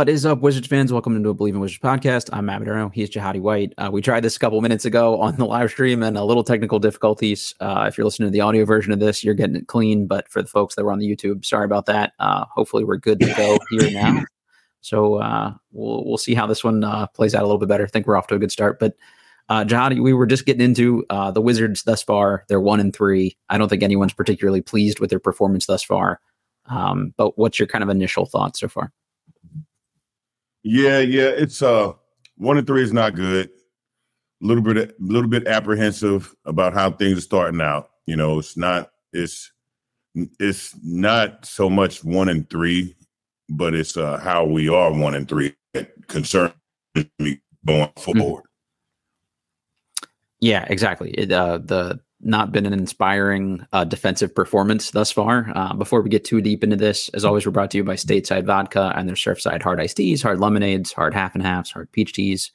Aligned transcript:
What 0.00 0.08
is 0.08 0.24
up, 0.24 0.40
Wizards 0.40 0.66
fans? 0.66 0.94
Welcome 0.94 1.14
into 1.14 1.28
a 1.28 1.34
Bleav 1.34 1.50
in 1.50 1.60
Wizards 1.60 1.80
podcast. 1.80 2.30
I'm 2.32 2.46
Matt 2.46 2.62
Modderno. 2.62 2.90
He's 2.90 3.10
Jahadi 3.10 3.38
White. 3.38 3.74
Uh, 3.76 3.90
we 3.92 4.00
tried 4.00 4.20
this 4.20 4.34
a 4.34 4.38
couple 4.38 4.58
minutes 4.62 4.86
ago 4.86 5.20
on 5.20 5.36
the 5.36 5.44
live 5.44 5.68
stream 5.68 6.02
and 6.02 6.16
a 6.16 6.24
little 6.24 6.42
technical 6.42 6.78
difficulties. 6.78 7.54
Uh, 7.60 7.84
if 7.86 7.98
you're 7.98 8.06
listening 8.06 8.28
to 8.28 8.32
the 8.32 8.40
audio 8.40 8.64
version 8.64 8.94
of 8.94 8.98
this, 8.98 9.22
you're 9.22 9.34
getting 9.34 9.56
it 9.56 9.66
clean. 9.66 10.06
But 10.06 10.26
for 10.30 10.40
the 10.40 10.48
folks 10.48 10.74
that 10.74 10.86
were 10.86 10.92
on 10.92 11.00
the 11.00 11.06
YouTube, 11.06 11.44
sorry 11.44 11.66
about 11.66 11.84
that. 11.84 12.14
Uh, 12.18 12.46
hopefully, 12.46 12.82
we're 12.82 12.96
good 12.96 13.20
to 13.20 13.26
go 13.34 13.58
here 13.68 13.90
now. 14.02 14.24
So 14.80 15.16
uh, 15.16 15.52
we'll 15.70 16.02
we'll 16.06 16.16
see 16.16 16.32
how 16.32 16.46
this 16.46 16.64
one 16.64 16.82
uh, 16.82 17.06
plays 17.08 17.34
out 17.34 17.42
a 17.42 17.44
little 17.44 17.58
bit 17.58 17.68
better. 17.68 17.84
I 17.84 17.88
think 17.88 18.06
we're 18.06 18.16
off 18.16 18.28
to 18.28 18.36
a 18.36 18.38
good 18.38 18.52
start. 18.52 18.78
But 18.78 18.96
uh, 19.50 19.64
Jahadi, 19.64 20.02
we 20.02 20.14
were 20.14 20.24
just 20.24 20.46
getting 20.46 20.62
into 20.62 21.04
uh, 21.10 21.30
the 21.30 21.42
Wizards 21.42 21.82
thus 21.82 22.02
far. 22.02 22.46
They're 22.48 22.58
one 22.58 22.80
and 22.80 22.96
three. 22.96 23.36
I 23.50 23.58
don't 23.58 23.68
think 23.68 23.82
anyone's 23.82 24.14
particularly 24.14 24.62
pleased 24.62 24.98
with 24.98 25.10
their 25.10 25.20
performance 25.20 25.66
thus 25.66 25.82
far. 25.82 26.20
Um, 26.70 27.12
but 27.18 27.36
what's 27.36 27.58
your 27.58 27.68
kind 27.68 27.84
of 27.84 27.90
initial 27.90 28.24
thoughts 28.24 28.60
so 28.60 28.68
far? 28.68 28.94
Yeah, 30.62 30.98
yeah, 31.00 31.28
it's 31.28 31.62
uh 31.62 31.92
one 32.36 32.58
and 32.58 32.66
three 32.66 32.82
is 32.82 32.92
not 32.92 33.14
good. 33.14 33.48
A 33.48 34.46
little 34.46 34.62
bit, 34.62 34.76
a 34.76 34.94
little 34.98 35.28
bit 35.28 35.46
apprehensive 35.46 36.34
about 36.46 36.72
how 36.72 36.90
things 36.90 37.18
are 37.18 37.22
starting 37.22 37.60
out. 37.60 37.90
You 38.06 38.16
know, 38.16 38.38
it's 38.38 38.56
not, 38.56 38.90
it's, 39.12 39.52
it's 40.38 40.74
not 40.82 41.44
so 41.44 41.68
much 41.68 42.02
one 42.02 42.28
and 42.30 42.48
three, 42.48 42.96
but 43.48 43.74
it's 43.74 43.96
uh 43.96 44.18
how 44.18 44.44
we 44.44 44.68
are 44.68 44.92
one 44.92 45.14
and 45.14 45.28
three 45.28 45.54
that 45.74 45.92
concerns 46.08 46.54
me 47.18 47.40
going 47.66 47.90
forward. 47.98 48.44
Yeah, 50.40 50.64
exactly. 50.68 51.10
It, 51.10 51.30
uh, 51.30 51.58
the 51.58 52.00
not 52.22 52.52
been 52.52 52.66
an 52.66 52.72
inspiring 52.72 53.66
uh, 53.72 53.84
defensive 53.84 54.34
performance 54.34 54.90
thus 54.90 55.10
far. 55.10 55.50
Uh, 55.54 55.74
before 55.74 56.02
we 56.02 56.10
get 56.10 56.24
too 56.24 56.40
deep 56.40 56.62
into 56.62 56.76
this, 56.76 57.08
as 57.10 57.24
always, 57.24 57.46
we're 57.46 57.52
brought 57.52 57.70
to 57.70 57.78
you 57.78 57.84
by 57.84 57.94
Stateside 57.94 58.44
Vodka 58.44 58.92
and 58.94 59.08
their 59.08 59.16
Surfside 59.16 59.62
Hard 59.62 59.80
Iced 59.80 59.96
Teas, 59.96 60.22
Hard 60.22 60.38
Lemonades, 60.40 60.92
Hard 60.92 61.14
Half 61.14 61.34
and 61.34 61.42
Halves, 61.42 61.70
Hard 61.70 61.90
Peach 61.92 62.12
Teas. 62.12 62.52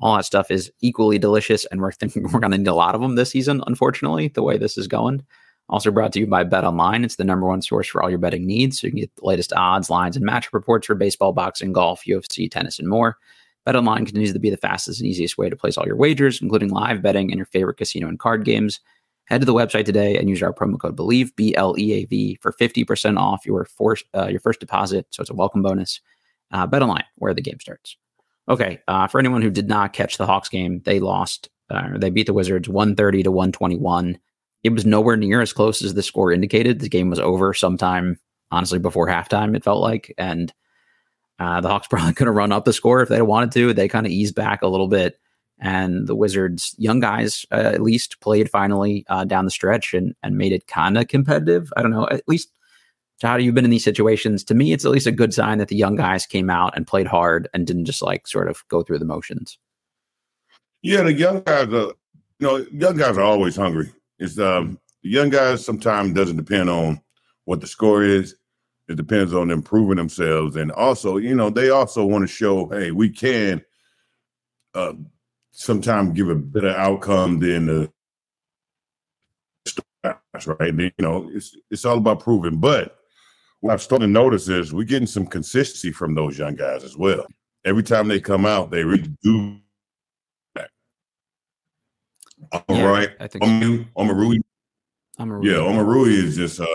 All 0.00 0.16
that 0.16 0.24
stuff 0.24 0.50
is 0.50 0.72
equally 0.80 1.18
delicious, 1.18 1.66
and 1.66 1.80
we're 1.80 1.92
thinking 1.92 2.24
we're 2.24 2.40
going 2.40 2.52
to 2.52 2.58
need 2.58 2.68
a 2.68 2.74
lot 2.74 2.94
of 2.94 3.00
them 3.00 3.14
this 3.14 3.30
season. 3.30 3.62
Unfortunately, 3.66 4.28
the 4.28 4.42
way 4.42 4.58
this 4.58 4.78
is 4.78 4.88
going. 4.88 5.24
Also 5.68 5.90
brought 5.90 6.12
to 6.12 6.20
you 6.20 6.26
by 6.26 6.44
Bet 6.44 6.64
Online. 6.64 7.04
It's 7.04 7.16
the 7.16 7.24
number 7.24 7.46
one 7.46 7.62
source 7.62 7.88
for 7.88 8.02
all 8.02 8.10
your 8.10 8.18
betting 8.18 8.46
needs, 8.46 8.80
so 8.80 8.86
you 8.86 8.92
can 8.92 9.00
get 9.00 9.16
the 9.16 9.24
latest 9.24 9.52
odds, 9.54 9.90
lines, 9.90 10.16
and 10.16 10.26
matchup 10.26 10.52
reports 10.52 10.86
for 10.86 10.94
baseball, 10.94 11.32
boxing, 11.32 11.72
golf, 11.72 12.02
UFC, 12.06 12.50
tennis, 12.50 12.78
and 12.78 12.88
more. 12.88 13.16
Bet 13.64 13.76
Online 13.76 14.04
continues 14.04 14.32
to 14.32 14.40
be 14.40 14.50
the 14.50 14.56
fastest 14.56 15.00
and 15.00 15.08
easiest 15.08 15.38
way 15.38 15.48
to 15.48 15.56
place 15.56 15.78
all 15.78 15.86
your 15.86 15.96
wagers, 15.96 16.42
including 16.42 16.70
live 16.70 17.00
betting 17.00 17.30
and 17.30 17.38
your 17.38 17.46
favorite 17.46 17.76
casino 17.76 18.08
and 18.08 18.18
card 18.18 18.44
games. 18.44 18.80
Head 19.32 19.40
to 19.40 19.46
the 19.46 19.54
website 19.54 19.86
today 19.86 20.18
and 20.18 20.28
use 20.28 20.42
our 20.42 20.52
promo 20.52 20.78
code 20.78 20.94
Bleav 20.94 21.34
B 21.36 21.56
L 21.56 21.74
E 21.78 21.94
A 21.94 22.04
V 22.04 22.38
for 22.42 22.52
fifty 22.52 22.84
percent 22.84 23.16
off 23.16 23.46
your 23.46 23.64
first 23.64 24.04
uh, 24.14 24.26
your 24.26 24.40
first 24.40 24.60
deposit. 24.60 25.06
So 25.08 25.22
it's 25.22 25.30
a 25.30 25.34
welcome 25.34 25.62
bonus. 25.62 26.02
Uh, 26.50 26.66
BetOnline, 26.66 27.04
where 27.16 27.32
the 27.32 27.40
game 27.40 27.58
starts. 27.58 27.96
Okay, 28.50 28.78
uh, 28.88 29.06
for 29.06 29.18
anyone 29.18 29.40
who 29.40 29.48
did 29.48 29.70
not 29.70 29.94
catch 29.94 30.18
the 30.18 30.26
Hawks 30.26 30.50
game, 30.50 30.82
they 30.84 31.00
lost. 31.00 31.48
Uh, 31.70 31.96
they 31.96 32.10
beat 32.10 32.26
the 32.26 32.34
Wizards 32.34 32.68
one 32.68 32.94
thirty 32.94 33.22
to 33.22 33.32
one 33.32 33.52
twenty 33.52 33.78
one. 33.78 34.18
It 34.64 34.74
was 34.74 34.84
nowhere 34.84 35.16
near 35.16 35.40
as 35.40 35.54
close 35.54 35.80
as 35.80 35.94
the 35.94 36.02
score 36.02 36.30
indicated. 36.30 36.80
The 36.80 36.90
game 36.90 37.08
was 37.08 37.18
over 37.18 37.54
sometime, 37.54 38.18
honestly, 38.50 38.80
before 38.80 39.08
halftime. 39.08 39.56
It 39.56 39.64
felt 39.64 39.80
like, 39.80 40.12
and 40.18 40.52
uh, 41.38 41.62
the 41.62 41.68
Hawks 41.68 41.86
probably 41.90 42.12
could 42.12 42.26
have 42.26 42.36
run 42.36 42.52
up 42.52 42.66
the 42.66 42.74
score 42.74 43.00
if 43.00 43.08
they 43.08 43.22
wanted 43.22 43.52
to. 43.52 43.72
They 43.72 43.88
kind 43.88 44.04
of 44.04 44.12
eased 44.12 44.34
back 44.34 44.60
a 44.60 44.68
little 44.68 44.88
bit, 44.88 45.18
and 45.62 46.06
the 46.06 46.14
Wizards' 46.14 46.74
young 46.76 47.00
guys 47.00 47.46
uh, 47.50 47.72
at 47.72 47.80
least 47.80 48.20
played 48.20 48.50
finally 48.50 49.06
uh, 49.08 49.24
down 49.24 49.46
the 49.46 49.50
stretch 49.50 49.94
and 49.94 50.14
and 50.22 50.36
made 50.36 50.52
it 50.52 50.66
kind 50.66 50.98
of 50.98 51.08
competitive. 51.08 51.72
I 51.76 51.82
don't 51.82 51.92
know, 51.92 52.06
at 52.10 52.28
least. 52.28 52.50
How 53.22 53.36
you've 53.36 53.54
been 53.54 53.64
in 53.64 53.70
these 53.70 53.84
situations? 53.84 54.42
To 54.44 54.54
me, 54.54 54.72
it's 54.72 54.84
at 54.84 54.90
least 54.90 55.06
a 55.06 55.12
good 55.12 55.32
sign 55.32 55.58
that 55.58 55.68
the 55.68 55.76
young 55.76 55.94
guys 55.94 56.26
came 56.26 56.50
out 56.50 56.76
and 56.76 56.88
played 56.88 57.06
hard 57.06 57.48
and 57.54 57.64
didn't 57.64 57.84
just 57.84 58.02
like 58.02 58.26
sort 58.26 58.48
of 58.48 58.64
go 58.68 58.82
through 58.82 58.98
the 58.98 59.04
motions. 59.04 59.58
Yeah, 60.82 61.02
the 61.02 61.12
young 61.12 61.40
guys 61.42 61.68
are, 61.68 61.92
you 62.40 62.40
know, 62.40 62.66
young 62.72 62.96
guys 62.96 63.16
are 63.16 63.22
always 63.22 63.54
hungry. 63.54 63.92
It's 64.18 64.40
um, 64.40 64.76
the 65.04 65.10
young 65.10 65.30
guys 65.30 65.64
sometimes 65.64 66.14
doesn't 66.14 66.36
depend 66.36 66.68
on 66.68 67.00
what 67.44 67.60
the 67.60 67.68
score 67.68 68.02
is. 68.02 68.34
It 68.88 68.96
depends 68.96 69.32
on 69.32 69.46
them 69.46 69.62
proving 69.62 69.98
themselves, 69.98 70.56
and 70.56 70.72
also, 70.72 71.18
you 71.18 71.36
know, 71.36 71.48
they 71.48 71.70
also 71.70 72.04
want 72.04 72.22
to 72.22 72.34
show, 72.34 72.66
hey, 72.70 72.90
we 72.90 73.08
can 73.08 73.64
uh, 74.74 74.94
sometimes 75.52 76.14
give 76.14 76.28
a 76.28 76.34
better 76.34 76.70
outcome 76.70 77.38
than 77.38 77.66
the 77.66 77.92
stars, 79.66 80.46
right? 80.46 80.74
You 80.74 80.90
know, 80.98 81.30
it's 81.32 81.56
it's 81.70 81.84
all 81.84 81.98
about 81.98 82.20
proving. 82.20 82.58
But 82.58 82.98
what 83.60 83.72
I've 83.72 83.82
started 83.82 84.06
to 84.06 84.12
notice 84.12 84.48
is 84.48 84.72
we're 84.74 84.84
getting 84.84 85.06
some 85.06 85.26
consistency 85.26 85.92
from 85.92 86.14
those 86.14 86.38
young 86.38 86.56
guys 86.56 86.82
as 86.82 86.96
well. 86.96 87.26
Every 87.64 87.84
time 87.84 88.08
they 88.08 88.18
come 88.18 88.44
out, 88.44 88.70
they 88.70 88.82
really 88.82 89.14
do. 89.22 89.58
All 92.50 92.64
Yeah, 92.68 92.84
right, 92.84 93.10
I 93.20 93.28
think 93.28 93.44
Omaru, 93.44 93.86
Omaru, 93.96 94.40
I'm 95.18 95.30
a 95.30 95.44
yeah, 95.44 95.54
Omoruyi 95.54 96.24
is 96.24 96.36
just 96.36 96.60
uh, 96.60 96.66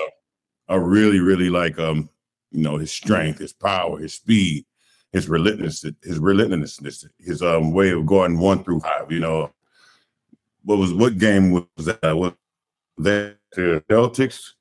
I 0.70 0.76
really, 0.76 1.20
really 1.20 1.50
like 1.50 1.78
um, 1.78 2.10
you 2.52 2.64
know, 2.64 2.78
his 2.78 2.92
strength, 2.92 3.40
his 3.40 3.52
power, 3.54 4.00
his 4.00 4.14
speed, 4.14 4.66
his 5.14 5.30
relentlessness, 5.30 5.94
his 6.04 6.20
relentlessness, 6.20 7.06
his 7.20 7.42
um 7.42 7.72
way 7.72 7.92
of 7.92 8.06
going 8.06 8.38
one 8.40 8.64
through 8.64 8.80
five. 8.82 9.12
You 9.12 9.20
know, 9.20 9.52
what 10.64 10.78
was 10.78 10.94
what 10.94 11.18
game 11.18 11.52
was 11.52 11.86
that? 11.86 12.02
Was 12.18 12.34
that 13.00 13.38
the 13.54 13.84
Celtics? 13.90 14.54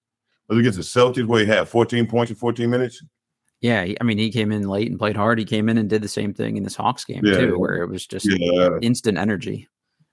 Was 0.48 0.58
it 0.58 0.60
against 0.60 0.78
the 0.78 0.84
Celtics 1.00 1.26
where 1.26 1.40
he 1.40 1.46
had 1.46 1.68
14 1.68 2.06
points 2.06 2.30
in 2.30 2.36
14 2.36 2.70
minutes? 2.70 3.02
Yeah, 3.60 3.86
I 4.00 4.04
mean, 4.04 4.18
he 4.18 4.30
came 4.30 4.52
in 4.52 4.68
late 4.68 4.88
and 4.90 4.98
played 4.98 5.16
hard. 5.16 5.38
He 5.38 5.44
came 5.44 5.68
in 5.68 5.78
and 5.78 5.88
did 5.88 6.02
the 6.02 6.08
same 6.08 6.32
thing 6.34 6.56
in 6.56 6.62
this 6.62 6.76
Hawks 6.76 7.04
game 7.04 7.24
Yeah. 7.24 7.38
too, 7.38 7.58
where 7.58 7.82
it 7.82 7.88
was 7.88 8.06
just 8.06 8.26
Yeah, 8.26 8.78
instant 8.82 9.18
energy. 9.18 9.68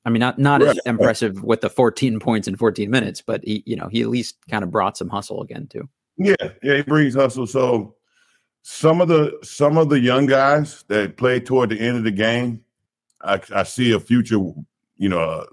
I 0.06 0.10
mean, 0.10 0.22
not 0.22 0.40
not 0.40 0.62
as 0.62 0.80
impressive 0.86 1.44
with 1.44 1.62
the 1.62 1.70
14 1.70 2.20
points 2.20 2.48
in 2.48 2.56
14 2.56 2.90
minutes, 2.90 3.22
but 3.22 3.44
he, 3.44 3.62
you 3.66 3.76
know, 3.76 3.88
he 3.90 4.02
at 4.02 4.10
least 4.10 4.38
kind 4.50 4.64
of 4.64 4.72
brought 4.72 4.98
some 4.98 5.10
hustle 5.10 5.42
again 5.42 5.68
too. 5.68 5.88
yeah, 6.18 6.36
yeah. 6.64 6.76
He 6.78 6.82
brings 6.82 7.16
hustle. 7.16 7.46
So 7.48 7.96
some 8.64 9.02
of 9.02 9.08
the 9.10 9.38
some 9.44 9.78
of 9.78 9.90
the 9.90 10.00
young 10.00 10.26
guys 10.26 10.84
that 10.88 11.18
play 11.18 11.40
toward 11.40 11.70
the 11.70 11.80
end 11.80 11.98
of 11.98 12.04
the 12.04 12.12
game, 12.12 12.64
I, 13.22 13.40
I 13.54 13.64
see 13.64 13.92
a 13.92 14.00
future. 14.00 14.40
You 14.96 15.10
know, 15.10 15.20
uh, 15.20 15.46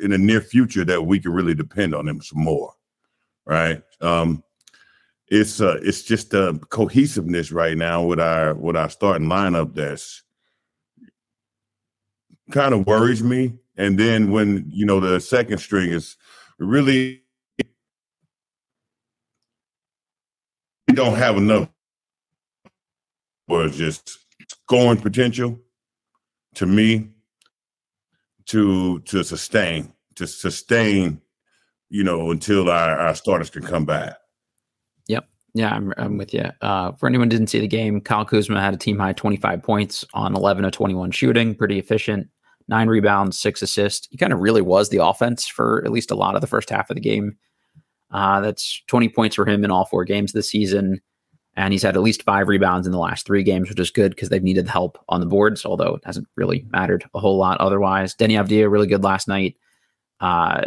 in 0.00 0.10
the 0.10 0.18
near 0.18 0.40
future 0.40 0.84
that 0.84 1.02
we 1.02 1.18
can 1.18 1.32
really 1.32 1.54
depend 1.54 1.94
on 1.94 2.06
them 2.06 2.20
some 2.20 2.42
more. 2.42 2.72
Right. 3.44 3.82
Um, 4.00 4.42
it's 5.28 5.60
uh, 5.60 5.78
it's 5.82 6.02
just 6.02 6.30
the 6.30 6.58
cohesiveness 6.70 7.50
right 7.52 7.76
now 7.76 8.02
with 8.04 8.20
our 8.20 8.54
with 8.54 8.76
our 8.76 8.90
starting 8.90 9.28
lineup 9.28 9.74
that's 9.74 10.22
kind 12.50 12.74
of 12.74 12.86
worries 12.86 13.22
me. 13.22 13.54
And 13.76 13.98
then 13.98 14.30
when 14.30 14.66
you 14.68 14.86
know 14.86 15.00
the 15.00 15.20
second 15.20 15.58
string 15.58 15.90
is 15.90 16.16
really 16.58 17.22
we 20.88 20.94
don't 20.94 21.16
have 21.16 21.36
enough 21.36 21.68
was 23.48 23.76
just 23.76 24.18
scoring 24.48 25.00
potential 25.00 25.58
to 26.54 26.66
me 26.66 27.08
to 28.46 29.00
to 29.00 29.22
sustain 29.22 29.92
to 30.14 30.26
sustain 30.26 31.20
you 31.88 32.02
know 32.02 32.30
until 32.30 32.70
our, 32.70 32.98
our 32.98 33.14
starters 33.14 33.50
can 33.50 33.62
come 33.62 33.84
back 33.84 34.16
yep 35.08 35.28
Yeah, 35.54 35.74
I'm, 35.74 35.92
I'm 35.96 36.18
with 36.18 36.34
you. 36.34 36.44
Uh, 36.60 36.92
for 36.92 37.06
anyone 37.06 37.30
didn't 37.30 37.46
see 37.46 37.60
the 37.60 37.66
game, 37.66 38.00
Kyle 38.02 38.26
Kuzma 38.26 38.60
had 38.60 38.74
a 38.74 38.76
team 38.76 38.98
high 38.98 39.14
25 39.14 39.62
points 39.62 40.04
on 40.12 40.36
11 40.36 40.66
of 40.66 40.72
21 40.72 41.10
shooting, 41.12 41.54
pretty 41.54 41.78
efficient. 41.78 42.28
Nine 42.68 42.88
rebounds, 42.88 43.38
six 43.38 43.62
assists. 43.62 44.06
He 44.10 44.18
kind 44.18 44.34
of 44.34 44.40
really 44.40 44.60
was 44.60 44.90
the 44.90 45.02
offense 45.02 45.46
for 45.46 45.82
at 45.84 45.92
least 45.92 46.10
a 46.10 46.16
lot 46.16 46.34
of 46.34 46.42
the 46.42 46.46
first 46.46 46.68
half 46.68 46.90
of 46.90 46.94
the 46.96 47.00
game. 47.00 47.38
Uh, 48.10 48.40
that's 48.40 48.82
20 48.88 49.08
points 49.08 49.36
for 49.36 49.46
him 49.46 49.64
in 49.64 49.70
all 49.70 49.86
four 49.86 50.04
games 50.04 50.32
this 50.32 50.50
season. 50.50 51.00
And 51.56 51.72
he's 51.72 51.82
had 51.82 51.96
at 51.96 52.02
least 52.02 52.22
five 52.22 52.48
rebounds 52.48 52.86
in 52.86 52.92
the 52.92 52.98
last 52.98 53.26
three 53.26 53.42
games, 53.42 53.70
which 53.70 53.80
is 53.80 53.90
good 53.90 54.10
because 54.10 54.28
they've 54.28 54.42
needed 54.42 54.68
help 54.68 55.02
on 55.08 55.20
the 55.20 55.26
boards, 55.26 55.64
although 55.64 55.94
it 55.94 56.04
hasn't 56.04 56.28
really 56.36 56.66
mattered 56.70 57.04
a 57.14 57.18
whole 57.18 57.38
lot 57.38 57.58
otherwise. 57.60 58.14
Deni 58.14 58.32
Avdija, 58.32 58.70
really 58.70 58.86
good 58.86 59.02
last 59.02 59.26
night. 59.26 59.56
Uh, 60.20 60.62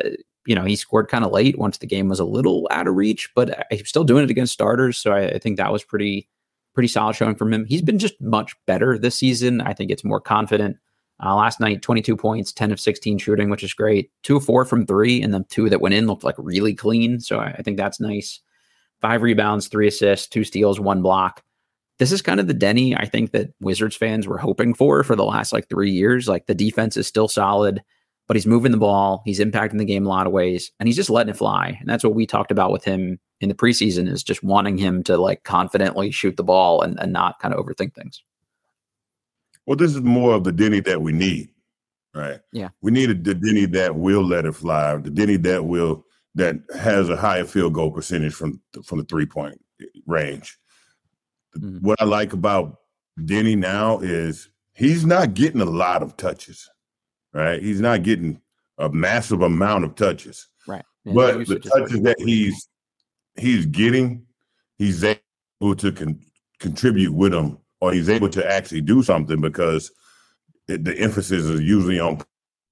you 0.45 0.55
know, 0.55 0.65
he 0.65 0.75
scored 0.75 1.07
kind 1.07 1.23
of 1.23 1.31
late 1.31 1.59
once 1.59 1.77
the 1.77 1.85
game 1.85 2.09
was 2.09 2.19
a 2.19 2.25
little 2.25 2.67
out 2.71 2.87
of 2.87 2.95
reach, 2.95 3.29
but 3.35 3.67
he's 3.69 3.87
still 3.87 4.03
doing 4.03 4.23
it 4.23 4.31
against 4.31 4.53
starters. 4.53 4.97
So 4.97 5.11
I, 5.11 5.27
I 5.27 5.37
think 5.37 5.57
that 5.57 5.71
was 5.71 5.83
pretty, 5.83 6.27
pretty 6.73 6.87
solid 6.87 7.15
showing 7.15 7.35
from 7.35 7.53
him. 7.53 7.65
He's 7.65 7.83
been 7.83 7.99
just 7.99 8.19
much 8.19 8.55
better 8.65 8.97
this 8.97 9.15
season. 9.15 9.61
I 9.61 9.73
think 9.73 9.91
it's 9.91 10.03
more 10.03 10.19
confident. 10.19 10.77
Uh, 11.23 11.35
last 11.35 11.59
night, 11.59 11.81
22 11.81 12.15
points, 12.15 12.51
10 12.53 12.71
of 12.71 12.79
16 12.79 13.17
shooting, 13.19 13.49
which 13.49 13.63
is 13.63 13.73
great. 13.73 14.09
Two 14.23 14.37
of 14.37 14.45
four 14.45 14.65
from 14.65 14.85
three, 14.85 15.21
and 15.21 15.33
the 15.33 15.45
two 15.49 15.69
that 15.69 15.81
went 15.81 15.93
in 15.93 16.07
looked 16.07 16.23
like 16.23 16.35
really 16.37 16.73
clean. 16.73 17.19
So 17.19 17.39
I, 17.39 17.49
I 17.57 17.61
think 17.61 17.77
that's 17.77 17.99
nice. 17.99 18.39
Five 19.01 19.21
rebounds, 19.21 19.67
three 19.67 19.87
assists, 19.87 20.27
two 20.27 20.43
steals, 20.43 20.79
one 20.79 21.01
block. 21.01 21.43
This 21.99 22.11
is 22.11 22.21
kind 22.21 22.39
of 22.39 22.47
the 22.47 22.53
Deni 22.53 22.95
I 22.97 23.05
think 23.05 23.31
that 23.31 23.53
Wizards 23.59 23.95
fans 23.95 24.27
were 24.27 24.37
hoping 24.37 24.73
for 24.73 25.03
for 25.03 25.15
the 25.15 25.25
last 25.25 25.51
like 25.51 25.69
three 25.69 25.91
years. 25.91 26.27
Like 26.27 26.47
the 26.47 26.55
defense 26.55 26.97
is 26.97 27.07
still 27.07 27.27
solid, 27.27 27.83
but 28.27 28.35
he's 28.35 28.47
moving 28.47 28.71
the 28.71 28.77
ball. 28.77 29.21
He's 29.25 29.39
impacting 29.39 29.77
the 29.77 29.85
game 29.85 30.05
a 30.05 30.09
lot 30.09 30.27
of 30.27 30.33
ways, 30.33 30.71
and 30.79 30.87
he's 30.87 30.95
just 30.95 31.09
letting 31.09 31.31
it 31.31 31.37
fly. 31.37 31.77
And 31.79 31.89
that's 31.89 32.03
what 32.03 32.15
we 32.15 32.25
talked 32.25 32.51
about 32.51 32.71
with 32.71 32.83
him 32.83 33.19
in 33.41 33.49
the 33.49 33.55
preseason 33.55 34.09
is 34.09 34.23
just 34.23 34.43
wanting 34.43 34.77
him 34.77 35.03
to 35.03 35.17
like 35.17 35.43
confidently 35.43 36.11
shoot 36.11 36.37
the 36.37 36.43
ball 36.43 36.81
and, 36.81 36.99
and 36.99 37.13
not 37.13 37.39
kind 37.39 37.53
of 37.53 37.65
overthink 37.65 37.93
things. 37.95 38.21
Well, 39.65 39.77
this 39.77 39.95
is 39.95 40.01
more 40.01 40.33
of 40.33 40.43
the 40.43 40.51
Deni 40.51 40.83
that 40.85 41.01
we 41.01 41.11
need, 41.11 41.49
right? 42.13 42.39
Yeah. 42.51 42.69
We 42.81 42.91
need 42.91 43.11
a, 43.11 43.13
the 43.13 43.35
Deni 43.35 43.71
that 43.73 43.95
will 43.95 44.25
let 44.25 44.45
it 44.45 44.55
fly, 44.55 44.97
the 44.97 45.11
Deni 45.11 45.41
that 45.43 45.65
will 45.65 46.05
that 46.39 46.55
has 46.77 47.09
a 47.09 47.15
higher 47.15 47.45
field 47.45 47.73
goal 47.73 47.91
percentage 47.91 48.33
from 48.33 48.61
from 48.83 48.99
the 48.99 49.05
three 49.05 49.25
point 49.25 49.59
range. 50.05 50.57
Mm-hmm. 51.57 51.85
What 51.85 52.01
I 52.01 52.05
like 52.05 52.33
about 52.33 52.77
Deni 53.19 53.57
now 53.57 53.99
is 53.99 54.49
he's 54.73 55.05
not 55.05 55.33
getting 55.33 55.61
a 55.61 55.65
lot 55.65 56.01
of 56.01 56.15
touches, 56.17 56.69
right? 57.33 57.61
He's 57.61 57.81
not 57.81 58.03
getting 58.03 58.41
a 58.77 58.89
massive 58.89 59.41
amount 59.41 59.83
of 59.83 59.95
touches, 59.95 60.47
right? 60.67 60.85
Yeah, 61.05 61.13
but 61.13 61.47
the 61.47 61.59
touches 61.59 62.01
that 62.01 62.19
he's 62.19 62.67
he's 63.37 63.65
getting, 63.65 64.25
he's 64.77 65.03
able 65.03 65.75
to 65.77 65.91
con- 65.91 66.21
contribute 66.59 67.13
with 67.13 67.31
them 67.31 67.57
or 67.81 67.93
he's 67.93 68.09
able 68.09 68.29
to 68.29 68.51
actually 68.51 68.81
do 68.81 69.03
something 69.03 69.41
because 69.41 69.91
it, 70.67 70.83
the 70.83 70.97
emphasis 70.97 71.45
is 71.45 71.61
usually 71.61 71.99
on 71.99 72.21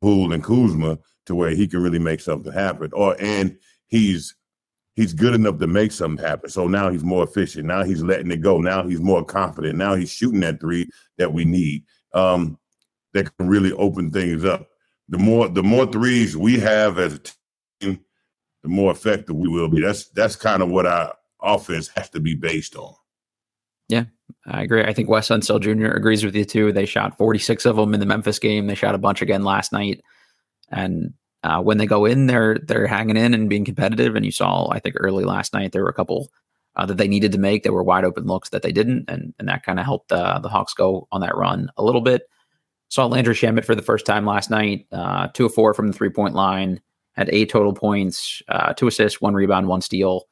Poole 0.02 0.34
and 0.34 0.44
Kuzma 0.44 0.98
to 1.28 1.36
where 1.36 1.52
he 1.52 1.68
can 1.68 1.82
really 1.82 2.00
make 2.00 2.20
something 2.20 2.52
happen. 2.52 2.92
Or 2.94 3.16
and 3.20 3.58
he's 3.88 4.36
he's 4.96 5.14
good 5.14 5.36
enough 5.36 5.60
to 5.60 5.68
make 5.68 5.92
something 5.92 6.24
happen. 6.24 6.50
So 6.50 6.68
now 6.68 6.90
he's 6.90 7.04
more 7.04 7.24
efficient. 7.24 7.66
Now 7.66 7.84
he's 7.84 8.02
letting 8.02 8.32
it 8.32 8.42
go. 8.42 8.60
Now 8.60 8.88
he's 8.88 9.00
more 9.00 9.24
confident. 9.24 9.78
Now 9.78 9.96
he's 9.96 10.12
shooting 10.12 10.42
that 10.42 10.60
three 10.60 10.90
that 11.18 11.32
we 11.32 11.46
need. 11.46 11.84
Um, 12.14 12.58
that 13.14 13.36
can 13.38 13.48
really 13.48 13.72
open 13.74 14.12
things 14.12 14.44
up. 14.44 14.68
The 15.10 15.18
more 15.18 15.48
the 15.48 15.64
more 15.64 15.86
threes 15.86 16.36
we 16.36 16.60
have 16.60 17.00
as 17.00 17.14
a 17.14 17.20
team, 17.80 18.00
the 18.64 18.70
more 18.70 18.92
effective 18.92 19.36
we 19.36 19.48
will 19.48 19.70
be. 19.70 19.82
That's 19.82 20.10
that's 20.10 20.36
kind 20.36 20.62
of 20.62 20.70
what 20.70 20.86
our 20.86 21.14
offense 21.42 21.88
has 21.96 22.10
to 22.12 22.20
be 22.20 22.36
based 22.36 22.76
on. 22.76 22.94
Yeah, 23.88 24.06
I 24.46 24.64
agree. 24.64 24.84
I 24.84 24.94
think 24.94 25.10
Wes 25.10 25.30
Unseld 25.30 25.62
Jr. 25.62 25.96
agrees 25.96 26.26
with 26.26 26.36
you 26.36 26.44
too. 26.44 26.74
They 26.74 26.86
shot 26.86 27.18
46 27.18 27.66
of 27.66 27.78
them 27.78 27.94
in 27.94 28.02
the 28.02 28.06
Memphis 28.06 28.40
game. 28.40 28.68
They 28.68 28.76
shot 28.76 28.96
a 28.96 29.00
bunch 29.00 29.22
again 29.22 29.44
last 29.44 29.72
night, 29.72 30.02
and 30.70 31.14
uh, 31.44 31.62
when 31.62 31.78
they 31.78 31.86
go 31.86 32.06
in, 32.06 32.28
they're 32.28 32.58
they're 32.60 32.88
hanging 32.88 33.18
in 33.18 33.34
and 33.34 33.50
being 33.50 33.66
competitive. 33.66 34.16
And 34.16 34.26
you 34.26 34.32
saw, 34.32 34.70
I 34.72 34.80
think, 34.80 34.96
early 35.00 35.24
last 35.24 35.54
night 35.54 35.72
there 35.72 35.84
were 35.84 35.90
a 35.90 35.94
couple 35.94 36.32
uh, 36.76 36.86
that 36.86 36.98
they 36.98 37.08
needed 37.08 37.32
to 37.34 37.38
make. 37.38 37.64
There 37.64 37.74
were 37.74 37.84
wide 37.84 38.06
open 38.06 38.26
looks 38.26 38.50
that 38.50 38.62
they 38.62 38.72
didn't, 38.72 39.06
and 39.10 39.34
and 39.40 39.48
that 39.48 39.64
kind 39.64 39.80
of 39.80 39.86
helped 39.86 40.12
uh, 40.12 40.40
the 40.40 40.50
Hawks 40.50 40.74
go 40.74 41.08
on 41.12 41.22
that 41.22 41.38
run 41.38 41.70
a 41.78 41.84
little 41.84 42.02
bit. 42.02 42.24
Saw 42.90 43.06
Landry 43.06 43.36
Shamet 43.36 43.66
for 43.66 43.76
the 43.76 43.82
first 43.82 44.06
time 44.06 44.26
last 44.26 44.50
night. 44.50 44.88
Uh, 44.92 45.28
two 45.28 45.46
of 45.46 45.54
four 45.54 45.74
from 45.74 45.88
the 45.88 45.94
three 45.94 46.10
point 46.10 46.36
line. 46.36 46.82
Had 47.14 47.30
eight 47.32 47.50
total 47.50 47.74
points, 47.74 48.44
uh, 48.48 48.74
two 48.74 48.86
assists, 48.86 49.20
one 49.20 49.34
rebound, 49.34 49.68
one 49.68 49.82
steal 49.82 50.28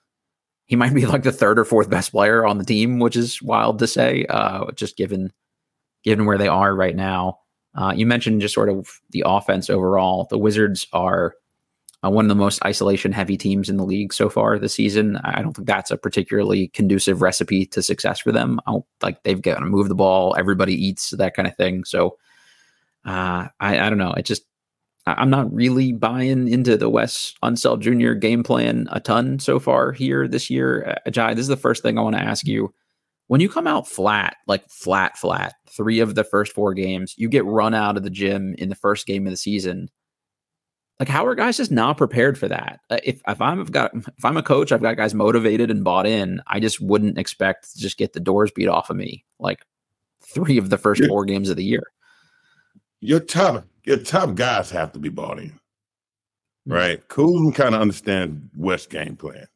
he 0.66 0.76
might 0.76 0.94
be 0.94 1.06
like 1.06 1.24
the 1.24 1.32
third 1.32 1.60
or 1.60 1.66
fourth 1.66 1.90
best 1.90 2.12
player 2.12 2.46
on 2.46 2.58
the 2.58 2.66
team, 2.66 3.00
which 3.00 3.16
is 3.16 3.42
wild 3.42 3.80
to 3.80 3.88
say, 3.88 4.26
uh, 4.30 4.72
just 4.72 4.98
given 4.98 5.32
given 6.04 6.26
where 6.26 6.38
they 6.38 6.48
are 6.48 6.76
right 6.76 6.96
now. 6.96 7.40
Uh, 7.76 7.94
you 7.96 8.06
mentioned 8.06 8.42
just 8.42 8.54
sort 8.54 8.70
of 8.70 9.02
the 9.12 9.24
offense 9.26 9.70
overall. 9.70 10.28
The 10.30 10.38
Wizards 10.38 10.88
are 10.94 11.36
uh, 12.04 12.10
one 12.10 12.26
of 12.26 12.30
the 12.30 12.36
most 12.36 12.64
isolation 12.64 13.12
heavy 13.12 13.38
teams 13.38 13.70
in 13.70 13.78
the 13.78 13.84
league 13.84 14.14
so 14.14 14.30
far 14.30 14.58
this 14.58 14.74
season. 14.74 15.18
I 15.18 15.42
don't 15.42 15.54
think 15.54 15.68
that's 15.68 15.92
a 15.92 15.98
particularly 15.98 16.70
conducive 16.70 17.22
recipe 17.22 17.66
to 17.68 17.82
success 17.82 18.20
for 18.20 18.32
them. 18.32 18.60
I 18.66 18.72
don't, 18.72 18.86
like 19.02 19.24
they've 19.24 19.42
got 19.42 19.60
to 19.60 19.66
move 19.66 19.90
the 19.90 19.96
ball, 19.96 20.36
everybody 20.38 20.74
eats 20.74 21.12
that 21.12 21.36
kind 21.36 21.48
of 21.48 21.56
thing. 21.56 21.84
So 21.84 22.18
uh, 23.06 23.48
I, 23.60 23.80
I 23.80 23.90
don't 23.90 23.98
know. 23.98 24.14
It 24.14 24.26
just 24.26 24.44
I'm 25.08 25.30
not 25.30 25.54
really 25.54 25.92
buying 25.92 26.48
into 26.48 26.78
the 26.78 26.90
Wes 26.90 27.36
Unseld 27.44 27.82
Jr. 27.82 28.14
game 28.14 28.42
plan 28.42 28.88
a 28.92 29.00
ton 29.00 29.38
so 29.38 29.60
far 29.60 29.92
here 29.92 30.28
this 30.28 30.50
year. 30.50 30.98
Uh, 31.06 31.12
Jai, 31.12 31.34
this 31.34 31.44
is 31.44 31.48
the 31.48 31.58
first 31.58 31.84
thing 31.84 31.98
I 31.98 32.02
want 32.02 32.16
to 32.16 32.22
ask 32.22 32.48
you. 32.48 32.74
When 33.28 33.42
you 33.42 33.50
come 33.50 33.68
out 33.68 33.88
flat, 33.88 34.38
like 34.48 34.70
flat, 34.70 35.18
flat, 35.18 35.56
three 35.68 36.00
of 36.00 36.16
the 36.16 36.24
first 36.24 36.54
four 36.54 36.74
games, 36.74 37.16
you 37.18 37.28
get 37.28 37.46
run 37.46 37.74
out 37.74 37.98
of 37.98 38.04
the 38.04 38.10
gym 38.10 38.54
in 38.58 38.70
the 38.70 38.76
first 38.76 39.08
game 39.08 39.26
of 39.26 39.32
the 39.32 39.38
season. 39.38 39.90
Like, 41.00 41.10
how 41.10 41.26
are 41.26 41.36
guys 41.36 41.58
just 41.58 41.72
not 41.72 41.98
prepared 41.98 42.38
for 42.38 42.48
that? 42.48 42.80
Uh, 42.90 43.00
if 43.04 43.22
if 43.28 43.42
I'm 43.42 43.58
have 43.58 43.72
got 43.72 43.94
if 43.96 44.24
I'm 44.24 44.38
a 44.38 44.44
coach, 44.44 44.72
I've 44.72 44.82
got 44.82 44.96
guys 44.96 45.14
motivated 45.14 45.70
and 45.70 45.84
bought 45.84 46.06
in. 46.06 46.42
I 46.48 46.60
just 46.60 46.80
wouldn't 46.80 47.18
expect 47.18 47.74
to 47.74 47.80
just 47.80 47.98
get 47.98 48.14
the 48.14 48.20
doors 48.20 48.52
beat 48.52 48.68
off 48.68 48.90
of 48.90 48.96
me 48.96 49.26
like 49.40 49.66
three 50.22 50.58
of 50.58 50.70
the 50.70 50.78
first 50.78 51.04
four 51.06 51.26
games 51.26 51.50
of 51.50 51.58
the 51.58 51.66
year. 51.66 51.84
You're 53.02 53.20
tough 53.20 53.66
your 53.86 53.98
top 53.98 54.36
guys 54.36 54.70
have 54.72 54.92
to 54.94 55.00
be 55.00 55.10
bought 55.10 55.40
in, 55.40 55.60
hmm. 56.66 56.74
right? 56.74 57.08
Kuzma 57.08 57.52
kind 57.54 57.76
of 57.76 57.82
understands 57.82 58.42
Wes 58.58 58.86
game 58.86 59.16
plan. 59.16 59.48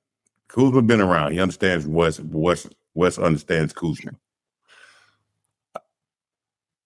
Kuzma 0.48 0.82
been 0.84 1.02
around. 1.02 1.34
He 1.34 1.40
understands 1.40 1.86
Wes. 1.86 2.20
Wes. 2.20 2.68
Wes 3.00 3.18
understands 3.18 3.72
Kuzma. 3.72 4.12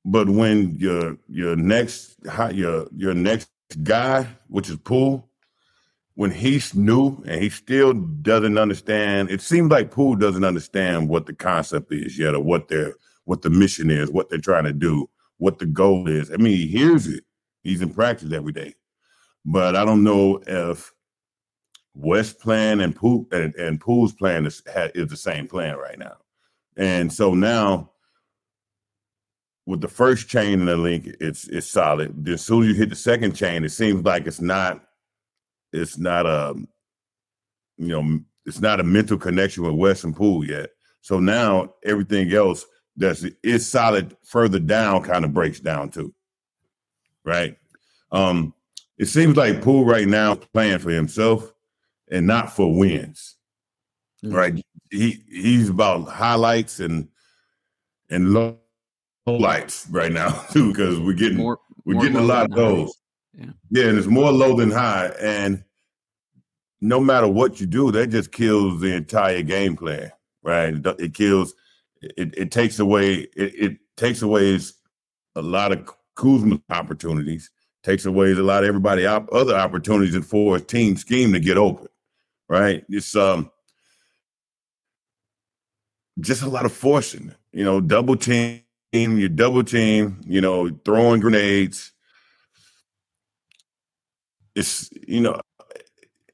But 0.05 0.29
when 0.29 0.77
your 0.77 1.17
your 1.27 1.55
next 1.55 2.17
your 2.53 2.87
your 2.95 3.15
next 3.15 3.49
guy, 3.81 4.27
which 4.47 4.69
is 4.69 4.77
Poole, 4.77 5.27
when 6.13 6.29
he's 6.29 6.75
new 6.75 7.23
and 7.25 7.41
he 7.41 7.49
still 7.49 7.93
doesn't 7.93 8.59
understand, 8.59 9.31
it 9.31 9.41
seems 9.41 9.71
like 9.71 9.89
Poole 9.89 10.15
doesn't 10.15 10.43
understand 10.43 11.09
what 11.09 11.25
the 11.25 11.33
concept 11.33 11.91
is 11.91 12.19
yet, 12.19 12.35
or 12.35 12.43
what 12.43 12.67
their 12.67 12.93
what 13.25 13.41
the 13.41 13.49
mission 13.49 13.89
is, 13.89 14.11
what 14.11 14.29
they're 14.29 14.37
trying 14.37 14.65
to 14.65 14.73
do, 14.73 15.09
what 15.37 15.57
the 15.57 15.65
goal 15.65 16.07
is. 16.07 16.31
I 16.31 16.37
mean, 16.37 16.57
he 16.57 16.67
hears 16.67 17.07
it, 17.07 17.23
He's 17.63 17.81
in 17.81 17.91
practice 17.91 18.31
every 18.31 18.53
day. 18.53 18.75
But 19.45 19.75
I 19.75 19.83
don't 19.83 20.03
know 20.03 20.43
if 20.45 20.92
Wes 21.95 22.33
plan 22.33 22.81
and 22.81 22.95
Poole 22.95 23.27
and, 23.31 23.53
and 23.55 23.79
Poole's 23.79 24.13
plan 24.13 24.45
is, 24.45 24.61
is 24.95 25.07
the 25.07 25.17
same 25.17 25.47
plan 25.47 25.77
right 25.77 25.97
now. 25.97 26.17
And 26.75 27.11
so 27.11 27.33
now 27.33 27.91
with 29.65 29.81
the 29.81 29.87
first 29.87 30.27
chain 30.27 30.61
in 30.61 30.65
the 30.65 30.75
link, 30.75 31.07
it's 31.19 31.47
it's 31.47 31.69
solid. 31.69 32.25
Then 32.25 32.33
as 32.33 32.43
soon 32.43 32.63
as 32.63 32.69
you 32.69 32.75
hit 32.75 32.89
the 32.89 32.95
second 32.95 33.35
chain, 33.35 33.63
it 33.63 33.69
seems 33.69 34.03
like 34.03 34.25
it's 34.27 34.41
not 34.41 34.83
it's 35.71 35.97
not 35.97 36.25
a 36.25 36.55
you 37.77 37.87
know 37.87 38.19
it's 38.45 38.59
not 38.59 38.79
a 38.79 38.83
mental 38.83 39.17
connection 39.17 39.63
with 39.63 39.75
Wes 39.75 40.03
and 40.03 40.15
Poole 40.15 40.45
yet. 40.45 40.71
So 41.01 41.19
now 41.19 41.75
everything 41.83 42.33
else 42.33 42.65
that's 42.97 43.23
is 43.43 43.67
solid 43.67 44.17
further 44.23 44.59
down 44.59 45.03
kind 45.03 45.25
of 45.25 45.33
breaks 45.33 45.59
down 45.59 45.89
too 45.89 46.13
right? 47.23 47.57
Um, 48.11 48.53
it 48.97 49.05
seems 49.05 49.37
like 49.37 49.61
Poole 49.61 49.85
right 49.85 50.07
now 50.07 50.35
playing 50.35 50.79
for 50.79 50.91
himself 50.91 51.52
and 52.13 52.27
not 52.27 52.55
for 52.55 52.73
wins, 52.73 53.35
mm-hmm. 54.23 54.33
right? 54.33 54.65
He 54.89 55.23
he's 55.27 55.69
about 55.69 56.07
highlights 56.07 56.79
and 56.79 57.09
and 58.09 58.33
low 58.33 58.59
lights 59.25 59.87
right 59.89 60.11
now 60.11 60.29
too 60.51 60.71
because 60.71 60.99
we're 60.99 61.13
getting 61.13 61.37
more, 61.37 61.59
we're 61.83 61.95
more 61.95 62.03
getting 62.03 62.17
a 62.17 62.21
lot 62.21 62.45
of 62.45 62.51
those. 62.51 62.95
Yeah. 63.33 63.45
yeah, 63.71 63.85
and 63.85 63.97
it's 63.97 64.07
more 64.07 64.31
low 64.31 64.55
than 64.55 64.69
high, 64.69 65.07
and 65.19 65.63
no 66.81 66.99
matter 66.99 67.27
what 67.27 67.59
you 67.59 67.65
do, 67.65 67.91
that 67.91 68.07
just 68.07 68.31
kills 68.31 68.79
the 68.81 68.93
entire 68.93 69.41
game 69.41 69.75
plan, 69.75 70.11
right? 70.43 70.75
It 70.99 71.13
kills, 71.13 71.55
it, 72.01 72.37
it 72.37 72.51
takes 72.51 72.77
away, 72.77 73.21
it, 73.35 73.55
it 73.55 73.77
takes 73.95 74.21
away 74.21 74.59
a 75.35 75.41
lot 75.41 75.71
of 75.71 75.89
Kuzma 76.15 76.61
opportunities, 76.69 77.49
takes 77.83 78.05
away 78.05 78.33
a 78.33 78.35
lot 78.35 78.63
of 78.63 78.67
everybody 78.67 79.05
op- 79.05 79.33
other 79.33 79.55
opportunities 79.55 80.13
and 80.13 80.25
for 80.25 80.57
a 80.57 80.59
team 80.59 80.97
scheme 80.97 81.31
to 81.31 81.39
get 81.39 81.57
open. 81.57 81.87
Right? 82.53 82.85
It's 82.87 83.15
um 83.15 83.49
just 86.19 86.43
a 86.43 86.49
lot 86.49 86.65
of 86.65 86.71
forcing. 86.71 87.33
You 87.51 87.63
know, 87.63 87.81
double 87.81 88.15
team, 88.15 88.61
you 88.93 89.27
double 89.27 89.63
team. 89.63 90.21
You 90.27 90.39
know, 90.39 90.69
throwing 90.85 91.19
grenades. 91.19 91.91
It's 94.55 94.91
you 95.07 95.21
know, 95.21 95.41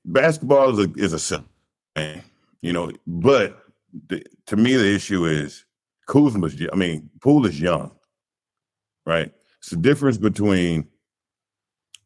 basketball 0.03 0.77
is 0.77 0.87
a 0.87 0.93
is 0.95 1.13
a 1.13 1.19
simple 1.19 1.49
thing. 1.95 2.21
You 2.61 2.73
know, 2.73 2.91
but 3.07 3.63
the, 4.09 4.25
to 4.47 4.57
me 4.57 4.75
the 4.75 4.93
issue 4.93 5.25
is 5.25 5.63
Kuzma's. 6.09 6.61
I 6.73 6.75
mean, 6.75 7.09
Poole 7.21 7.45
is 7.45 7.61
young, 7.61 7.95
right? 9.05 9.31
It's 9.59 9.69
the 9.69 9.77
difference 9.77 10.17
between 10.17 10.89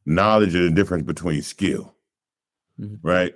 knowledge 0.05 0.53
and 0.53 0.65
the 0.65 0.71
difference 0.71 1.03
between 1.03 1.41
skill. 1.41 1.95
mm-hmm. 2.79 3.07
right? 3.07 3.33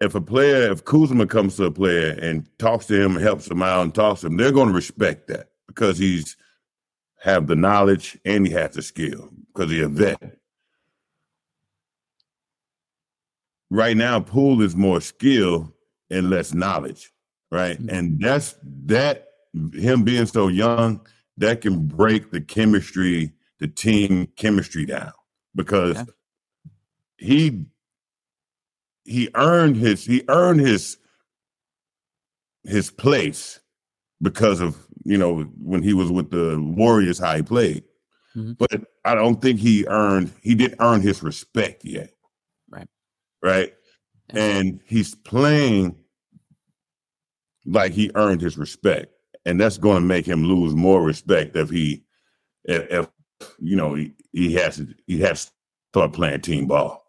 If 0.00 0.14
a 0.14 0.20
player, 0.20 0.70
if 0.70 0.84
Kuzma 0.84 1.26
comes 1.26 1.56
to 1.56 1.64
a 1.64 1.70
player 1.70 2.16
and 2.20 2.48
talks 2.58 2.86
to 2.86 3.00
him, 3.00 3.16
helps 3.16 3.50
him 3.50 3.62
out, 3.62 3.82
and 3.82 3.94
talks 3.94 4.20
to 4.20 4.28
him, 4.28 4.36
they're 4.36 4.52
going 4.52 4.68
to 4.68 4.74
respect 4.74 5.26
that 5.28 5.50
because 5.66 5.98
he's 5.98 6.36
have 7.20 7.48
the 7.48 7.56
knowledge 7.56 8.16
and 8.24 8.46
he 8.46 8.52
has 8.52 8.74
the 8.74 8.82
skill 8.82 9.30
because 9.52 9.70
he's 9.70 9.84
a 9.84 9.88
vet. 9.88 10.36
Right 13.70 13.96
now, 13.96 14.20
Poole 14.20 14.62
is 14.62 14.76
more 14.76 15.00
skill 15.00 15.74
and 16.10 16.30
less 16.30 16.54
knowledge, 16.54 17.12
right? 17.50 17.76
Mm-hmm. 17.76 17.90
And 17.90 18.20
that's 18.20 18.54
that 18.86 19.28
him 19.74 20.04
being 20.04 20.26
so 20.26 20.48
young 20.48 21.00
that 21.36 21.60
can 21.60 21.86
break 21.86 22.30
the 22.30 22.40
chemistry, 22.40 23.32
the 23.58 23.68
team 23.68 24.28
chemistry 24.36 24.86
down 24.86 25.12
because 25.54 25.96
yeah. 25.96 26.04
he 27.16 27.64
he 29.08 29.28
earned 29.34 29.76
his 29.76 30.04
he 30.04 30.22
earned 30.28 30.60
his 30.60 30.98
his 32.64 32.90
place 32.90 33.60
because 34.20 34.60
of 34.60 34.76
you 35.04 35.16
know 35.16 35.42
when 35.62 35.82
he 35.82 35.94
was 35.94 36.10
with 36.10 36.30
the 36.30 36.60
Warriors 36.60 37.18
how 37.18 37.34
he 37.34 37.42
played. 37.42 37.84
Mm-hmm. 38.36 38.52
But 38.52 38.84
I 39.04 39.14
don't 39.14 39.40
think 39.40 39.58
he 39.58 39.86
earned 39.86 40.32
he 40.42 40.54
didn't 40.54 40.80
earn 40.80 41.00
his 41.00 41.22
respect 41.22 41.84
yet. 41.84 42.10
Right. 42.68 42.88
Right. 43.42 43.74
And 44.30 44.80
he's 44.84 45.14
playing 45.14 45.96
like 47.64 47.92
he 47.92 48.10
earned 48.14 48.40
his 48.40 48.58
respect. 48.58 49.12
And 49.46 49.58
that's 49.58 49.78
going 49.78 49.96
to 49.96 50.06
make 50.06 50.26
him 50.26 50.44
lose 50.44 50.74
more 50.74 51.02
respect 51.02 51.56
if 51.56 51.70
he 51.70 52.04
if, 52.64 52.90
if 52.90 53.08
you 53.58 53.76
know 53.76 53.94
he, 53.94 54.12
he 54.32 54.52
has 54.54 54.76
to 54.76 54.88
he 55.06 55.20
has 55.20 55.46
to 55.46 55.52
start 55.92 56.12
playing 56.12 56.42
team 56.42 56.66
ball. 56.66 57.07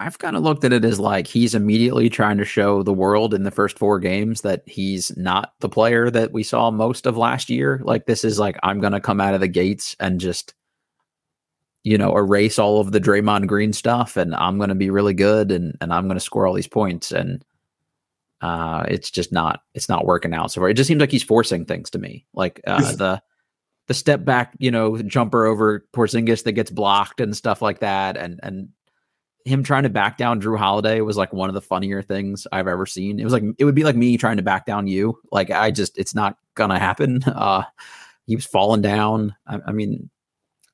I've 0.00 0.18
kind 0.18 0.34
of 0.34 0.42
looked 0.42 0.64
at 0.64 0.72
it 0.72 0.82
as 0.82 0.98
like 0.98 1.26
he's 1.26 1.54
immediately 1.54 2.08
trying 2.08 2.38
to 2.38 2.44
show 2.46 2.82
the 2.82 2.92
world 2.92 3.34
in 3.34 3.42
the 3.42 3.50
first 3.50 3.78
four 3.78 4.00
games 4.00 4.40
that 4.40 4.62
he's 4.66 5.14
not 5.18 5.52
the 5.60 5.68
player 5.68 6.10
that 6.10 6.32
we 6.32 6.42
saw 6.42 6.70
most 6.70 7.04
of 7.04 7.18
last 7.18 7.50
year. 7.50 7.82
Like 7.84 8.06
this 8.06 8.24
is 8.24 8.38
like 8.38 8.58
I'm 8.62 8.80
going 8.80 8.94
to 8.94 9.00
come 9.00 9.20
out 9.20 9.34
of 9.34 9.40
the 9.40 9.48
gates 9.48 9.96
and 10.00 10.18
just 10.18 10.54
you 11.84 11.98
know 11.98 12.16
erase 12.16 12.58
all 12.58 12.80
of 12.80 12.92
the 12.92 13.00
Draymond 13.00 13.46
Green 13.46 13.74
stuff 13.74 14.16
and 14.16 14.34
I'm 14.34 14.56
going 14.56 14.70
to 14.70 14.74
be 14.74 14.88
really 14.88 15.12
good 15.12 15.52
and 15.52 15.76
and 15.82 15.92
I'm 15.92 16.06
going 16.06 16.16
to 16.16 16.24
score 16.24 16.46
all 16.46 16.54
these 16.54 16.66
points 16.66 17.12
and 17.12 17.44
uh 18.40 18.86
it's 18.88 19.10
just 19.10 19.32
not 19.32 19.64
it's 19.74 19.90
not 19.90 20.06
working 20.06 20.32
out 20.32 20.50
so 20.50 20.62
far. 20.62 20.70
It 20.70 20.74
just 20.74 20.88
seems 20.88 21.00
like 21.00 21.10
he's 21.10 21.22
forcing 21.22 21.66
things 21.66 21.90
to 21.90 21.98
me. 21.98 22.24
Like 22.32 22.62
uh 22.66 22.92
the 22.92 23.22
the 23.86 23.94
step 23.94 24.24
back, 24.24 24.54
you 24.58 24.70
know, 24.70 24.96
jumper 25.02 25.44
over 25.44 25.84
Porzingis 25.92 26.44
that 26.44 26.52
gets 26.52 26.70
blocked 26.70 27.20
and 27.20 27.36
stuff 27.36 27.60
like 27.60 27.80
that 27.80 28.16
and 28.16 28.40
and 28.42 28.70
him 29.44 29.62
trying 29.62 29.84
to 29.84 29.88
back 29.88 30.18
down 30.18 30.40
Jrue 30.40 30.58
Holiday 30.58 31.00
was 31.00 31.16
like 31.16 31.32
one 31.32 31.48
of 31.48 31.54
the 31.54 31.62
funnier 31.62 32.02
things 32.02 32.46
I've 32.52 32.68
ever 32.68 32.86
seen. 32.86 33.18
It 33.18 33.24
was 33.24 33.32
like 33.32 33.44
it 33.58 33.64
would 33.64 33.74
be 33.74 33.84
like 33.84 33.96
me 33.96 34.16
trying 34.16 34.36
to 34.36 34.42
back 34.42 34.66
down 34.66 34.86
you. 34.86 35.18
Like 35.32 35.50
I 35.50 35.70
just 35.70 35.96
it's 35.98 36.14
not 36.14 36.36
gonna 36.54 36.78
happen. 36.78 37.22
Uh 37.34 37.62
he 38.26 38.36
was 38.36 38.46
falling 38.46 38.80
down. 38.80 39.34
I, 39.48 39.58
I 39.66 39.72
mean, 39.72 40.08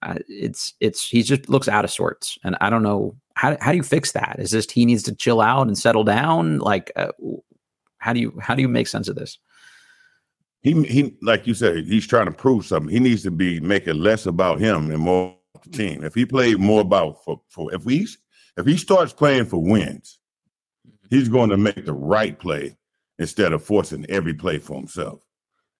uh, 0.03 0.17
it's 0.29 0.75
it's 0.81 1.09
he 1.09 1.23
just 1.23 1.49
looks 1.49 1.69
out 1.69 1.87
of 1.87 1.91
sorts, 1.91 2.37
and 2.45 2.55
I 2.61 2.69
don't 2.69 2.83
know 2.83 3.17
how 3.35 3.57
how 3.63 3.71
do 3.71 3.79
you 3.79 3.83
fix 3.83 4.13
that? 4.13 4.37
Is 4.39 4.51
this 4.51 4.71
he 4.71 4.85
needs 4.85 5.03
to 5.05 5.15
chill 5.15 5.41
out 5.41 5.67
and 5.67 5.77
settle 5.77 6.05
down? 6.05 6.59
Like 6.59 6.93
uh, 6.97 7.13
how 7.99 8.13
do 8.13 8.21
you 8.21 8.39
how 8.43 8.55
do 8.55 8.61
you 8.61 8.69
make 8.69 8.89
sense 8.89 9.09
of 9.09 9.17
this? 9.17 9.39
He 10.61 10.83
he 10.85 11.17
like 11.23 11.47
you 11.47 11.55
said, 11.55 11.87
he's 11.87 12.07
trying 12.07 12.27
to 12.27 12.33
prove 12.33 12.67
something. 12.67 12.93
He 12.93 13.01
needs 13.01 13.23
to 13.23 13.31
be 13.31 13.59
making 13.61 14.01
less 14.01 14.27
about 14.27 14.61
him 14.61 14.91
and 14.91 15.01
more 15.01 15.35
the 15.65 15.71
team. 15.71 16.05
If 16.05 16.15
he 16.15 16.27
played 16.27 16.59
more 16.59 16.83
about 16.83 17.25
for, 17.25 17.41
for 17.49 17.73
if 17.75 17.87
we 17.87 18.07
if 18.57 18.67
he 18.67 18.77
starts 18.77 19.13
playing 19.13 19.47
for 19.47 19.63
wins, 19.63 20.19
mm-hmm. 20.87 21.15
he's 21.15 21.29
going 21.29 21.51
to 21.51 21.57
make 21.57 21.85
the 21.85 21.93
right 21.93 22.39
play 22.39 22.77
instead 23.19 23.53
of 23.53 23.63
forcing 23.63 24.07
every 24.09 24.35
play 24.35 24.59
for 24.59 24.75
himself. 24.75 25.21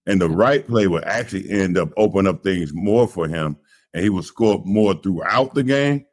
And 0.07 0.21
the 0.21 0.31
right 0.31 0.67
play 0.67 0.87
will 0.87 1.03
actually 1.05 1.51
end 1.51 1.77
up 1.77 1.91
opening 1.97 2.29
up 2.29 2.43
things 2.43 2.73
more 2.73 3.09
for 3.09 3.27
him, 3.27 3.57
and 3.93 4.03
he 4.03 4.11
will 4.11 4.23
score 4.23 4.63
more 4.65 4.95
throughout 4.95 5.55
the 5.55 5.65
game 5.65 6.07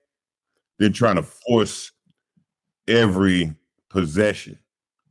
than 0.79 0.93
trying 0.93 1.15
to 1.15 1.23
force 1.23 1.91
every 2.87 3.55
possession. 3.89 4.57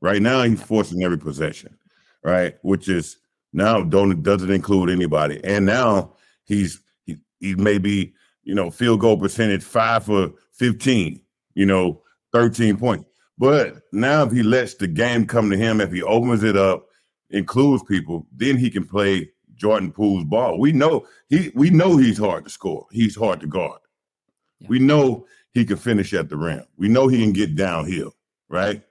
Right 0.00 0.20
now, 0.20 0.42
he's 0.42 0.60
forcing 0.60 1.04
every 1.04 1.18
possession, 1.18 1.78
right? 2.24 2.56
Which 2.62 2.88
is 2.88 3.18
now 3.52 3.82
don't 3.82 4.22
doesn't 4.22 4.50
include 4.50 4.90
anybody. 4.90 5.40
And 5.44 5.64
now 5.64 6.14
he's 6.44 6.80
he, 7.04 7.18
he 7.38 7.54
may 7.54 7.78
be 7.78 8.12
you 8.42 8.54
know 8.54 8.70
field 8.70 9.00
goal 9.00 9.16
percentage 9.16 9.62
five 9.62 10.04
for 10.04 10.32
fifteen 10.52 11.21
you 11.54 11.66
know, 11.66 12.02
13 12.32 12.76
points. 12.76 13.08
But 13.38 13.82
now 13.92 14.24
if 14.24 14.32
he 14.32 14.42
lets 14.42 14.74
the 14.74 14.86
game 14.86 15.26
come 15.26 15.50
to 15.50 15.56
him, 15.56 15.80
if 15.80 15.92
he 15.92 16.02
opens 16.02 16.42
it 16.42 16.56
up, 16.56 16.86
includes 17.30 17.82
people, 17.84 18.26
then 18.32 18.56
he 18.56 18.70
can 18.70 18.86
play 18.86 19.30
Jordan 19.54 19.92
Poole's 19.92 20.24
ball. 20.24 20.58
We 20.58 20.72
know 20.72 21.06
he 21.28 21.50
we 21.54 21.70
know 21.70 21.96
he's 21.96 22.18
hard 22.18 22.44
to 22.44 22.50
score. 22.50 22.86
He's 22.90 23.16
hard 23.16 23.40
to 23.40 23.46
guard. 23.46 23.80
Yeah. 24.60 24.68
We 24.68 24.78
know 24.78 25.26
he 25.52 25.64
can 25.64 25.76
finish 25.76 26.12
at 26.14 26.28
the 26.28 26.36
rim. 26.36 26.64
We 26.76 26.88
know 26.88 27.08
he 27.08 27.22
can 27.22 27.32
get 27.32 27.56
downhill, 27.56 28.14
right? 28.48 28.82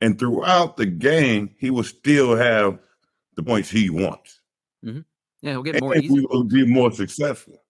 And 0.00 0.18
throughout 0.18 0.76
the 0.76 0.86
game, 0.86 1.54
he 1.58 1.70
will 1.70 1.84
still 1.84 2.36
have 2.36 2.78
the 3.36 3.42
points 3.42 3.70
he 3.70 3.90
wants. 3.90 4.40
Mm-hmm. 4.84 5.00
Yeah, 5.42 5.52
he'll 5.52 5.62
get 5.62 5.80
more. 5.80 5.94
And 5.94 6.10
we 6.10 6.26
will 6.26 6.44
be 6.44 6.66
more 6.66 6.92
successful. 6.92 7.62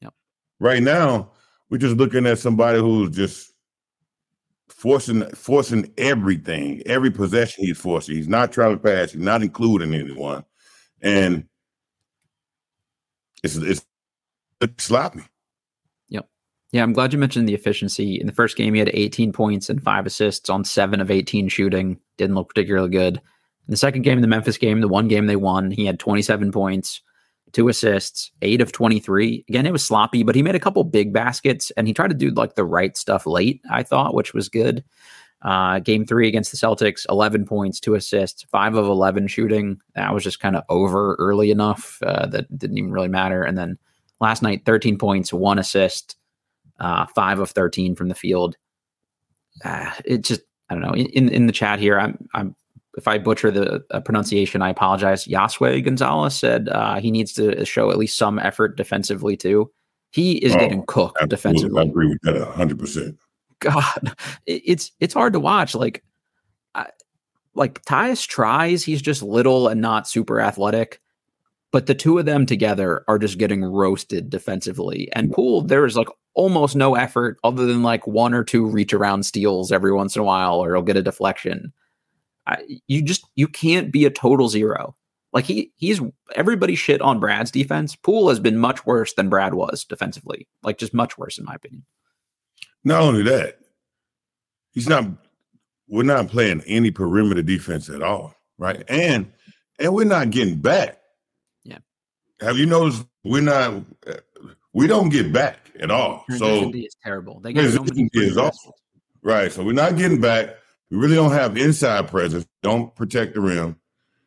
Yep. 0.00 0.14
Right 0.58 0.82
now, 0.82 1.32
we're 1.70 1.78
just 1.78 1.96
looking 1.96 2.26
at 2.26 2.38
somebody 2.38 2.78
who's 2.80 3.10
just 3.10 3.52
forcing 4.68 5.22
forcing 5.30 5.92
everything, 5.96 6.82
every 6.86 7.10
possession 7.10 7.64
he's 7.64 7.78
forcing. 7.78 8.16
He's 8.16 8.28
not 8.28 8.52
trying 8.52 8.72
to 8.72 8.82
pass. 8.82 9.12
He's 9.12 9.22
not 9.22 9.42
including 9.42 9.94
anyone, 9.94 10.44
and 11.00 11.46
it's 13.42 13.56
it's, 13.56 13.86
it's 14.60 14.84
sloppy. 14.84 15.22
Yep. 16.08 16.28
Yeah, 16.72 16.82
I'm 16.82 16.92
glad 16.92 17.12
you 17.12 17.18
mentioned 17.18 17.48
the 17.48 17.54
efficiency. 17.54 18.20
In 18.20 18.26
the 18.26 18.32
first 18.32 18.56
game, 18.56 18.74
he 18.74 18.80
had 18.80 18.90
18 18.92 19.32
points 19.32 19.70
and 19.70 19.82
five 19.82 20.06
assists 20.06 20.50
on 20.50 20.64
seven 20.64 21.00
of 21.00 21.10
18 21.10 21.48
shooting. 21.48 21.98
Didn't 22.16 22.34
look 22.34 22.48
particularly 22.48 22.90
good. 22.90 23.16
In 23.16 23.72
the 23.72 23.76
second 23.76 24.02
game, 24.02 24.20
the 24.20 24.26
Memphis 24.26 24.58
game, 24.58 24.80
the 24.80 24.88
one 24.88 25.08
game 25.08 25.26
they 25.26 25.36
won, 25.36 25.70
he 25.70 25.86
had 25.86 26.00
27 26.00 26.50
points, 26.50 27.02
two 27.52 27.68
assists, 27.68 28.30
eight 28.42 28.60
of 28.60 28.72
23. 28.72 29.44
Again, 29.48 29.66
it 29.66 29.72
was 29.72 29.84
sloppy, 29.84 30.22
but 30.22 30.34
he 30.34 30.42
made 30.42 30.54
a 30.54 30.60
couple 30.60 30.82
big 30.84 31.12
baskets 31.12 31.70
and 31.72 31.86
he 31.86 31.94
tried 31.94 32.08
to 32.08 32.14
do 32.14 32.30
like 32.30 32.54
the 32.54 32.64
right 32.64 32.96
stuff 32.96 33.26
late, 33.26 33.60
I 33.70 33.82
thought, 33.82 34.14
which 34.14 34.34
was 34.34 34.48
good. 34.48 34.84
Uh, 35.42 35.78
game 35.78 36.04
three 36.04 36.28
against 36.28 36.50
the 36.50 36.58
Celtics, 36.58 37.06
11 37.08 37.46
points, 37.46 37.80
two 37.80 37.94
assists, 37.94 38.42
five 38.42 38.74
of 38.74 38.86
11 38.86 39.26
shooting. 39.26 39.80
That 39.94 40.12
was 40.12 40.22
just 40.22 40.40
kind 40.40 40.54
of 40.54 40.64
over 40.68 41.14
early 41.18 41.50
enough 41.50 41.98
uh, 42.04 42.26
that 42.26 42.58
didn't 42.58 42.76
even 42.76 42.92
really 42.92 43.08
matter. 43.08 43.42
And 43.42 43.56
then 43.56 43.78
last 44.20 44.42
night, 44.42 44.66
13 44.66 44.98
points, 44.98 45.32
one 45.32 45.58
assist, 45.58 46.16
uh, 46.78 47.06
five 47.14 47.38
of 47.38 47.50
13 47.50 47.94
from 47.94 48.08
the 48.08 48.14
field. 48.14 48.56
Uh, 49.64 49.90
it 50.04 50.22
just, 50.22 50.42
I 50.68 50.74
don't 50.74 50.82
know. 50.82 50.94
In 50.94 51.28
in 51.28 51.46
the 51.46 51.52
chat 51.52 51.80
here, 51.80 51.98
I'm 51.98 52.16
I'm 52.32 52.54
if 52.96 53.06
I 53.06 53.18
butcher 53.18 53.50
the 53.50 53.84
uh, 53.90 54.00
pronunciation, 54.00 54.62
I 54.62 54.70
apologize. 54.70 55.26
Yaswe 55.26 55.84
Gonzalez 55.84 56.34
said 56.34 56.68
uh, 56.68 57.00
he 57.00 57.10
needs 57.10 57.32
to 57.34 57.64
show 57.64 57.90
at 57.90 57.98
least 57.98 58.18
some 58.18 58.38
effort 58.38 58.76
defensively 58.76 59.36
too. 59.36 59.70
He 60.10 60.32
is 60.38 60.54
oh, 60.54 60.58
getting 60.58 60.84
cooked 60.86 61.28
defensively. 61.28 61.80
I 61.80 61.84
agree 61.84 62.08
with 62.08 62.20
that 62.22 62.44
hundred 62.48 62.78
percent. 62.78 63.16
God, 63.60 64.14
it's 64.46 64.90
it's 64.98 65.14
hard 65.14 65.34
to 65.34 65.40
watch. 65.40 65.74
Like, 65.74 66.02
I, 66.74 66.86
like 67.54 67.84
Tyus 67.84 68.26
tries. 68.26 68.82
He's 68.82 69.02
just 69.02 69.22
little 69.22 69.68
and 69.68 69.80
not 69.80 70.08
super 70.08 70.40
athletic, 70.40 71.00
but 71.70 71.86
the 71.86 71.94
two 71.94 72.18
of 72.18 72.26
them 72.26 72.44
together 72.44 73.04
are 73.06 73.18
just 73.18 73.38
getting 73.38 73.62
roasted 73.62 74.30
defensively. 74.30 75.08
And 75.12 75.30
Poole, 75.30 75.62
there 75.62 75.84
is 75.84 75.96
like 75.96 76.08
almost 76.34 76.74
no 76.74 76.96
effort 76.96 77.38
other 77.44 77.66
than 77.66 77.82
like 77.82 78.06
one 78.06 78.34
or 78.34 78.42
two 78.42 78.66
reach 78.66 78.92
around 78.92 79.24
steals 79.24 79.70
every 79.70 79.92
once 79.92 80.16
in 80.16 80.22
a 80.22 80.24
while, 80.24 80.56
or 80.56 80.74
he'll 80.74 80.82
get 80.82 80.96
a 80.96 81.02
deflection. 81.02 81.72
I, 82.50 82.80
you 82.86 83.02
just 83.02 83.24
you 83.36 83.48
can't 83.48 83.92
be 83.92 84.04
a 84.04 84.10
total 84.10 84.48
zero. 84.48 84.96
Like 85.32 85.44
he 85.44 85.72
he's 85.76 86.00
everybody 86.34 86.74
shit 86.74 87.00
on 87.00 87.20
Brad's 87.20 87.50
defense. 87.50 87.94
Poole 87.96 88.28
has 88.28 88.40
been 88.40 88.58
much 88.58 88.84
worse 88.84 89.14
than 89.14 89.28
Brad 89.28 89.54
was 89.54 89.84
defensively. 89.84 90.48
Like 90.62 90.78
just 90.78 90.92
much 90.92 91.16
worse 91.16 91.38
in 91.38 91.44
my 91.44 91.54
opinion. 91.54 91.84
Not 92.84 93.02
only 93.02 93.22
that, 93.22 93.58
he's 94.72 94.88
not 94.88 95.06
we're 95.88 96.02
not 96.02 96.28
playing 96.28 96.62
any 96.66 96.90
perimeter 96.90 97.42
defense 97.42 97.88
at 97.88 98.02
all, 98.02 98.34
right? 98.58 98.82
And 98.88 99.32
and 99.78 99.94
we're 99.94 100.04
not 100.04 100.30
getting 100.30 100.56
back. 100.56 101.00
Yeah. 101.64 101.78
Have 102.40 102.58
you 102.58 102.66
noticed 102.66 103.04
we're 103.24 103.42
not 103.42 103.84
uh, 104.06 104.14
we 104.72 104.86
don't 104.86 105.10
get 105.10 105.32
back 105.32 105.70
at 105.80 105.90
all. 105.90 106.24
So 106.36 106.70
is 106.74 106.96
terrible. 107.02 107.40
They 107.40 107.52
get 107.52 107.72
so 107.72 107.84
is 108.14 108.36
awful. 108.36 108.76
Right. 109.22 109.50
So 109.50 109.64
we're 109.64 109.72
not 109.72 109.96
getting 109.96 110.20
back. 110.20 110.56
We 110.90 110.98
really 110.98 111.14
don't 111.14 111.32
have 111.32 111.56
inside 111.56 112.08
presence. 112.08 112.46
Don't 112.62 112.94
protect 112.94 113.34
the 113.34 113.40
rim, 113.40 113.76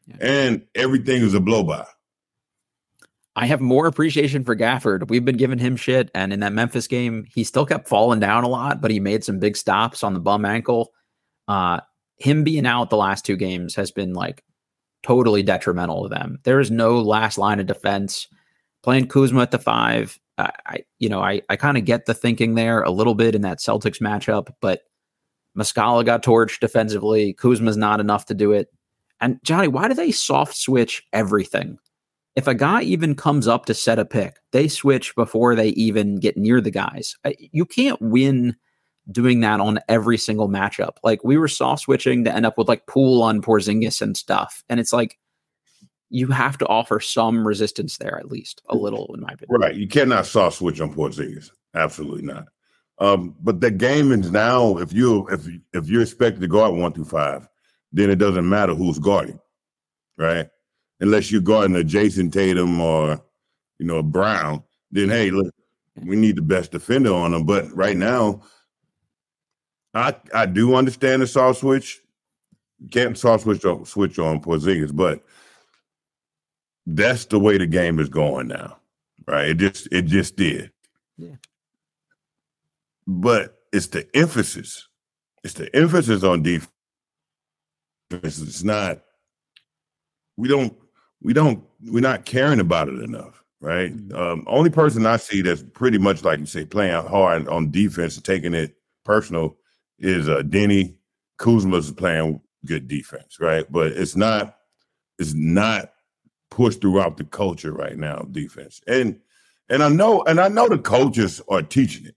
yeah. 0.07 0.15
and 0.21 0.65
everything 0.75 1.21
is 1.21 1.33
a 1.33 1.39
blow 1.39 1.63
by. 1.63 1.85
I 3.35 3.47
have 3.47 3.61
more 3.61 3.87
appreciation 3.87 4.43
for 4.43 4.55
Gafford. 4.55 5.09
We've 5.09 5.25
been 5.25 5.37
giving 5.37 5.57
him 5.57 5.75
shit, 5.75 6.11
and 6.13 6.31
in 6.31 6.39
that 6.41 6.53
Memphis 6.53 6.87
game, 6.87 7.25
he 7.33 7.43
still 7.43 7.65
kept 7.65 7.87
falling 7.87 8.19
down 8.19 8.43
a 8.43 8.47
lot, 8.47 8.79
but 8.79 8.91
he 8.91 8.99
made 8.99 9.23
some 9.23 9.39
big 9.39 9.57
stops 9.57 10.03
on 10.03 10.13
the 10.13 10.19
bum 10.19 10.45
ankle. 10.45 10.93
Uh, 11.47 11.79
him 12.17 12.43
being 12.43 12.65
out 12.67 12.89
the 12.89 12.97
last 12.97 13.25
two 13.25 13.35
games 13.35 13.75
has 13.75 13.91
been 13.91 14.13
like 14.13 14.43
totally 15.01 15.43
detrimental 15.43 16.03
to 16.03 16.09
them. 16.09 16.39
There 16.43 16.59
is 16.59 16.71
no 16.71 17.01
last 17.01 17.37
line 17.37 17.59
of 17.59 17.65
defense. 17.65 18.27
Playing 18.83 19.07
Kuzma 19.07 19.41
at 19.41 19.51
the 19.51 19.59
five, 19.59 20.19
I, 20.37 20.51
I 20.65 20.77
you 20.99 21.09
know, 21.09 21.21
I 21.21 21.41
I 21.49 21.55
kind 21.55 21.77
of 21.77 21.85
get 21.85 22.05
the 22.05 22.13
thinking 22.13 22.55
there 22.55 22.83
a 22.83 22.91
little 22.91 23.15
bit 23.15 23.33
in 23.33 23.41
that 23.41 23.59
Celtics 23.59 24.01
matchup, 24.01 24.49
but 24.61 24.81
Muscala 25.57 26.05
got 26.05 26.23
torched 26.23 26.59
defensively. 26.59 27.33
Kuzma's 27.33 27.77
not 27.77 27.99
enough 27.99 28.25
to 28.25 28.33
do 28.33 28.51
it. 28.51 28.69
And 29.21 29.39
Johnny, 29.43 29.67
why 29.67 29.87
do 29.87 29.93
they 29.93 30.11
soft 30.11 30.55
switch 30.55 31.03
everything? 31.13 31.77
if 32.35 32.47
a 32.47 32.55
guy 32.55 32.81
even 32.81 33.15
comes 33.15 33.47
up 33.47 33.65
to 33.65 33.73
set 33.73 33.99
a 33.99 34.05
pick, 34.05 34.37
they 34.51 34.67
switch 34.67 35.15
before 35.15 35.55
they 35.55 35.69
even 35.69 36.15
get 36.15 36.37
near 36.37 36.61
the 36.61 36.71
guys. 36.71 37.15
You 37.37 37.65
can't 37.65 38.01
win 38.01 38.55
doing 39.11 39.41
that 39.41 39.59
on 39.59 39.79
every 39.87 40.17
single 40.17 40.49
matchup. 40.49 40.97
Like 41.03 41.23
we 41.23 41.37
were 41.37 41.47
soft 41.47 41.83
switching 41.83 42.23
to 42.23 42.33
end 42.33 42.45
up 42.45 42.57
with 42.57 42.67
like 42.67 42.87
Poole 42.87 43.21
on 43.21 43.41
Porzingis 43.41 44.01
and 44.01 44.17
stuff, 44.17 44.63
and 44.67 44.79
it's 44.79 44.93
like 44.93 45.19
you 46.09 46.27
have 46.27 46.57
to 46.59 46.67
offer 46.67 46.99
some 46.99 47.45
resistance 47.45 47.97
there 47.97 48.17
at 48.17 48.31
least 48.31 48.61
a 48.69 48.75
little, 48.75 49.11
in 49.13 49.21
my 49.21 49.33
opinion. 49.33 49.59
Right, 49.61 49.75
you 49.75 49.87
cannot 49.87 50.25
soft 50.25 50.57
switch 50.57 50.81
on 50.81 50.93
Porzingis. 50.93 51.51
Absolutely 51.75 52.23
not. 52.23 52.45
Um, 52.99 53.35
but 53.41 53.59
the 53.59 53.71
game 53.71 54.11
is 54.11 54.31
now 54.31 54.77
if 54.77 54.93
you 54.93 55.27
if 55.29 55.47
if 55.73 55.89
you're 55.89 56.03
expected 56.03 56.47
to 56.47 56.61
out 56.61 56.75
one 56.75 56.93
through 56.93 57.05
five, 57.05 57.47
then 57.91 58.09
it 58.09 58.17
doesn't 58.17 58.47
matter 58.47 58.75
who's 58.75 58.99
guarding, 58.99 59.39
right? 60.17 60.47
unless 61.03 61.29
you're 61.29 61.41
guarding 61.41 61.75
a 61.75 61.83
Jayson 61.83 62.31
Tatum 62.31 62.79
or 62.79 63.21
you 63.77 63.85
know 63.85 64.01
Brown, 64.01 64.63
then 64.91 65.09
hey, 65.09 65.29
look, 65.29 65.53
we 66.01 66.15
need 66.15 66.37
the 66.37 66.41
best 66.41 66.71
defender 66.71 67.13
on 67.13 67.31
them. 67.31 67.45
But 67.45 67.71
right 67.75 67.97
now, 67.97 68.41
I 69.93 70.15
I 70.33 70.45
do 70.45 70.75
understand 70.75 71.21
the 71.21 71.27
soft 71.27 71.59
switch. 71.59 72.01
Can't 72.89 73.17
soft 73.17 73.43
switch 73.43 73.65
on 73.65 73.85
switch 73.85 74.17
on 74.17 74.41
Porzingis, 74.41 74.95
but 74.95 75.23
that's 76.85 77.25
the 77.25 77.39
way 77.39 77.57
the 77.57 77.67
game 77.67 77.99
is 77.99 78.09
going 78.09 78.47
now, 78.47 78.77
right? 79.27 79.49
It 79.49 79.57
just 79.57 79.87
it 79.91 80.03
just 80.03 80.35
did. 80.37 80.71
Yeah. 81.17 81.35
But 83.07 83.57
it's 83.71 83.87
the 83.87 84.07
emphasis. 84.15 84.87
It's 85.43 85.55
the 85.55 85.73
emphasis 85.75 86.23
on 86.23 86.43
defense. 86.43 86.69
It's 88.11 88.63
not. 88.63 89.01
We 90.37 90.47
don't 90.47 90.75
we 91.21 91.33
don't 91.33 91.63
we're 91.85 92.01
not 92.01 92.25
caring 92.25 92.59
about 92.59 92.89
it 92.89 93.01
enough, 93.01 93.43
right? 93.59 93.95
Mm-hmm. 93.95 94.15
Um, 94.15 94.43
only 94.47 94.69
person 94.69 95.05
I 95.05 95.17
see 95.17 95.41
that's 95.41 95.63
pretty 95.63 95.97
much 95.97 96.23
like 96.23 96.39
you 96.39 96.45
say 96.45 96.65
playing 96.65 97.05
hard 97.07 97.47
on 97.47 97.71
defense 97.71 98.15
and 98.15 98.25
taking 98.25 98.53
it 98.53 98.75
personal 99.03 99.57
is 99.99 100.29
uh, 100.29 100.41
Deni 100.41 100.95
Kuzma's 101.39 101.91
playing 101.91 102.41
good 102.65 102.87
defense, 102.87 103.39
right? 103.39 103.69
But 103.71 103.93
it's 103.93 104.15
not 104.15 104.57
it's 105.19 105.33
not 105.33 105.93
pushed 106.51 106.81
throughout 106.81 107.17
the 107.17 107.23
culture 107.23 107.71
right 107.71 107.97
now 107.97 108.27
defense. 108.31 108.81
And 108.87 109.19
and 109.69 109.83
I 109.83 109.89
know 109.89 110.23
and 110.23 110.39
I 110.39 110.49
know 110.49 110.67
the 110.67 110.77
coaches 110.77 111.41
are 111.49 111.61
teaching 111.61 112.05
it. 112.05 112.15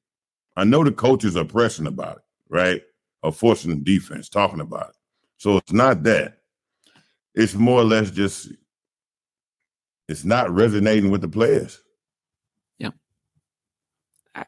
I 0.56 0.64
know 0.64 0.82
the 0.84 0.92
coaches 0.92 1.36
are 1.36 1.44
pressing 1.44 1.86
about 1.86 2.16
it, 2.16 2.22
right? 2.48 2.82
Or 3.22 3.32
forcing 3.32 3.70
the 3.70 3.76
defense, 3.76 4.28
talking 4.28 4.60
about 4.60 4.90
it. 4.90 4.96
So 5.38 5.58
it's 5.58 5.72
not 5.72 6.02
that. 6.04 6.38
It's 7.34 7.54
more 7.54 7.80
or 7.80 7.84
less 7.84 8.10
just 8.10 8.48
it's 10.08 10.24
not 10.24 10.50
resonating 10.50 11.10
with 11.10 11.20
the 11.20 11.28
players. 11.28 11.82
Yeah. 12.78 12.90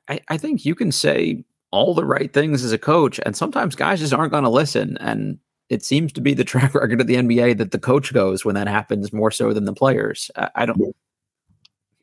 I, 0.09 0.21
I 0.29 0.37
think 0.37 0.65
you 0.65 0.75
can 0.75 0.93
say 0.93 1.45
all 1.71 1.95
the 1.95 2.05
right 2.05 2.33
things 2.33 2.65
as 2.65 2.73
a 2.73 2.79
coach, 2.79 3.21
and 3.27 3.37
sometimes 3.37 3.75
guys 3.75 4.01
just 4.01 4.13
aren't 4.13 4.31
going 4.31 4.45
to 4.45 4.51
listen. 4.51 4.97
And 4.99 5.39
it 5.69 5.85
seems 5.85 6.13
to 6.15 6.21
be 6.21 6.35
the 6.35 6.45
track 6.53 6.75
record 6.75 7.01
of 7.01 7.07
the 7.07 7.17
NBA 7.17 7.59
that 7.59 7.73
the 7.73 7.79
coach 7.79 8.13
goes 8.13 8.45
when 8.45 8.55
that 8.55 8.69
happens 8.69 9.13
more 9.13 9.31
so 9.31 9.53
than 9.53 9.65
the 9.65 9.75
players. 9.75 10.31
I, 10.37 10.51
I 10.55 10.67
don't. 10.67 10.95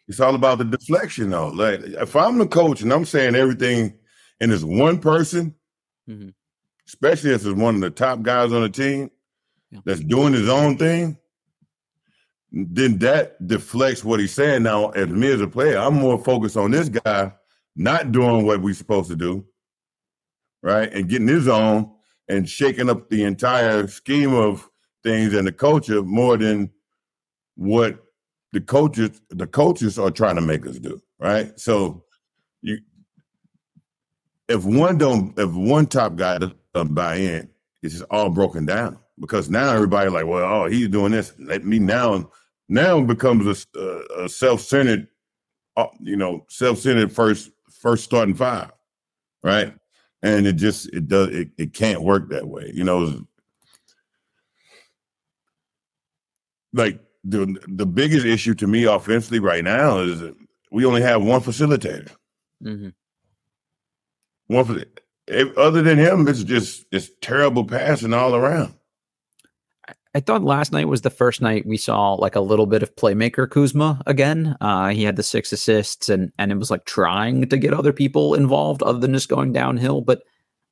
It's 0.08 0.20
all 0.20 0.36
about 0.36 0.60
the 0.60 0.66
deflection, 0.66 1.32
though. 1.32 1.50
Like 1.50 1.82
if 1.82 2.16
I'm 2.16 2.38
the 2.38 2.48
coach 2.48 2.82
and 2.82 2.94
I'm 2.94 3.06
saying 3.06 3.36
everything, 3.36 3.98
and 4.40 4.52
it's 4.52 4.64
one 4.64 5.00
person, 5.00 5.56
mm-hmm. 6.08 6.30
especially 6.88 7.32
if 7.32 7.46
it's 7.46 7.60
one 7.60 7.76
of 7.76 7.82
the 7.82 7.90
top 7.90 8.22
guys 8.22 8.54
on 8.54 8.62
the 8.62 8.70
team 8.70 9.10
yeah. 9.72 9.80
that's 9.86 10.02
doing 10.02 10.34
his 10.34 10.50
own 10.50 10.78
thing, 10.78 11.18
then 12.52 12.98
that 13.00 13.46
deflects 13.48 14.04
what 14.04 14.20
he's 14.20 14.34
saying. 14.34 14.64
Now, 14.64 14.90
as 14.90 15.10
me 15.10 15.32
as 15.32 15.42
a 15.42 15.48
player, 15.48 15.78
I'm 15.78 15.96
more 15.96 16.24
focused 16.24 16.58
on 16.58 16.72
this 16.72 16.90
guy 16.90 17.34
not 17.76 18.12
doing 18.12 18.46
what 18.46 18.62
we're 18.62 18.74
supposed 18.74 19.10
to 19.10 19.16
do, 19.16 19.46
right? 20.62 20.92
And 20.94 21.10
getting 21.10 21.28
his 21.28 21.48
own 21.48 21.92
and 22.30 22.48
shaking 22.48 22.90
up 22.90 23.10
the 23.10 23.24
entire 23.24 23.88
scheme 23.88 24.34
of 24.34 24.70
things 25.04 25.34
and 25.34 25.48
the 25.48 25.52
culture 25.52 26.02
more 26.02 26.38
than 26.38 26.72
what 27.56 28.05
the 28.56 28.62
coaches 28.62 29.22
the 29.32 29.46
coaches 29.46 30.00
are 30.00 30.10
trying 30.10 30.36
to 30.36 30.42
make 30.42 30.66
us 30.66 30.80
do, 30.80 30.98
right? 31.20 31.60
So 31.60 32.06
you 32.62 32.80
if 34.48 34.64
one 34.64 34.98
don't 34.98 35.38
if 35.38 35.52
one 35.52 35.88
top 35.88 36.16
guy 36.16 36.38
doesn't 36.38 36.96
buy 36.96 37.16
in, 37.16 37.50
it's 37.84 37.96
just 37.96 38.06
all 38.10 38.30
broken 38.30 38.66
down 38.66 38.98
because 39.20 39.50
now 39.50 39.74
everybody 39.74 40.10
like, 40.10 40.26
well, 40.26 40.46
oh, 40.46 40.68
he's 40.68 40.88
doing 40.88 41.12
this. 41.12 41.34
Let 41.38 41.66
me 41.66 41.80
now 41.80 42.32
now 42.70 43.02
becomes 43.02 43.68
a, 43.76 44.04
a 44.20 44.30
self-centered, 44.30 45.10
uh, 45.76 45.88
you 46.00 46.16
know, 46.16 46.46
self-centered 46.48 47.12
first 47.12 47.52
first 47.70 48.06
starting 48.06 48.36
five, 48.36 48.72
right? 49.44 49.74
And 50.24 50.48
it 50.48 50.54
just 50.54 50.88
it 50.94 51.10
does 51.10 51.28
it, 51.28 51.50
it 51.58 51.74
can't 51.74 52.04
work 52.04 52.30
that 52.30 52.48
way, 52.48 52.72
you 52.74 52.86
know. 52.86 53.26
Like 56.72 57.05
the 57.26 57.58
the 57.68 57.86
biggest 57.86 58.26
issue 58.26 58.54
to 58.56 58.68
me 58.68 58.84
offensively 58.84 59.40
right 59.40 59.64
now 59.64 60.00
is 60.00 60.24
we 60.72 60.86
only 60.86 61.02
have 61.02 61.24
one 61.24 61.42
facilitator. 61.42 62.12
Mm-hmm. 62.64 62.90
One, 64.48 64.86
other 65.58 65.82
than 65.82 65.98
him, 65.98 66.28
it's 66.28 66.44
just 66.44 66.86
it's 66.92 67.10
terrible 67.22 67.66
passing 67.66 68.14
all 68.14 68.36
around. 68.36 68.76
I 70.14 70.22
thought 70.22 70.44
last 70.44 70.72
night 70.72 70.88
was 70.88 71.02
the 71.02 71.10
first 71.10 71.42
night 71.42 71.66
we 71.66 71.76
saw 71.76 72.14
like 72.14 72.36
a 72.36 72.42
little 72.42 72.68
bit 72.68 72.82
of 72.82 72.96
playmaker 72.96 73.50
Kuzma 73.50 74.02
again. 74.06 74.56
Uh, 74.62 74.90
he 74.90 75.04
had 75.04 75.18
the 75.18 75.24
six 75.24 75.52
assists 75.52 76.08
and 76.08 76.32
and 76.38 76.52
it 76.52 76.58
was 76.58 76.72
like 76.72 76.86
trying 76.86 77.50
to 77.50 77.58
get 77.58 77.74
other 77.74 77.92
people 77.92 78.34
involved 78.34 78.82
other 78.82 79.00
than 79.00 79.14
just 79.14 79.28
going 79.28 79.52
downhill. 79.52 80.00
But 80.00 80.22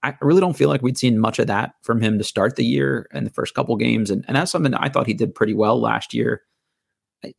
I 0.03 0.15
really 0.21 0.41
don't 0.41 0.57
feel 0.57 0.69
like 0.69 0.81
we'd 0.81 0.97
seen 0.97 1.17
much 1.17 1.39
of 1.39 1.47
that 1.47 1.75
from 1.81 2.01
him 2.01 2.17
to 2.17 2.23
start 2.23 2.57
the 2.57 2.65
year 2.65 3.07
and 3.11 3.25
the 3.25 3.31
first 3.31 3.55
couple 3.55 3.75
games. 3.77 4.11
And, 4.11 4.25
and 4.27 4.35
that's 4.35 4.51
something 4.51 4.73
I 4.73 4.89
thought 4.89 5.07
he 5.07 5.13
did 5.13 5.33
pretty 5.33 5.53
well 5.53 5.79
last 5.79 6.13
year. 6.13 6.41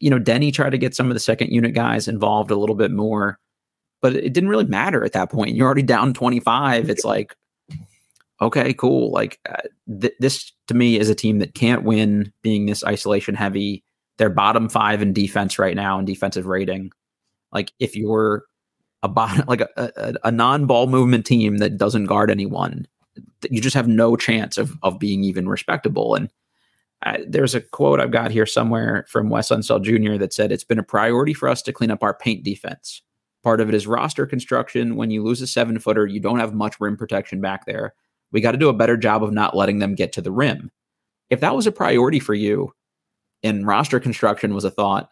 You 0.00 0.08
know, 0.08 0.18
Deni 0.18 0.52
tried 0.52 0.70
to 0.70 0.78
get 0.78 0.94
some 0.94 1.08
of 1.08 1.14
the 1.14 1.20
second 1.20 1.52
unit 1.52 1.74
guys 1.74 2.08
involved 2.08 2.50
a 2.50 2.56
little 2.56 2.74
bit 2.74 2.90
more, 2.90 3.38
but 4.00 4.16
it 4.16 4.32
didn't 4.32 4.48
really 4.48 4.64
matter 4.64 5.04
at 5.04 5.12
that 5.12 5.30
point. 5.30 5.54
You're 5.54 5.66
already 5.66 5.82
down 5.82 6.14
25. 6.14 6.88
It's 6.88 7.04
like, 7.04 7.36
okay, 8.40 8.72
cool. 8.72 9.12
Like 9.12 9.40
uh, 9.46 9.68
th- 10.00 10.14
this 10.18 10.50
to 10.68 10.74
me 10.74 10.98
is 10.98 11.10
a 11.10 11.14
team 11.14 11.40
that 11.40 11.54
can't 11.54 11.84
win 11.84 12.32
being 12.40 12.64
this 12.64 12.82
isolation 12.82 13.34
heavy. 13.34 13.84
They're 14.16 14.30
bottom 14.30 14.70
five 14.70 15.02
in 15.02 15.12
defense 15.12 15.58
right 15.58 15.76
now 15.76 15.98
in 15.98 16.06
defensive 16.06 16.46
rating. 16.46 16.92
Like 17.52 17.72
if 17.78 17.94
you're 17.94 18.44
a 19.04 19.44
like 19.48 19.60
a, 19.60 19.68
a, 19.76 20.14
a 20.24 20.30
non-ball 20.30 20.86
movement 20.86 21.26
team 21.26 21.58
that 21.58 21.76
doesn't 21.76 22.06
guard 22.06 22.30
anyone, 22.30 22.86
you 23.50 23.60
just 23.60 23.76
have 23.76 23.88
no 23.88 24.16
chance 24.16 24.58
of 24.58 24.76
of 24.82 24.98
being 24.98 25.24
even 25.24 25.48
respectable. 25.48 26.14
And 26.14 26.30
uh, 27.04 27.18
there's 27.26 27.54
a 27.54 27.60
quote 27.60 28.00
I've 28.00 28.10
got 28.10 28.30
here 28.30 28.46
somewhere 28.46 29.04
from 29.08 29.28
Wes 29.28 29.50
Unseld 29.50 29.82
Jr. 29.82 30.18
that 30.18 30.32
said 30.32 30.50
it's 30.50 30.64
been 30.64 30.78
a 30.78 30.84
priority 30.84 31.34
for 31.34 31.48
us 31.48 31.60
to 31.62 31.72
clean 31.72 31.90
up 31.90 32.02
our 32.02 32.14
paint 32.14 32.44
defense. 32.44 33.02
Part 33.42 33.60
of 33.60 33.68
it 33.68 33.74
is 33.74 33.86
roster 33.86 34.26
construction. 34.26 34.96
When 34.96 35.10
you 35.10 35.22
lose 35.22 35.42
a 35.42 35.46
seven 35.46 35.78
footer, 35.78 36.06
you 36.06 36.18
don't 36.18 36.40
have 36.40 36.54
much 36.54 36.80
rim 36.80 36.96
protection 36.96 37.42
back 37.42 37.66
there. 37.66 37.94
We 38.32 38.40
got 38.40 38.52
to 38.52 38.58
do 38.58 38.70
a 38.70 38.74
better 38.74 38.96
job 38.96 39.22
of 39.22 39.32
not 39.32 39.54
letting 39.54 39.80
them 39.80 39.94
get 39.94 40.12
to 40.14 40.22
the 40.22 40.32
rim. 40.32 40.70
If 41.28 41.40
that 41.40 41.54
was 41.54 41.66
a 41.66 41.72
priority 41.72 42.20
for 42.20 42.34
you 42.34 42.72
and 43.42 43.66
roster 43.66 44.00
construction 44.00 44.54
was 44.54 44.64
a 44.64 44.70
thought, 44.70 45.10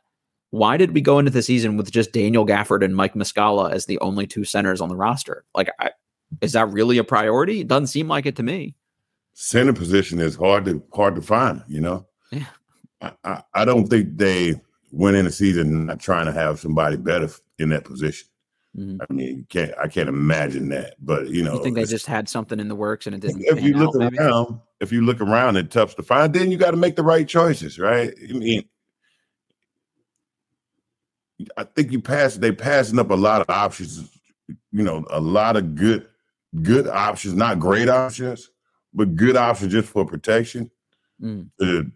why 0.53 0.77
did 0.77 0.93
we 0.93 1.01
go 1.01 1.19
into 1.19 1.31
the 1.31 1.43
season 1.43 1.79
with 1.79 1.91
just 1.91 2.13
Daniel 2.13 2.47
Gafford 2.47 2.85
and 2.85 2.95
Mike 2.95 3.15
Muscala 3.15 3.73
as 3.73 3.87
the 3.87 3.99
only 4.01 4.27
two 4.27 4.45
centers 4.45 4.83
on 4.83 4.91
the 4.91 4.97
roster? 4.97 5.45
Like, 5.55 5.71
I, 5.81 5.93
is 6.43 6.53
that 6.53 6.69
really 6.69 6.99
a 6.99 7.05
priority? 7.05 7.63
It 7.63 7.69
doesn't 7.69 7.87
seem 7.87 8.07
like 8.07 8.27
it 8.27 8.37
to 8.37 8.43
me. 8.43 8.77
Center 9.33 9.73
position 9.73 10.21
is 10.21 10.37
hard 10.37 10.67
to 10.67 10.83
hard 10.93 11.15
to 11.15 11.23
find. 11.23 11.63
You 11.69 11.81
know, 11.81 12.07
yeah. 12.31 12.45
I, 13.01 13.13
I, 13.25 13.43
I 13.55 13.65
don't 13.65 13.87
think 13.87 14.19
they 14.19 14.61
went 14.91 15.17
in 15.17 15.25
the 15.25 15.33
season 15.33 15.87
not 15.87 16.01
trying 16.01 16.27
to 16.27 16.33
have 16.33 16.61
somebody 16.61 16.99
better 16.99 17.31
in 17.59 17.71
that 17.71 17.85
position. 17.85 18.29
Mm-hmm. 18.77 18.99
I 19.01 19.13
mean, 19.13 19.47
can't 19.49 19.73
I 19.83 19.89
can't 19.89 20.11
imagine 20.11 20.69
that. 20.69 20.97
But 21.01 21.29
you 21.29 21.43
know, 21.43 21.55
you 21.55 21.63
think 21.63 21.77
they 21.77 21.85
just 21.85 22.05
had 22.05 22.29
something 22.29 22.61
in 22.61 22.69
the 22.69 22.77
works 22.77 23.07
and 23.07 23.15
it 23.15 23.23
didn't. 23.23 23.43
If 23.47 23.63
you 23.63 23.73
look 23.73 23.97
out, 23.97 24.13
around, 24.13 24.51
maybe? 24.51 24.61
if 24.81 24.93
you 24.93 25.01
look 25.01 25.23
around, 25.23 25.57
it's 25.57 25.73
tough 25.73 25.97
to 25.97 26.03
find. 26.03 26.35
Then 26.35 26.51
you 26.51 26.59
got 26.59 26.73
to 26.73 26.77
make 26.77 26.97
the 26.97 27.03
right 27.03 27.27
choices, 27.27 27.79
right? 27.79 28.13
I 28.29 28.33
mean, 28.35 28.65
I 31.57 31.65
think 31.65 31.93
you 31.93 32.01
pass 32.01 32.37
they 32.37 32.53
passing 32.53 32.99
up 32.99 33.11
a 33.11 33.15
lot 33.15 33.41
of 33.41 33.51
options, 33.51 34.11
you 34.49 34.83
know, 34.83 35.05
a 35.11 35.21
lot 35.21 35.57
of 35.57 35.75
good 35.75 36.07
good 36.63 36.87
options, 36.87 37.35
not 37.35 37.59
great 37.59 37.89
options, 37.89 38.51
but 38.93 39.17
good 39.17 39.37
options 39.37 39.73
just 39.73 39.89
for 39.89 40.05
protection. 40.05 40.71
Mm. 41.21 41.49
To 41.61 41.91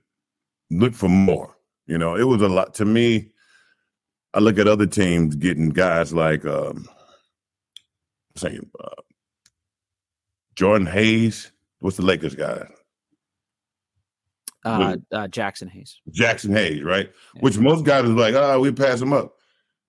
look 0.71 0.95
for 0.95 1.09
more. 1.09 1.57
You 1.87 1.99
know, 1.99 2.17
it 2.17 2.25
was 2.25 2.43
a 2.43 2.49
lot 2.49 2.75
to 2.75 2.85
me. 2.85 3.31
I 4.35 4.41
look 4.41 4.59
at 4.59 4.69
other 4.69 4.87
teams 4.87 5.37
getting 5.37 5.71
guys 5.71 6.13
like 6.13 6.45
um 6.45 6.89
saying 8.37 8.71
uh, 8.79 9.03
Jordan 10.55 10.87
Hayes. 10.87 11.53
What's 11.81 11.97
the 11.97 12.05
Lakers 12.05 12.35
guy? 12.35 12.67
Uh, 14.65 14.97
uh, 15.13 15.29
Jaxson 15.29 15.71
Hayes. 15.71 16.01
Jaxson 16.11 16.53
Hayes, 16.53 16.83
right? 16.83 17.11
Yeah. 17.35 17.41
Which 17.41 17.57
most 17.57 17.85
guys 17.85 18.05
are 18.05 18.09
like, 18.09 18.35
oh, 18.35 18.59
we 18.59 18.73
pass 18.73 19.01
him 19.01 19.13
up. 19.13 19.36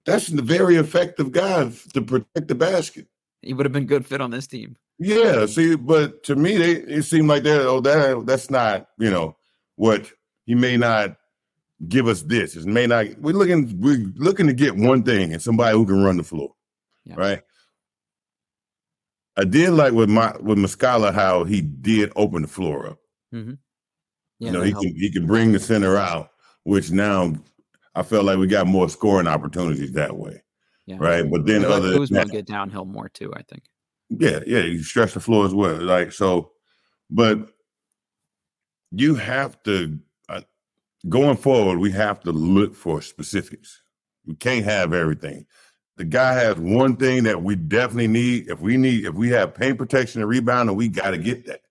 That's 0.08 0.30
a 0.30 0.42
very 0.42 0.78
effective 0.78 1.34
guy 1.34 1.70
to 1.94 2.02
protect 2.02 2.48
the 2.48 2.56
basket. 2.56 3.08
He 3.42 3.54
would 3.54 3.66
have 3.66 3.74
been 3.74 3.86
good 3.86 4.06
fit 4.06 4.22
on 4.22 4.32
this 4.32 4.48
team. 4.48 4.78
Yeah, 5.00 5.46
see, 5.46 5.76
but 5.76 6.24
to 6.24 6.36
me, 6.36 6.58
they 6.58 6.72
it 6.72 7.04
seemed 7.04 7.28
like 7.28 7.44
that. 7.44 7.62
Oh, 7.68 7.82
that 7.82 8.26
that's 8.26 8.50
not 8.50 8.88
you 8.98 9.12
know 9.12 9.36
what 9.76 10.10
he 10.46 10.56
may 10.56 10.78
not 10.78 11.18
give 11.90 12.08
us. 12.08 12.22
This 12.24 12.56
it 12.56 12.66
may 12.66 12.88
not. 12.88 13.06
We're 13.20 13.36
looking 13.36 13.80
we're 13.82 14.12
looking 14.16 14.48
to 14.48 14.54
get 14.54 14.78
one 14.78 15.04
thing 15.04 15.34
and 15.34 15.42
somebody 15.42 15.78
who 15.78 15.86
can 15.86 16.02
run 16.02 16.18
the 16.18 16.24
floor, 16.24 16.54
yeah. 17.06 17.16
right? 17.16 17.42
I 19.36 19.44
did 19.44 19.72
like 19.72 19.92
with 19.92 20.10
my 20.10 20.36
with 20.40 20.58
Muscala 20.58 21.14
how 21.14 21.44
he 21.44 21.62
did 21.62 22.14
open 22.16 22.44
the 22.44 22.48
floor 22.48 22.88
up. 22.88 23.00
Mm-hmm. 23.36 23.54
Yeah, 24.40 24.48
you 24.48 24.52
know, 24.52 24.64
he 24.64 24.72
helped. 24.72 24.88
can 24.88 24.96
he 24.96 25.12
can 25.12 25.28
bring 25.28 25.52
the 25.52 25.60
center 25.60 25.98
out, 25.98 26.32
which 26.64 26.92
now 26.92 27.34
I 27.98 28.04
felt 28.04 28.26
like 28.26 28.38
we 28.38 28.48
got 28.48 28.68
more 28.68 28.90
scoring 28.90 29.28
opportunities 29.28 29.94
that 29.94 30.18
way. 30.18 30.44
Yeah. 30.86 30.98
Right. 31.00 31.30
But 31.30 31.46
then 31.46 31.66
other 31.66 31.94
Kuzma 31.94 32.20
that, 32.20 32.32
get 32.32 32.46
downhill 32.46 32.86
more 32.86 33.10
too, 33.10 33.34
I 33.36 33.42
think. 33.42 33.64
Yeah, 34.10 34.40
yeah, 34.48 34.62
you 34.62 34.84
stretch 34.84 35.14
the 35.14 35.20
floor 35.20 35.46
as 35.46 35.54
well. 35.54 35.82
Like 35.82 36.14
so, 36.14 36.52
but 37.10 37.50
you 38.92 39.16
have 39.16 39.62
to 39.64 40.00
uh, 40.30 40.42
going 41.10 41.36
forward, 41.36 41.80
we 41.80 41.92
have 41.92 42.22
to 42.22 42.32
look 42.32 42.74
for 42.74 43.02
specifics. 43.02 43.84
We 44.26 44.36
can't 44.36 44.64
have 44.64 44.94
everything 44.94 45.46
the 45.98 46.06
guy 46.06 46.34
has 46.34 46.58
one 46.58 46.96
thing 46.96 47.24
that 47.24 47.42
we 47.42 47.56
definitely 47.56 48.08
need. 48.08 48.50
If 48.50 48.62
we 48.62 48.78
need, 48.78 49.06
if 49.06 49.16
we 49.16 49.30
have 49.30 49.56
paint 49.56 49.78
protection 49.80 50.22
and 50.22 50.30
rebounding, 50.30 50.76
we 50.76 50.88
got 50.88 51.12
to 51.12 51.18
get 51.18 51.48
that. 51.48 51.62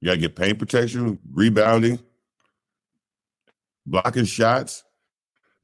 You 0.00 0.06
got 0.06 0.14
to 0.14 0.20
get 0.20 0.36
paint 0.36 0.58
protection, 0.58 1.18
rebounding, 1.32 2.00
blocking 3.86 4.24
shots, 4.24 4.84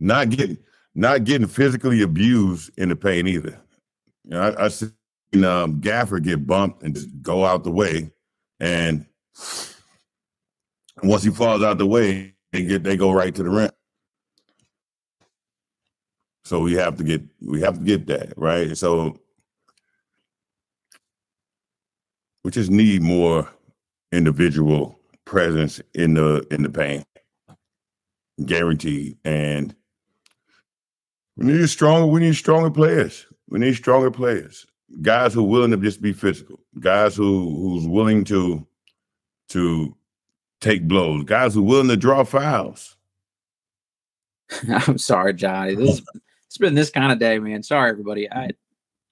not 0.01 0.31
getting 0.31 0.59
not 0.95 1.25
getting 1.25 1.47
physically 1.47 2.03
abused 2.03 2.71
in 2.79 2.89
the 2.89 2.97
paint 2.97 3.29
either. 3.29 3.61
You 4.25 4.31
know, 4.31 4.41
I, 4.41 4.65
I 4.65 4.69
seen 4.69 4.93
um, 5.45 5.81
Gafford 5.81 6.25
get 6.25 6.47
bumped 6.47 6.83
and 6.83 6.95
just 6.95 7.09
go 7.23 7.45
out 7.45 7.65
the 7.65 7.71
way, 7.71 8.11
and 8.61 9.07
once 11.03 11.23
he 11.23 11.31
falls 11.31 11.63
out 11.63 11.79
the 11.79 11.87
way, 11.87 12.35
they 12.53 12.65
get 12.65 12.83
they 12.83 12.97
go 12.97 13.13
right 13.13 13.35
to 13.35 13.43
the 13.43 13.51
rim. 13.51 13.71
So 16.45 16.61
we 16.61 16.75
have 16.75 16.97
to 16.97 17.05
get 17.05 17.23
we 17.41 17.61
have 17.61 17.79
to 17.79 17.85
get 17.85 18.07
that 18.07 18.33
right. 18.37 18.77
So 18.77 19.19
we 22.45 22.53
just 22.53 22.71
need 22.71 23.03
more 23.03 23.49
individual 24.13 25.01
presence 25.25 25.81
in 25.95 26.15
the 26.15 26.47
in 26.53 26.63
the 26.63 26.71
paint, 26.71 27.05
guaranteed. 28.45 29.19
And 29.25 29.75
we 31.37 31.47
need 31.47 31.69
stronger. 31.69 32.07
We 32.07 32.21
need 32.21 32.37
stronger 32.37 32.71
players. 32.71 33.27
We 33.49 33.59
need 33.59 33.75
stronger 33.75 34.11
players. 34.11 34.67
Guys 35.03 35.35
who 35.35 35.45
are 35.45 35.49
willing 35.49 35.71
to 35.73 35.77
just 35.77 36.01
be 36.01 36.13
physical. 36.13 36.61
Guys 36.81 37.17
who 37.17 37.57
who's 37.57 37.87
willing 37.87 38.25
to 38.25 38.67
to 39.49 39.97
take 40.61 40.87
blows. 40.89 41.25
Guys 41.25 41.55
who 41.55 41.61
are 41.61 41.65
willing 41.65 41.89
to 41.89 41.97
draw 41.97 42.25
fouls. 42.25 42.97
I'm 44.69 44.99
sorry, 44.99 45.35
Johnny. 45.35 45.75
This 45.75 45.95
is 45.95 46.03
it's 46.47 46.59
been 46.59 46.75
this 46.75 46.91
kind 46.91 47.13
of 47.13 47.19
day, 47.19 47.39
man. 47.39 47.63
Sorry, 47.63 47.91
everybody. 47.91 48.31
I 48.31 48.51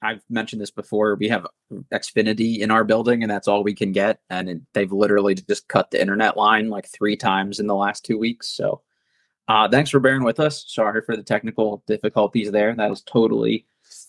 I've 0.04 0.22
mentioned 0.28 0.60
this 0.60 0.70
before. 0.70 1.14
We 1.14 1.28
have 1.28 1.46
Xfinity 1.92 2.58
in 2.58 2.70
our 2.70 2.84
building, 2.84 3.22
and 3.22 3.30
that's 3.30 3.48
all 3.48 3.64
we 3.64 3.74
can 3.74 3.90
get. 3.90 4.20
And 4.28 4.48
it, 4.48 4.60
they've 4.74 4.92
literally 4.92 5.34
just 5.34 5.66
cut 5.68 5.90
the 5.90 6.00
internet 6.00 6.36
line 6.36 6.68
like 6.68 6.86
three 6.88 7.16
times 7.16 7.58
in 7.58 7.66
the 7.66 7.74
last 7.74 8.04
two 8.04 8.18
weeks. 8.18 8.48
So, 8.48 8.82
uh, 9.48 9.68
thanks 9.68 9.90
for 9.90 10.00
bearing 10.00 10.24
with 10.24 10.40
us. 10.40 10.64
Sorry 10.66 11.02
for 11.02 11.16
the 11.16 11.22
technical 11.22 11.82
difficulties 11.86 12.50
there. 12.50 12.74
That 12.74 12.90
is 12.90 13.02
totally 13.02 13.66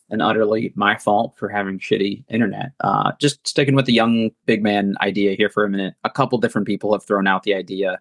and 0.10 0.21
utterly 0.21 0.71
my 0.76 0.98
fault 0.98 1.36
for 1.38 1.50
having 1.50 1.80
shitty 1.80 2.24
internet. 2.30 2.71
Uh, 2.80 3.12
just 3.19 3.45
sticking 3.48 3.76
with 3.76 3.86
the 3.86 3.93
young 3.93 4.32
big 4.45 4.63
man 4.63 4.95
idea 5.02 5.36
here 5.36 5.50
for 5.50 5.65
a 5.65 5.69
minute. 5.69 5.95
A 6.04 6.10
couple 6.10 6.38
different 6.38 6.67
people 6.67 6.93
have 6.93 7.04
thrown 7.04 7.28
out 7.28 7.43
the 7.43 7.56
idea 7.56 8.00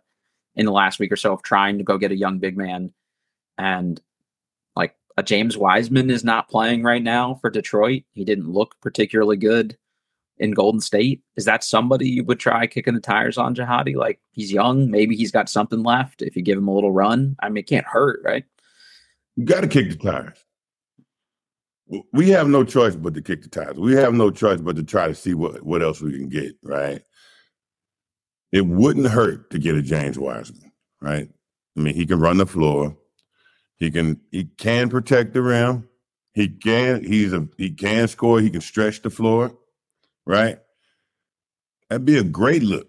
in 0.54 0.66
the 0.66 0.72
last 0.72 0.98
week 0.98 1.10
or 1.10 1.16
so 1.16 1.32
of 1.32 1.42
trying 1.42 1.78
to 1.78 1.84
go 1.84 1.98
get 1.98 2.12
a 2.12 2.16
young 2.16 2.38
big 2.38 2.56
man. 2.56 2.92
And 3.58 4.00
like 4.76 4.94
a 5.16 5.22
James 5.22 5.56
Wiseman 5.56 6.10
is 6.10 6.24
not 6.24 6.48
playing 6.48 6.82
right 6.82 7.02
now 7.02 7.34
for 7.34 7.50
Detroit. 7.50 8.04
He 8.12 8.24
didn't 8.24 8.52
look 8.52 8.76
particularly 8.80 9.36
good 9.36 9.76
in 10.38 10.52
Golden 10.52 10.80
State. 10.80 11.22
Is 11.36 11.44
that 11.44 11.64
somebody 11.64 12.08
you 12.08 12.24
would 12.24 12.40
try 12.40 12.66
kicking 12.66 12.94
the 12.94 13.00
tires 13.00 13.38
on 13.38 13.54
Jahadi? 13.54 13.96
Like 13.96 14.20
he's 14.32 14.52
young, 14.52 14.90
maybe 14.90 15.16
he's 15.16 15.30
got 15.30 15.48
something 15.48 15.82
left. 15.82 16.22
If 16.22 16.36
you 16.36 16.42
give 16.42 16.58
him 16.58 16.68
a 16.68 16.74
little 16.74 16.92
run, 16.92 17.36
I 17.40 17.48
mean, 17.48 17.58
it 17.58 17.68
can't 17.68 17.86
hurt, 17.86 18.20
right? 18.24 18.44
You 19.36 19.44
got 19.44 19.62
to 19.62 19.68
kick 19.68 19.90
the 19.90 19.96
tires. 19.96 20.38
We 22.12 22.30
have 22.30 22.48
no 22.48 22.64
choice 22.64 22.96
but 22.96 23.14
to 23.14 23.22
kick 23.22 23.42
the 23.42 23.48
tires. 23.48 23.76
We 23.76 23.94
have 23.94 24.14
no 24.14 24.30
choice 24.30 24.60
but 24.60 24.76
to 24.76 24.82
try 24.82 25.08
to 25.08 25.14
see 25.14 25.34
what, 25.34 25.62
what 25.62 25.82
else 25.82 26.00
we 26.00 26.12
can 26.12 26.28
get, 26.28 26.56
right? 26.62 27.02
It 28.52 28.66
wouldn't 28.66 29.08
hurt 29.08 29.50
to 29.50 29.58
get 29.58 29.74
a 29.74 29.82
James 29.82 30.18
Wiseman, 30.18 30.72
right? 31.00 31.28
I 31.76 31.80
mean, 31.80 31.94
he 31.94 32.06
can 32.06 32.20
run 32.20 32.38
the 32.38 32.46
floor. 32.46 32.96
He 33.76 33.90
can 33.90 34.20
he 34.30 34.44
can 34.44 34.88
protect 34.88 35.34
the 35.34 35.42
rim. 35.42 35.88
He 36.32 36.48
can 36.48 37.04
he's 37.04 37.32
a 37.32 37.48
he 37.58 37.70
can 37.70 38.08
score. 38.08 38.40
He 38.40 38.50
can 38.50 38.60
stretch 38.60 39.02
the 39.02 39.10
floor, 39.10 39.56
right? 40.26 40.58
That'd 41.88 42.04
be 42.04 42.18
a 42.18 42.24
great 42.24 42.62
look. 42.62 42.88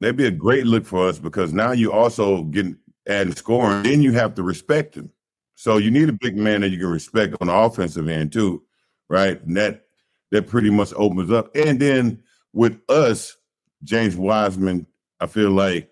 That'd 0.00 0.16
be 0.16 0.26
a 0.26 0.30
great 0.30 0.66
look 0.66 0.84
for 0.84 1.08
us 1.08 1.18
because 1.18 1.52
now 1.52 1.72
you 1.72 1.92
also 1.92 2.44
getting 2.44 2.76
adding 3.08 3.34
scoring. 3.34 3.82
Then 3.82 4.02
you 4.02 4.12
have 4.12 4.34
to 4.34 4.42
respect 4.42 4.94
him. 4.94 5.10
So 5.54 5.78
you 5.78 5.90
need 5.90 6.08
a 6.08 6.12
big 6.12 6.36
man 6.36 6.60
that 6.60 6.68
you 6.68 6.78
can 6.78 6.90
respect 6.90 7.34
on 7.40 7.48
the 7.48 7.54
offensive 7.54 8.08
end 8.08 8.32
too, 8.32 8.62
right? 9.08 9.42
And 9.42 9.56
that 9.56 9.86
that 10.30 10.46
pretty 10.46 10.70
much 10.70 10.92
opens 10.94 11.32
up. 11.32 11.54
And 11.56 11.80
then 11.80 12.22
with 12.52 12.78
us, 12.88 13.36
James 13.82 14.16
Wiseman, 14.16 14.86
I 15.20 15.26
feel 15.26 15.50
like 15.50 15.90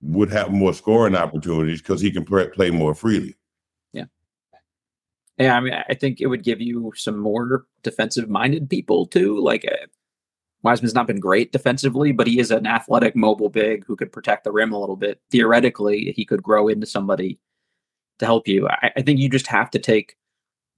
would 0.00 0.30
have 0.30 0.50
more 0.50 0.74
scoring 0.74 1.14
opportunities 1.14 1.80
because 1.80 2.00
he 2.00 2.10
can 2.10 2.24
play, 2.24 2.48
play 2.48 2.70
more 2.70 2.94
freely. 2.94 3.36
Yeah. 5.38 5.56
I 5.56 5.60
mean, 5.60 5.72
I 5.72 5.94
think 5.94 6.20
it 6.20 6.26
would 6.26 6.44
give 6.44 6.60
you 6.60 6.92
some 6.94 7.18
more 7.18 7.64
defensive 7.82 8.28
minded 8.28 8.68
people 8.68 9.06
too. 9.06 9.40
Like 9.40 9.64
uh, 9.64 9.86
Wiseman's 10.62 10.94
not 10.94 11.06
been 11.06 11.20
great 11.20 11.52
defensively, 11.52 12.12
but 12.12 12.26
he 12.26 12.38
is 12.38 12.50
an 12.50 12.66
athletic, 12.66 13.16
mobile 13.16 13.48
big 13.48 13.84
who 13.86 13.96
could 13.96 14.12
protect 14.12 14.44
the 14.44 14.52
rim 14.52 14.72
a 14.72 14.78
little 14.78 14.96
bit. 14.96 15.20
Theoretically, 15.30 16.12
he 16.16 16.24
could 16.24 16.42
grow 16.42 16.68
into 16.68 16.86
somebody 16.86 17.38
to 18.18 18.26
help 18.26 18.46
you. 18.46 18.68
I, 18.68 18.92
I 18.96 19.02
think 19.02 19.18
you 19.18 19.28
just 19.28 19.48
have 19.48 19.70
to 19.70 19.78
take 19.78 20.16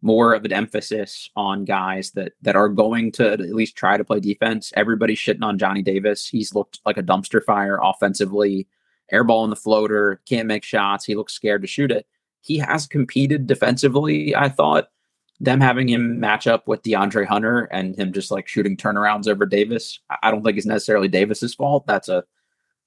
more 0.03 0.35
of 0.35 0.45
an 0.45 0.53
emphasis 0.53 1.31
on 1.35 1.65
guys 1.65 2.11
that 2.13 2.33
that 2.43 2.57
are 2.57 2.69
going 2.69 3.11
to 3.11 3.33
at 3.33 3.41
least 3.41 3.77
try 3.77 3.97
to 3.97 4.05
play 4.05 4.21
defense. 4.21 4.73
Everybody's 4.77 5.19
shitting 5.19 5.43
on 5.43 5.59
Johnny 5.59 5.83
Davis. 5.83 6.29
He's 6.29 6.55
looked 6.55 6.81
like 6.85 6.99
a 6.99 7.03
dumpster 7.03 7.43
fire 7.43 7.79
offensively 7.83 8.69
airball 9.13 9.45
in 9.45 9.51
the 9.51 9.57
floater, 9.57 10.21
can't 10.27 10.49
make 10.49 10.65
shots. 10.65 11.05
He 11.05 11.15
looks 11.15 11.35
scared 11.35 11.63
to 11.63 11.69
shoot 11.69 11.91
it. 11.91 12.07
He 12.45 12.59
has 12.59 12.87
competed 12.87 13.47
defensively. 13.47 14.37
I 14.37 14.51
thought 14.51 14.89
them 15.41 15.61
having 15.61 15.89
him 15.89 16.21
match 16.21 16.47
up 16.47 16.69
with 16.69 16.83
DeAndre 16.83 17.27
Hunter 17.27 17.63
and 17.73 17.97
him 17.97 18.13
just 18.13 18.31
like 18.31 18.47
shooting 18.47 18.77
turnarounds 18.77 19.27
over 19.27 19.47
Davis. 19.47 19.99
I 20.23 20.31
don't 20.31 20.45
think 20.45 20.57
it's 20.59 20.67
necessarily 20.67 21.09
Davis's 21.09 21.55
fault. 21.55 21.87
That's 21.87 22.09
a 22.09 22.23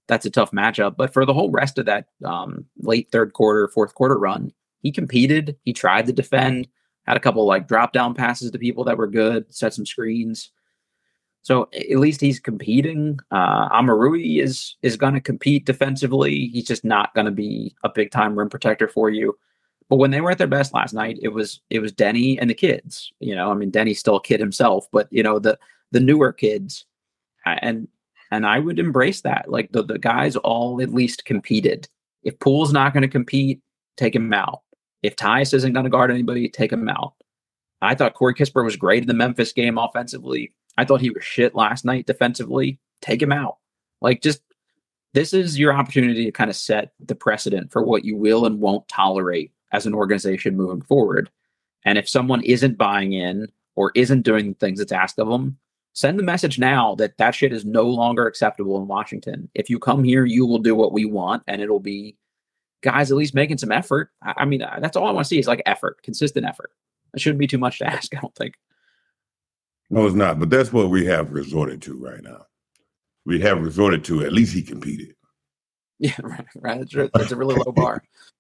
that's 0.08 0.26
a 0.26 0.30
tough 0.30 0.52
matchup. 0.52 0.96
But 0.96 1.12
for 1.12 1.26
the 1.26 1.34
whole 1.34 1.50
rest 1.50 1.78
of 1.78 1.86
that 1.88 2.08
um, 2.24 2.65
late 2.78 3.10
third 3.12 3.34
quarter, 3.34 3.67
fourth 3.67 3.96
quarter 3.96 4.17
run, 4.17 4.54
he 4.82 4.91
competed. 4.91 5.58
He 5.63 5.74
tried 5.74 6.06
to 6.06 6.13
defend. 6.13 6.67
Had 7.08 7.17
a 7.17 7.22
couple 7.22 7.46
like 7.46 7.67
drop 7.67 7.93
down 7.93 8.13
passes 8.13 8.52
to 8.52 8.60
people 8.60 8.84
that 8.84 8.98
were 8.98 9.08
good. 9.08 9.54
Set 9.54 9.74
some 9.74 9.86
screens. 9.86 10.52
So 11.41 11.70
at 11.74 11.98
least 11.98 12.22
he's 12.22 12.39
competing. 12.39 13.20
Uh, 13.32 13.70
Omoruyi 13.70 14.41
is 14.43 14.76
is 14.82 14.98
going 14.98 15.13
to 15.13 15.22
compete 15.22 15.65
defensively. 15.65 16.48
He's 16.48 16.67
just 16.67 16.86
not 16.86 17.13
going 17.15 17.26
to 17.26 17.32
be 17.32 17.76
a 17.84 17.89
big 17.89 18.12
time 18.12 18.38
rim 18.38 18.50
protector 18.50 18.88
for 18.88 19.10
you. 19.10 19.38
But 19.89 19.97
when 19.97 20.12
they 20.12 20.21
were 20.21 20.32
at 20.32 20.38
their 20.38 20.47
best 20.47 20.73
last 20.73 20.93
night, 20.93 21.17
it 21.21 21.30
was 21.30 21.62
it 21.69 21.80
was 21.80 21.93
Deni 21.93 22.38
and 22.39 22.50
the 22.50 22.56
kids. 22.56 23.12
You 23.19 23.36
know, 23.36 23.52
I 23.52 23.54
mean, 23.54 23.71
Deni's 23.71 24.00
still 24.00 24.17
a 24.17 24.21
kid 24.21 24.39
himself, 24.39 24.88
but 24.91 25.08
you 25.12 25.23
know 25.23 25.39
the 25.39 25.58
the 25.91 26.00
newer 26.00 26.34
kids, 26.34 26.86
and 27.45 27.88
and 28.32 28.45
I 28.45 28.60
would 28.60 28.80
embrace 28.80 29.21
that. 29.21 29.50
Like 29.50 29.71
the 29.71 29.84
the 29.84 30.00
guys 30.00 30.36
all 30.36 30.82
at 30.82 30.93
least 30.93 31.26
competed. 31.26 31.88
If 32.23 32.39
Poole's 32.39 32.73
not 32.73 32.93
going 32.93 33.04
to 33.04 33.08
compete, 33.08 33.62
take 33.95 34.13
him 34.13 34.34
out. 34.34 34.62
If 35.04 35.15
Tyus 35.15 35.54
isn't 35.54 35.73
going 35.73 35.86
to 35.86 35.89
guard 35.89 36.12
anybody, 36.12 36.50
take 36.50 36.71
him 36.73 36.89
out. 36.89 37.13
I 37.82 37.95
thought 37.95 38.15
Corey 38.15 38.34
Kispert 38.34 38.65
was 38.65 38.76
great 38.76 39.04
in 39.04 39.08
the 39.08 39.13
Memphis 39.13 39.54
game 39.54 39.78
offensively. 39.78 40.54
I 40.78 40.84
thought 40.84 41.00
he 41.00 41.12
was 41.12 41.23
shit 41.23 41.56
last 41.56 41.86
night 41.86 42.08
defensively. 42.08 42.80
Take 43.02 43.21
him 43.21 43.32
out. 43.32 43.58
Like, 44.02 44.21
just 44.21 44.41
this 45.13 45.34
is 45.34 45.58
your 45.58 45.73
opportunity 45.73 46.26
to 46.26 46.32
kind 46.32 46.50
of 46.50 46.56
set 46.56 46.91
the 47.00 47.15
precedent 47.15 47.71
for 47.71 47.84
what 47.84 48.04
you 48.04 48.17
will 48.17 48.45
and 48.45 48.60
won't 48.60 48.88
tolerate 48.88 49.52
as 49.71 49.86
an 49.86 49.93
organization 49.93 50.58
moving 50.58 50.82
forward. 50.82 51.30
And 51.86 51.97
if 51.97 52.10
someone 52.10 52.43
isn't 52.43 52.77
buying 52.77 53.13
in 53.13 53.47
or 53.75 53.91
isn't 53.95 54.23
doing 54.23 54.49
the 54.49 54.56
things 54.56 54.80
that's 54.80 54.91
asked 54.91 55.19
of 55.19 55.27
them, 55.27 55.58
send 55.93 56.19
the 56.19 56.23
message 56.23 56.60
now 56.60 56.95
that 56.95 57.17
that 57.17 57.36
shit 57.36 57.53
is 57.53 57.65
no 57.65 57.84
longer 57.84 58.27
acceptable 58.27 58.80
in 58.80 58.88
Washington. 58.88 59.49
If 59.56 59.69
you 59.69 59.80
come 59.80 60.03
here, 60.03 60.25
you 60.25 60.45
will 60.45 60.60
do 60.60 60.75
what 60.75 60.93
we 60.93 61.06
want, 61.06 61.43
and 61.47 61.62
it'll 61.62 61.80
be 61.80 62.17
guys 62.82 63.12
at 63.12 63.17
least 63.17 63.34
making 63.34 63.58
some 63.58 63.71
effort. 63.71 64.12
I, 64.21 64.34
I 64.38 64.45
mean, 64.45 64.63
that's 64.80 64.95
all 64.95 65.08
I 65.08 65.12
want 65.12 65.25
to 65.25 65.30
see 65.30 65.39
is 65.39 65.47
like 65.47 65.62
effort, 65.65 66.01
consistent 66.03 66.45
effort. 66.45 66.71
It 67.13 67.21
shouldn't 67.21 67.39
be 67.39 67.47
too 67.47 67.58
much 67.58 67.80
to 67.80 67.88
ask, 67.91 68.15
I 68.15 68.19
don't 68.19 68.36
think. 68.36 68.56
No, 69.89 70.06
it's 70.06 70.15
not. 70.15 70.39
But 70.39 70.49
that's 70.49 70.73
what 70.73 70.89
we 70.89 71.06
have 71.06 71.32
resorted 71.32 71.82
to 71.84 71.97
right 71.97 72.21
now. 72.21 72.45
We 73.25 73.39
have 73.41 73.62
resorted 73.62 74.03
to 74.06 74.23
at 74.23 74.34
least 74.34 74.53
he 74.53 74.62
competed. 74.62 75.13
Yeah, 75.99 76.13
right. 76.21 76.45
Right. 76.56 76.88
That's 77.12 77.32
a 77.32 77.36
really 77.36 77.56
low 77.56 77.71
bar. 77.71 78.03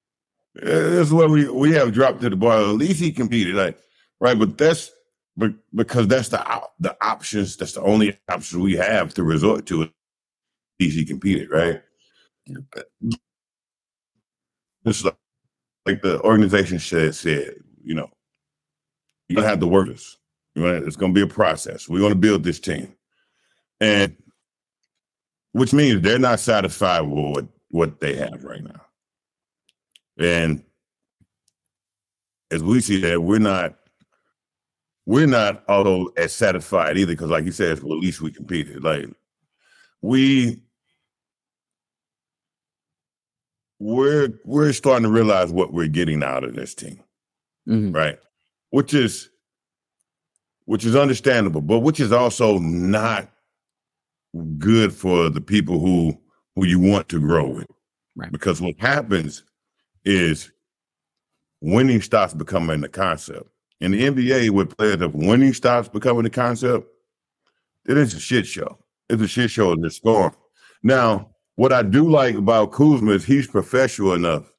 That's 0.61 1.11
what 1.11 1.29
we 1.29 1.49
we 1.49 1.73
have 1.73 1.93
dropped 1.93 2.21
to 2.21 2.29
the 2.29 2.37
bar. 2.37 2.59
At 2.59 2.67
least 2.69 3.01
he 3.01 3.11
competed, 3.11 3.55
like 3.55 3.77
right. 4.19 4.37
But 4.39 4.57
that's 4.57 4.91
but 5.37 5.51
because 5.75 6.07
that's 6.07 6.29
the 6.29 6.63
the 6.79 6.97
options. 7.01 7.57
That's 7.57 7.73
the 7.73 7.81
only 7.81 8.19
option 8.29 8.61
we 8.61 8.75
have 8.75 9.13
to 9.15 9.23
resort 9.23 9.65
to. 9.67 9.83
At 9.83 9.91
least 10.79 10.97
he 10.97 11.05
competed, 11.05 11.49
right? 11.51 11.81
It's 14.85 15.03
like, 15.03 15.17
like 15.85 16.01
the 16.01 16.21
organization 16.21 16.79
said, 16.79 17.15
said, 17.15 17.55
you 17.83 17.95
know, 17.95 18.09
you 19.29 19.35
don't 19.35 19.45
have 19.45 19.59
to 19.61 19.67
work 19.67 19.89
this. 19.89 20.17
It's 20.55 20.95
going 20.95 21.13
to 21.13 21.19
be 21.19 21.23
a 21.29 21.33
process. 21.33 21.89
We're 21.89 21.99
going 21.99 22.13
to 22.13 22.19
build 22.19 22.43
this 22.43 22.59
team, 22.59 22.95
and 23.81 24.15
which 25.53 25.73
means 25.73 26.01
they're 26.01 26.19
not 26.19 26.39
satisfied 26.39 27.01
with 27.01 27.35
what, 27.35 27.45
what 27.69 27.99
they 28.01 28.15
have 28.15 28.43
right 28.43 28.63
now. 28.63 28.86
And 30.19 30.63
as 32.51 32.63
we 32.63 32.81
see 32.81 33.01
that, 33.01 33.21
we're 33.21 33.39
not 33.39 33.75
we're 35.05 35.27
not 35.27 35.63
although 35.67 36.11
as 36.17 36.33
satisfied 36.33 36.97
either 36.97 37.13
because, 37.13 37.29
like 37.29 37.45
you 37.45 37.51
said, 37.51 37.81
well, 37.81 37.93
at 37.93 37.99
least 37.99 38.21
we 38.21 38.31
competed. 38.31 38.83
Like 38.83 39.05
we 40.01 40.61
we're 43.79 44.29
we're 44.43 44.73
starting 44.73 45.03
to 45.03 45.11
realize 45.11 45.51
what 45.51 45.73
we're 45.73 45.87
getting 45.87 46.23
out 46.23 46.43
of 46.43 46.55
this 46.55 46.73
team, 46.73 46.99
mm-hmm. 47.67 47.91
right? 47.91 48.19
Which 48.71 48.93
is 48.93 49.29
which 50.65 50.83
is 50.83 50.95
understandable, 50.95 51.61
but 51.61 51.79
which 51.79 51.99
is 51.99 52.11
also 52.11 52.59
not 52.59 53.29
good 54.57 54.93
for 54.93 55.29
the 55.29 55.41
people 55.41 55.79
who 55.79 56.17
who 56.55 56.65
you 56.65 56.79
want 56.79 57.07
to 57.09 57.19
grow 57.19 57.47
with. 57.47 57.67
Right. 58.15 58.31
Because 58.31 58.59
what 58.59 58.75
happens 58.79 59.43
is 60.07 60.51
winning 61.61 62.01
stops 62.01 62.33
becoming 62.33 62.81
the 62.81 62.89
concept. 62.89 63.49
In 63.81 63.91
the 63.91 64.03
NBA, 64.03 64.49
with 64.51 64.75
players 64.75 65.01
of 65.01 65.13
winning 65.13 65.53
stops 65.53 65.89
becoming 65.89 66.23
the 66.23 66.29
concept, 66.29 66.87
it 67.87 67.97
is 67.97 68.13
a 68.13 68.19
shit 68.19 68.47
show. 68.47 68.79
It's 69.09 69.21
a 69.21 69.27
shit 69.27 69.51
show 69.51 69.73
in 69.73 69.81
the 69.81 69.91
storm. 69.91 70.33
Now, 70.81 71.31
what 71.55 71.73
I 71.73 71.83
do 71.83 72.09
like 72.09 72.35
about 72.35 72.71
Kuzma 72.71 73.11
is 73.11 73.25
he's 73.25 73.47
professional 73.47 74.13
enough 74.13 74.51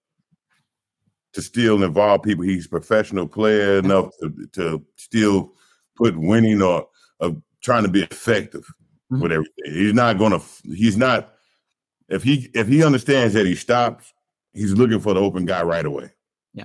to 1.33 1.43
still 1.43 1.83
involve 1.83 2.23
people. 2.23 2.45
He's 2.45 2.67
professional 2.67 3.27
player 3.27 3.79
enough 3.79 4.11
to, 4.21 4.49
to 4.53 4.85
still 4.97 5.55
put 5.97 6.17
winning 6.17 6.63
or 6.63 6.87
of 7.21 7.41
trying 7.63 7.85
to 7.85 7.89
be 7.89 8.03
effective 8.03 8.67
mm-hmm. 9.11 9.23
with 9.23 9.33
everything. 9.33 9.73
He's 9.73 9.95
not 9.95 10.19
gonna. 10.19 10.41
He's 10.65 10.97
not. 10.97 11.33
If 12.09 12.23
he 12.23 12.51
if 12.55 12.69
he 12.69 12.85
understands 12.85 13.35
that 13.35 13.47
he 13.47 13.55
stops, 13.55 14.13
he's 14.59 14.73
looking 14.75 15.01
for 15.01 15.15
the 15.15 15.21
open 15.21 15.47
guy 15.47 15.63
right 15.63 15.87
away. 15.87 16.11
Yeah. 16.55 16.65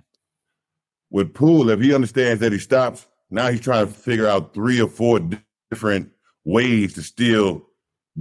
With 1.12 1.34
Poole, 1.34 1.70
if 1.70 1.80
he 1.80 1.94
understands 1.94 2.42
that 2.42 2.52
he 2.52 2.60
stops, 2.60 3.08
now 3.30 3.50
he's 3.50 3.62
trying 3.62 3.88
to 3.88 3.94
figure 3.94 4.28
out 4.28 4.54
three 4.54 4.82
or 4.82 4.88
four 4.90 5.20
different 5.72 6.12
ways 6.46 6.94
to 6.94 7.02
still 7.02 7.66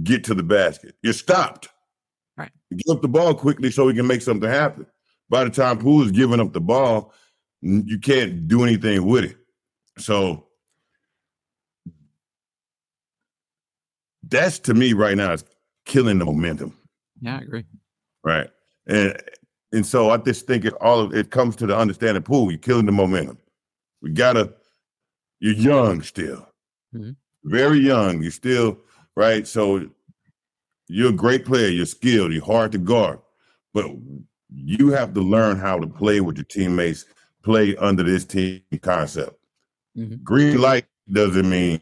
get 0.03 0.23
to 0.25 0.33
the 0.33 0.43
basket. 0.43 0.95
You're 1.03 1.13
stopped. 1.13 1.69
Right. 2.37 2.51
Give 2.71 2.95
up 2.95 3.01
the 3.01 3.07
ball 3.07 3.35
quickly 3.35 3.69
so 3.69 3.87
he 3.87 3.95
can 3.95 4.07
make 4.07 4.21
something 4.21 4.49
happen. 4.49 4.85
By 5.29 5.43
the 5.43 5.49
time 5.49 5.77
Poole 5.79 6.03
is 6.03 6.11
giving 6.11 6.39
up 6.39 6.53
the 6.53 6.61
ball, 6.61 7.13
you 7.61 7.99
can't 7.99 8.47
do 8.47 8.63
anything 8.63 9.05
with 9.05 9.23
it. 9.23 9.37
So 9.97 10.47
that's 14.27 14.59
to 14.59 14.73
me 14.73 14.93
right 14.93 15.15
now 15.15 15.33
is 15.33 15.43
killing 15.85 16.19
the 16.19 16.25
momentum. 16.25 16.77
Yeah, 17.21 17.37
I 17.37 17.41
agree. 17.41 17.65
Right. 18.23 18.49
And 18.87 19.21
and 19.73 19.85
so 19.85 20.11
I 20.11 20.17
just 20.17 20.47
think 20.47 20.63
it 20.65 20.73
all 20.75 21.01
of 21.01 21.13
it 21.13 21.31
comes 21.31 21.55
to 21.57 21.65
the 21.65 21.77
understanding 21.77 22.23
Poole. 22.23 22.51
you're 22.51 22.59
killing 22.59 22.85
the 22.85 22.91
momentum. 22.91 23.37
We 24.01 24.11
gotta 24.11 24.53
you're 25.39 25.55
young 25.55 26.01
still. 26.03 26.47
Mm-hmm. 26.95 27.11
Very 27.43 27.79
young. 27.79 28.21
You're 28.21 28.31
still 28.31 28.77
right. 29.15 29.45
So 29.45 29.89
you're 30.87 31.09
a 31.09 31.13
great 31.13 31.43
player, 31.43 31.69
you're 31.69 31.85
skilled, 31.85 32.31
you're 32.31 32.45
hard 32.45 32.71
to 32.73 32.77
guard, 32.77 33.19
but 33.73 33.85
you 34.53 34.89
have 34.89 35.13
to 35.15 35.21
learn 35.21 35.57
how 35.57 35.79
to 35.79 35.87
play 35.87 36.21
with 36.21 36.37
your 36.37 36.45
teammates, 36.45 37.05
play 37.41 37.75
under 37.77 38.03
this 38.03 38.25
team 38.25 38.61
concept. 38.81 39.35
Mm-hmm. 39.97 40.23
Green 40.23 40.61
light 40.61 40.85
doesn't 41.11 41.49
mean 41.49 41.81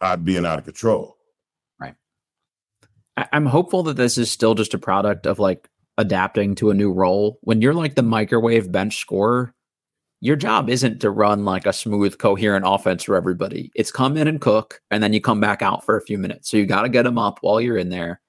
I'm 0.00 0.24
being 0.24 0.46
out 0.46 0.58
of 0.58 0.64
control. 0.64 1.18
Right. 1.78 1.94
I'm 3.16 3.46
hopeful 3.46 3.82
that 3.84 3.96
this 3.96 4.16
is 4.16 4.30
still 4.30 4.54
just 4.54 4.72
a 4.72 4.78
product 4.78 5.26
of 5.26 5.38
like 5.38 5.68
adapting 6.00 6.54
to 6.56 6.70
a 6.70 6.74
new 6.74 6.90
role. 6.90 7.38
When 7.42 7.60
you're 7.60 7.74
like 7.74 7.94
the 7.94 8.02
microwave 8.02 8.72
bench 8.72 8.96
scorer, 8.96 9.54
your 10.20 10.36
job 10.36 10.70
isn't 10.70 11.00
to 11.00 11.10
run 11.10 11.44
like 11.44 11.66
a 11.66 11.72
smooth, 11.72 12.18
coherent 12.18 12.64
offense 12.66 13.04
for 13.04 13.16
everybody. 13.16 13.70
It's 13.74 13.92
come 13.92 14.16
in 14.16 14.26
and 14.26 14.40
cook, 14.40 14.80
and 14.90 15.02
then 15.02 15.12
you 15.12 15.20
come 15.20 15.40
back 15.40 15.62
out 15.62 15.84
for 15.84 15.96
a 15.96 16.02
few 16.02 16.18
minutes. 16.18 16.50
So 16.50 16.56
you 16.56 16.66
got 16.66 16.82
to 16.82 16.88
get 16.88 17.04
them 17.04 17.18
up 17.18 17.38
while 17.42 17.60
you're 17.60 17.76
in 17.76 17.90
there. 17.90 18.20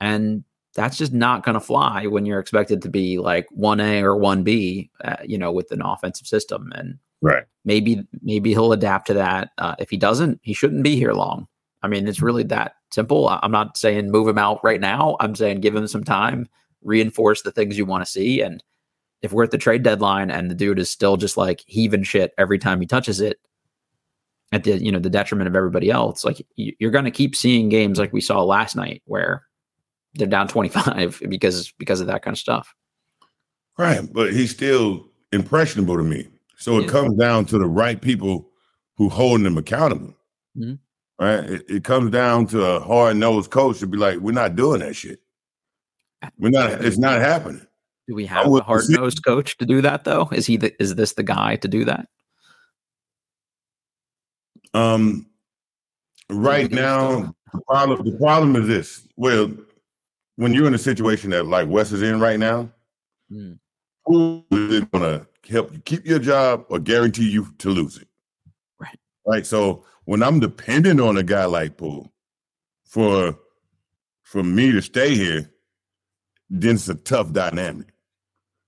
And 0.00 0.44
that's 0.74 0.98
just 0.98 1.12
not 1.12 1.44
going 1.44 1.54
to 1.54 1.60
fly 1.60 2.06
when 2.06 2.26
you're 2.26 2.40
expected 2.40 2.82
to 2.82 2.88
be 2.88 3.18
like 3.18 3.46
1A 3.56 4.02
or 4.02 4.16
1B, 4.16 4.90
uh, 5.04 5.16
you 5.24 5.38
know, 5.38 5.52
with 5.52 5.70
an 5.72 5.82
offensive 5.82 6.26
system. 6.26 6.72
And 6.74 6.98
right. 7.22 7.44
maybe, 7.64 8.06
maybe 8.22 8.50
he'll 8.50 8.72
adapt 8.72 9.06
to 9.08 9.14
that. 9.14 9.50
Uh, 9.58 9.76
if 9.78 9.90
he 9.90 9.96
doesn't, 9.96 10.40
he 10.42 10.52
shouldn't 10.52 10.82
be 10.82 10.96
here 10.96 11.12
long. 11.12 11.46
I 11.84 11.86
mean, 11.86 12.08
it's 12.08 12.22
really 12.22 12.44
that 12.44 12.76
simple. 12.90 13.28
I'm 13.28 13.52
not 13.52 13.76
saying 13.76 14.10
move 14.10 14.26
him 14.26 14.38
out 14.38 14.64
right 14.64 14.80
now. 14.80 15.16
I'm 15.20 15.34
saying 15.34 15.60
give 15.60 15.76
him 15.76 15.86
some 15.86 16.02
time, 16.02 16.48
reinforce 16.84 17.42
the 17.42 17.52
things 17.52 17.76
you 17.76 17.84
want 17.84 18.04
to 18.04 18.10
see. 18.10 18.40
And 18.40 18.62
if 19.22 19.32
we're 19.32 19.44
at 19.44 19.50
the 19.50 19.58
trade 19.58 19.82
deadline 19.82 20.30
and 20.30 20.50
the 20.50 20.54
dude 20.54 20.78
is 20.78 20.90
still 20.90 21.16
just 21.16 21.36
like 21.36 21.64
heaving 21.66 22.02
shit 22.02 22.32
every 22.38 22.58
time 22.58 22.80
he 22.80 22.86
touches 22.86 23.20
it 23.20 23.40
at 24.52 24.64
the 24.64 24.82
you 24.82 24.92
know 24.92 24.98
the 24.98 25.10
detriment 25.10 25.48
of 25.48 25.56
everybody 25.56 25.90
else 25.90 26.24
like 26.24 26.46
you're 26.56 26.90
going 26.90 27.04
to 27.04 27.10
keep 27.10 27.34
seeing 27.34 27.68
games 27.68 27.98
like 27.98 28.12
we 28.12 28.20
saw 28.20 28.42
last 28.42 28.76
night 28.76 29.02
where 29.06 29.42
they're 30.14 30.28
down 30.28 30.46
25 30.54 31.22
because 31.28 31.72
because 31.78 32.00
of 32.00 32.06
that 32.06 32.22
kind 32.22 32.34
of 32.34 32.38
stuff 32.38 32.74
right 33.78 34.12
but 34.12 34.32
he's 34.32 34.50
still 34.50 35.08
impressionable 35.32 35.96
to 35.96 36.04
me 36.04 36.28
so 36.56 36.78
it 36.78 36.82
yeah. 36.82 36.88
comes 36.88 37.16
down 37.16 37.44
to 37.44 37.58
the 37.58 37.66
right 37.66 38.00
people 38.00 38.48
who 38.96 39.08
holding 39.08 39.46
him 39.46 39.58
accountable 39.58 40.14
mm-hmm. 40.56 40.74
right 41.18 41.44
it, 41.50 41.64
it, 41.68 41.84
comes 41.84 42.10
down 42.10 42.46
to 42.46 42.62
a 42.62 42.78
hard-nosed 42.78 43.50
coach 43.50 43.80
to 43.80 43.86
be 43.86 43.96
like 43.96 44.18
we're 44.18 44.32
not 44.32 44.54
doing 44.54 44.80
that 44.80 44.94
shit 44.94 45.20
we're 46.38 46.50
not 46.50 46.84
it's 46.84 46.98
not 46.98 47.20
happening 47.20 47.66
do 48.06 48.14
we 48.14 48.26
have 48.26 48.46
a 48.46 48.60
hard 48.60 48.84
nosed 48.88 49.24
coach 49.24 49.56
to 49.58 49.66
do 49.66 49.80
that 49.80 50.04
though? 50.04 50.28
Is 50.32 50.46
he 50.46 50.56
the, 50.56 50.74
is 50.82 50.94
this 50.94 51.14
the 51.14 51.22
guy 51.22 51.56
to 51.56 51.68
do 51.68 51.84
that? 51.86 52.08
Um, 54.74 55.26
right 56.28 56.70
now, 56.70 57.34
the 57.52 57.60
problem 57.66 58.04
the 58.04 58.18
problem 58.18 58.56
is 58.56 58.66
this. 58.66 59.08
Well, 59.16 59.52
when 60.36 60.52
you're 60.52 60.66
in 60.66 60.74
a 60.74 60.78
situation 60.78 61.30
that 61.30 61.46
like 61.46 61.68
Wes 61.68 61.92
is 61.92 62.02
in 62.02 62.20
right 62.20 62.38
now, 62.38 62.68
mm. 63.30 63.58
who 64.04 64.44
is 64.50 64.84
going 64.84 65.04
to 65.04 65.26
help 65.48 65.72
you 65.72 65.78
keep 65.80 66.04
your 66.04 66.18
job 66.18 66.66
or 66.68 66.80
guarantee 66.80 67.30
you 67.30 67.46
to 67.58 67.70
lose 67.70 67.96
it? 67.96 68.08
Right. 68.78 68.98
Right. 69.26 69.46
So 69.46 69.84
when 70.04 70.22
I'm 70.22 70.40
dependent 70.40 71.00
on 71.00 71.16
a 71.16 71.22
guy 71.22 71.44
like 71.46 71.78
Poole 71.78 72.12
for 72.84 73.38
for 74.24 74.42
me 74.42 74.72
to 74.72 74.82
stay 74.82 75.14
here, 75.14 75.53
then 76.60 76.76
it's 76.76 76.88
a 76.88 76.94
tough 76.94 77.32
dynamic. 77.32 77.88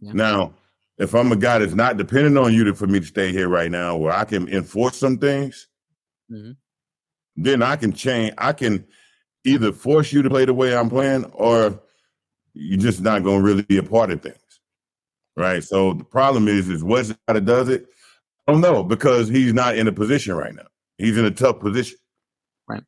Yeah. 0.01 0.13
Now, 0.13 0.55
if 0.99 1.15
I'm 1.15 1.31
a 1.31 1.37
guy 1.37 1.59
that's 1.59 1.75
not 1.75 1.97
dependent 1.97 2.37
on 2.39 2.53
you 2.53 2.65
to, 2.65 2.75
for 2.75 2.87
me 2.87 3.01
to 3.01 3.07
stay 3.07 3.31
here 3.33 3.49
right 3.49 3.71
now, 3.71 3.97
where 3.97 4.13
I 4.13 4.25
can 4.25 4.49
enforce 4.49 4.97
some 4.99 5.19
things, 5.19 5.69
mm-hmm. 6.31 6.53
then 7.37 7.63
I 7.63 7.77
can 7.77 7.93
change. 7.93 8.35
I 8.39 8.53
can 8.53 8.87
either 9.45 9.73
force 9.73 10.13
you 10.13 10.23
to 10.23 10.31
play 10.31 10.45
the 10.45 10.55
way 10.55 10.77
I'm 10.77 10.91
playing, 10.91 11.25
or 11.27 11.81
you're 12.55 12.79
just 12.79 13.01
not 13.01 13.23
going 13.23 13.39
to 13.39 13.45
really 13.45 13.63
be 13.63 13.79
a 13.79 13.83
part 13.83 14.11
of 14.11 14.23
things. 14.23 14.37
right? 15.37 15.63
So 15.63 15.93
the 15.93 16.05
problem 16.05 16.49
is, 16.49 16.69
is 16.69 16.83
what's 16.83 17.15
how 17.29 17.35
does 17.35 17.69
it? 17.69 17.87
I 18.47 18.53
don't 18.53 18.61
know 18.61 18.83
because 18.83 19.29
he's 19.29 19.53
not 19.53 19.77
in 19.77 19.89
a 19.89 19.93
position 19.93 20.35
right 20.35 20.55
now. 20.55 20.67
He's 20.99 21.19
in 21.19 21.25
a 21.25 21.31
tough 21.31 21.61
position. 21.61 21.99
Right. 22.69 22.85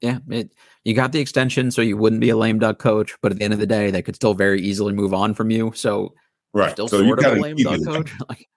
Yeah. 0.00 0.18
It, 0.28 0.52
you 0.88 0.94
got 0.94 1.12
the 1.12 1.20
extension, 1.20 1.70
so 1.70 1.82
you 1.82 1.98
wouldn't 1.98 2.20
be 2.20 2.30
a 2.30 2.36
lame 2.36 2.58
duck 2.58 2.78
coach, 2.78 3.14
but 3.20 3.30
at 3.30 3.38
the 3.38 3.44
end 3.44 3.52
of 3.52 3.60
the 3.60 3.66
day, 3.66 3.90
they 3.90 4.00
could 4.00 4.16
still 4.16 4.32
very 4.32 4.60
easily 4.62 4.94
move 4.94 5.12
on 5.12 5.34
from 5.34 5.50
you. 5.50 5.70
So 5.74 6.14
right. 6.54 6.72
still 6.72 6.88
so 6.88 7.02
sort 7.02 7.22
of 7.22 7.36
a 7.36 7.40
lame 7.40 7.56
duck 7.56 7.84
coach. 7.84 8.10
like, 8.28 8.48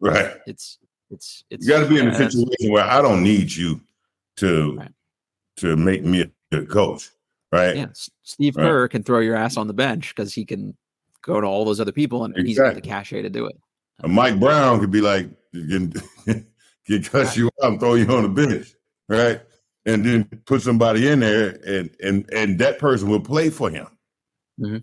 right. 0.00 0.36
It's 0.46 0.78
it's 1.10 1.44
it's 1.50 1.66
you 1.66 1.72
got 1.72 1.80
to 1.80 1.88
be 1.88 1.98
in 1.98 2.08
a 2.08 2.14
situation 2.14 2.72
where 2.72 2.84
I 2.84 3.02
don't 3.02 3.22
need 3.22 3.54
you 3.54 3.80
to 4.38 4.76
right. 4.76 4.92
to 5.58 5.76
make 5.76 6.02
me 6.02 6.22
a 6.22 6.30
good 6.50 6.70
coach. 6.70 7.10
Right. 7.52 7.76
Yeah. 7.76 7.86
Steve 8.22 8.56
right. 8.56 8.64
Kerr 8.64 8.88
can 8.88 9.02
throw 9.02 9.20
your 9.20 9.36
ass 9.36 9.58
on 9.58 9.66
the 9.66 9.74
bench 9.74 10.14
because 10.14 10.32
he 10.32 10.46
can 10.46 10.74
go 11.20 11.42
to 11.42 11.46
all 11.46 11.66
those 11.66 11.78
other 11.78 11.92
people 11.92 12.24
and, 12.24 12.34
exactly. 12.34 12.48
he's 12.48 12.58
got 12.58 12.74
the 12.74 12.80
cachet 12.80 13.22
to 13.22 13.30
do 13.30 13.46
it. 13.46 13.56
And 13.98 14.14
Mike 14.14 14.40
Brown 14.40 14.80
could 14.80 14.90
be 14.90 15.02
like, 15.02 15.28
can, 15.52 15.92
can 16.86 17.02
cuss 17.02 17.36
you 17.36 17.50
out 17.62 17.72
and 17.72 17.80
throw 17.80 17.94
you 17.94 18.06
on 18.06 18.22
the 18.22 18.28
bench, 18.30 18.74
right? 19.08 19.42
And 19.86 20.04
then 20.04 20.24
put 20.46 20.62
somebody 20.62 21.08
in 21.08 21.20
there, 21.20 21.58
and 21.66 21.90
and 22.02 22.32
and 22.32 22.58
that 22.58 22.78
person 22.78 23.10
will 23.10 23.20
play 23.20 23.50
for 23.50 23.68
him. 23.68 23.86
Mm-hmm. 24.58 24.78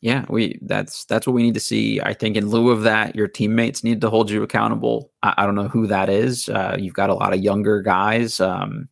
Yeah, 0.00 0.24
we 0.28 0.58
that's 0.62 1.04
that's 1.06 1.26
what 1.26 1.34
we 1.34 1.42
need 1.42 1.54
to 1.54 1.60
see. 1.60 2.00
I 2.00 2.14
think 2.14 2.36
in 2.36 2.48
lieu 2.48 2.70
of 2.70 2.82
that, 2.82 3.16
your 3.16 3.28
teammates 3.28 3.82
need 3.82 4.00
to 4.02 4.10
hold 4.10 4.30
you 4.30 4.42
accountable. 4.42 5.10
I, 5.22 5.34
I 5.38 5.46
don't 5.46 5.54
know 5.54 5.68
who 5.68 5.86
that 5.86 6.08
is. 6.08 6.48
Uh, 6.48 6.76
you've 6.78 6.94
got 6.94 7.10
a 7.10 7.14
lot 7.14 7.34
of 7.34 7.40
younger 7.40 7.82
guys. 7.82 8.40
Um, 8.40 8.88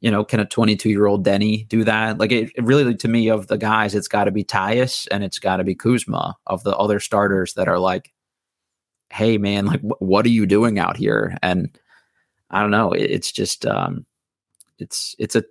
you 0.00 0.10
know, 0.10 0.22
can 0.22 0.38
a 0.38 0.44
22 0.44 0.90
year 0.90 1.06
old 1.06 1.24
Deni 1.24 1.66
do 1.66 1.82
that? 1.84 2.18
Like 2.18 2.30
it, 2.30 2.52
it, 2.54 2.62
really, 2.62 2.94
to 2.94 3.08
me, 3.08 3.30
of 3.30 3.46
the 3.46 3.56
guys, 3.56 3.94
it's 3.94 4.06
got 4.06 4.24
to 4.24 4.30
be 4.30 4.44
Tyus 4.44 5.08
and 5.10 5.24
it's 5.24 5.38
got 5.38 5.56
to 5.56 5.64
be 5.64 5.74
Kuzma 5.74 6.36
of 6.46 6.62
the 6.62 6.76
other 6.76 7.00
starters 7.00 7.54
that 7.54 7.68
are 7.68 7.78
like, 7.78 8.12
hey, 9.10 9.38
man, 9.38 9.64
like, 9.64 9.80
wh- 9.80 10.02
what 10.02 10.26
are 10.26 10.30
you 10.30 10.44
doing 10.44 10.78
out 10.78 10.98
here? 10.98 11.38
And 11.42 11.78
I 12.54 12.60
don't 12.60 12.70
know. 12.70 12.92
It, 12.92 13.10
it's 13.10 13.30
just, 13.30 13.66
um, 13.66 14.06
it's, 14.78 15.14
it's 15.18 15.36
a, 15.36 15.44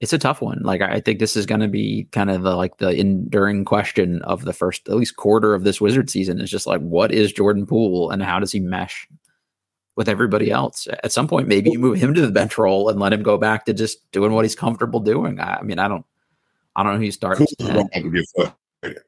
it's 0.00 0.12
a 0.12 0.18
tough 0.18 0.42
one. 0.42 0.60
Like, 0.62 0.82
I 0.82 1.00
think 1.00 1.18
this 1.18 1.36
is 1.36 1.46
going 1.46 1.60
to 1.60 1.68
be 1.68 2.08
kind 2.12 2.30
of 2.30 2.42
the, 2.42 2.56
like 2.56 2.76
the 2.78 2.90
enduring 2.90 3.64
question 3.64 4.20
of 4.22 4.44
the 4.44 4.52
first, 4.52 4.88
at 4.88 4.96
least 4.96 5.16
quarter 5.16 5.54
of 5.54 5.64
this 5.64 5.80
wizard 5.80 6.10
season 6.10 6.40
is 6.40 6.50
just 6.50 6.66
like, 6.66 6.80
what 6.80 7.12
is 7.12 7.32
Jordan 7.32 7.66
Poole 7.66 8.10
and 8.10 8.22
how 8.22 8.38
does 8.38 8.52
he 8.52 8.60
mesh 8.60 9.08
with 9.96 10.08
everybody 10.08 10.50
else. 10.50 10.88
At 11.04 11.12
some 11.12 11.28
point, 11.28 11.46
maybe 11.46 11.70
you 11.70 11.78
move 11.78 11.98
him 11.98 12.14
to 12.14 12.22
the 12.22 12.32
bench 12.32 12.56
role 12.56 12.88
and 12.88 12.98
let 12.98 13.12
him 13.12 13.22
go 13.22 13.36
back 13.36 13.66
to 13.66 13.74
just 13.74 14.10
doing 14.12 14.32
what 14.32 14.46
he's 14.46 14.54
comfortable 14.54 15.00
doing. 15.00 15.38
I, 15.38 15.56
I 15.56 15.62
mean, 15.62 15.78
I 15.78 15.88
don't, 15.88 16.06
I 16.74 16.82
don't 16.82 16.92
know 16.92 16.98
who 16.98 17.04
he 17.04 17.10
starts. 17.10 17.38
Kuzma's 17.38 17.68
gonna 17.68 17.88
have 17.92 18.02
to 18.04 18.10
get 18.10 18.24
frustrated. 18.34 19.02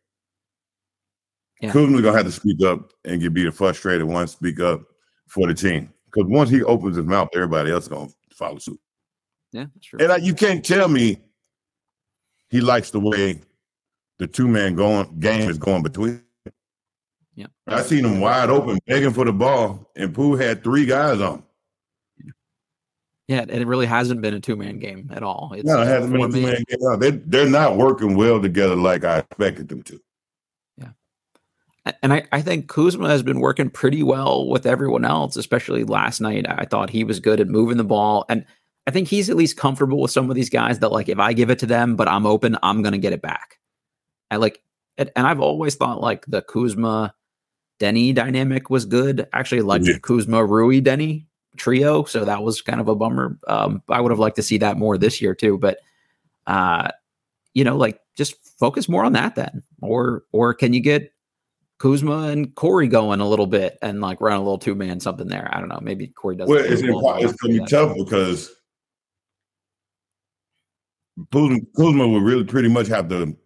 Yeah. 1.62 1.72
Kuzma's 1.72 2.02
gonna 2.02 2.16
have 2.16 2.26
to 2.26 2.33
speak 2.33 2.62
up 2.62 2.92
and 3.07 3.22
get 3.22 3.33
be 3.33 3.44
the 3.44 3.52
frustrated 3.52 4.07
one. 4.07 4.26
Speak 4.26 4.61
up 4.61 4.83
for 5.28 5.46
the 5.46 5.55
team 5.55 5.90
because 6.12 6.29
once 6.29 6.51
he 6.51 6.62
opens 6.62 6.96
his 6.96 7.07
mouth, 7.07 7.29
everybody 7.35 7.70
else 7.70 7.85
is 7.85 7.88
gonna 7.88 8.11
follow 8.35 8.59
suit. 8.59 8.81
Yeah, 9.53 9.66
that's 9.75 9.87
true. 9.87 9.98
And 10.01 10.12
I, 10.12 10.16
you 10.16 10.35
can't 10.35 10.64
tell 10.64 10.88
me 10.88 11.18
he 12.51 12.61
likes 12.61 12.90
the 12.90 13.01
way 13.01 13.40
the 14.18 14.27
two 14.27 14.48
man 14.48 14.75
going 14.75 15.18
game 15.18 15.48
is 15.48 15.59
going 15.59 15.83
between 15.83 16.22
yeah. 17.35 17.46
I 17.66 17.83
seen 17.83 18.05
him 18.05 18.20
wide 18.20 18.51
open 18.51 18.79
begging 18.87 19.12
for 19.12 19.25
the 19.25 19.33
ball, 19.33 19.90
and 19.96 20.14
Poole 20.14 20.37
had 20.37 20.62
three 20.62 20.85
guys 20.85 21.20
on. 21.20 21.42
Yeah, 23.29 23.40
and 23.40 23.51
it 23.51 23.66
really 23.66 23.87
hasn't 23.87 24.20
been 24.20 24.35
a 24.35 24.40
two 24.40 24.57
man 24.57 24.79
game 24.79 25.11
at 25.14 25.22
all. 25.22 25.53
It's 25.57 25.64
no, 25.64 25.81
it 25.81 25.87
hasn't 25.87 26.12
been 26.12 26.22
a 26.22 26.29
two 26.29 26.42
man 26.42 26.64
game. 26.68 26.98
They 26.98 27.11
they're 27.11 27.48
not 27.48 27.77
working 27.77 28.16
well 28.16 28.40
together 28.42 28.77
like 28.77 29.05
I 29.05 29.18
expected 29.18 29.68
them 29.68 29.83
to. 29.85 30.01
And 32.03 32.12
I, 32.12 32.25
I 32.31 32.42
think 32.42 32.68
Kuzma 32.68 33.09
has 33.09 33.23
been 33.23 33.40
working 33.40 33.68
pretty 33.68 34.03
well 34.03 34.49
with 34.49 34.66
everyone 34.66 35.05
else, 35.05 35.37
especially 35.37 35.83
last 35.83 36.21
night. 36.21 36.47
I 36.49 36.64
thought 36.64 36.90
he 36.90 37.03
was 37.03 37.18
good 37.18 37.40
at 37.40 37.49
moving 37.49 37.77
the 37.77 37.85
ball. 37.85 38.25
And 38.29 38.45
I 38.87 38.92
think 38.92 39.09
he's 39.09 39.29
at 39.29 39.37
least 39.37 39.57
comfortable 39.57 40.01
with 40.01 40.12
some 40.12 40.31
of 40.31 40.37
these 40.37 40.51
guys 40.51 40.79
that 40.79 40.92
like 40.92 41.09
if 41.09 41.18
I 41.18 41.33
give 41.33 41.51
it 41.51 41.59
to 41.61 41.66
them, 41.66 41.97
but 41.97 42.09
I'm 42.09 42.27
open, 42.27 42.57
I'm 42.62 42.83
gonna 42.83 42.99
get 42.99 43.12
it 43.12 43.23
back. 43.23 43.59
I 44.31 44.37
like 44.37 44.62
and, 44.97 45.11
and 45.16 45.27
I've 45.27 45.40
always 45.40 45.75
thought 45.75 46.01
like 46.01 46.25
the 46.27 46.42
Kuzma 46.42 47.14
Deni 47.81 48.14
dynamic 48.14 48.71
was 48.71 48.85
good. 48.85 49.29
Actually, 49.33 49.62
like 49.62 49.83
yeah. 49.85 49.99
Kuzma, 50.03 50.45
Rui, 50.45 50.81
Deni 50.81 51.27
trio. 51.57 52.05
So 52.05 52.25
that 52.25 52.42
was 52.42 52.62
kind 52.62 52.81
of 52.81 52.88
a 52.88 52.95
bummer. 52.95 53.38
Um, 53.47 53.83
I 53.88 54.01
would 54.01 54.12
have 54.12 54.18
liked 54.18 54.37
to 54.37 54.42
see 54.42 54.59
that 54.59 54.79
more 54.79 54.97
this 54.97 55.21
year 55.21 55.35
too. 55.35 55.59
But 55.59 55.79
uh, 56.47 56.90
you 57.55 57.64
know, 57.64 57.77
like 57.77 58.01
just 58.16 58.35
focus 58.59 58.88
more 58.88 59.05
on 59.05 59.12
that 59.12 59.35
then. 59.35 59.62
Or 59.81 60.25
or 60.33 60.55
can 60.55 60.73
you 60.73 60.81
get 60.81 61.12
Kuzma 61.83 62.29
and 62.29 62.55
Corey 62.55 62.87
going 62.87 63.18
a 63.18 63.29
little 63.29 63.49
bit 63.49 63.77
and 63.83 64.01
like 64.01 64.21
run 64.21 64.37
a 64.37 64.38
little 64.38 64.57
two 64.57 64.77
man 64.77 65.01
something 65.01 65.27
there? 65.27 65.51
I 65.53 65.59
don't 65.59 65.68
know. 65.68 65.81
Maybe 65.83 66.07
Corey 66.07 66.37
does. 66.37 66.49
Well, 66.49 66.64
it's, 66.64 66.81
impo- 66.81 67.21
it's 67.21 67.33
gonna 67.33 67.55
be 67.55 67.66
tough 67.66 67.97
because 67.97 68.53
Kuzma, 71.33 71.59
Kuzma 71.77 72.07
will 72.07 72.21
really 72.21 72.45
pretty 72.45 72.68
much 72.68 72.87
have 72.87 73.09
to 73.09 73.37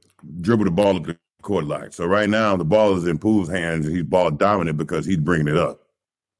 dribble 0.42 0.66
the 0.66 0.70
ball 0.70 0.98
up 0.98 1.04
the 1.04 1.16
court 1.40 1.64
line. 1.64 1.90
So 1.92 2.04
right 2.04 2.28
now 2.28 2.56
the 2.56 2.64
ball 2.64 2.94
is 2.94 3.06
in 3.06 3.18
Poole's 3.18 3.48
hands 3.48 3.86
and 3.86 3.96
he's 3.96 4.04
ball 4.04 4.30
dominant 4.30 4.76
because 4.76 5.06
he's 5.06 5.16
bringing 5.16 5.48
it 5.48 5.56
up, 5.56 5.80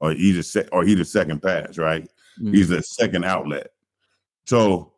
or 0.01 0.13
he's 0.13 0.37
a 0.37 0.43
se- 0.43 0.69
or 0.73 0.85
he's 0.85 1.01
a 1.01 1.05
second 1.07 1.41
pass, 1.41 1.79
right? 1.79 2.03
Mm-hmm. 2.39 2.53
He's 2.53 2.71
a 2.73 2.83
second 2.83 3.25
outlet. 3.25 3.71
So, 4.45 4.93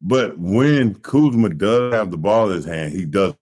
but 0.00 0.38
when 0.38 0.94
Kuzma 0.94 1.50
does 1.50 1.92
have 1.92 2.10
the 2.10 2.16
ball 2.16 2.48
in 2.48 2.56
his 2.56 2.64
hand, 2.64 2.94
he 2.94 3.04
does 3.04 3.34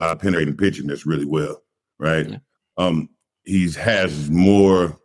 uh, 0.00 0.16
penetrating 0.16 0.56
pitching 0.56 0.88
this 0.88 1.06
really 1.06 1.24
well, 1.24 1.62
right? 2.02 2.28
Yeah. 2.28 2.38
Um, 2.76 3.08
he 3.44 3.70
has 3.72 4.28
more 4.28 4.98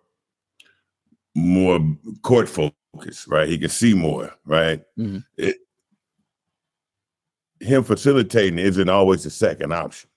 more 1.36 1.80
court 2.24 2.50
focus, 2.50 3.28
right? 3.28 3.48
He 3.48 3.60
can 3.60 3.70
see 3.70 3.94
more, 3.94 4.34
right? 4.46 4.82
Mm-hmm. 4.98 5.20
It, 5.38 5.58
him 7.60 7.84
facilitating 7.84 8.58
isn't 8.58 8.90
always 8.90 9.24
the 9.24 9.30
second 9.30 9.72
option. 9.72 10.10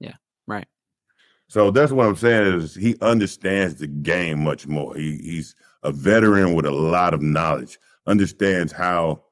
Yeah, 0.00 0.14
right. 0.46 0.66
So 1.48 1.70
that's 1.70 1.92
what 1.92 2.06
I'm 2.06 2.16
saying 2.16 2.60
is 2.60 2.74
he 2.74 2.96
understands 3.00 3.76
the 3.76 3.86
game 3.86 4.42
much 4.42 4.66
more. 4.66 4.96
He, 4.96 5.18
he's 5.18 5.54
a 5.84 5.92
veteran 5.92 6.54
with 6.54 6.66
a 6.66 6.70
lot 6.70 7.14
of 7.14 7.22
knowledge, 7.22 7.78
understands 8.06 8.72
how 8.72 9.22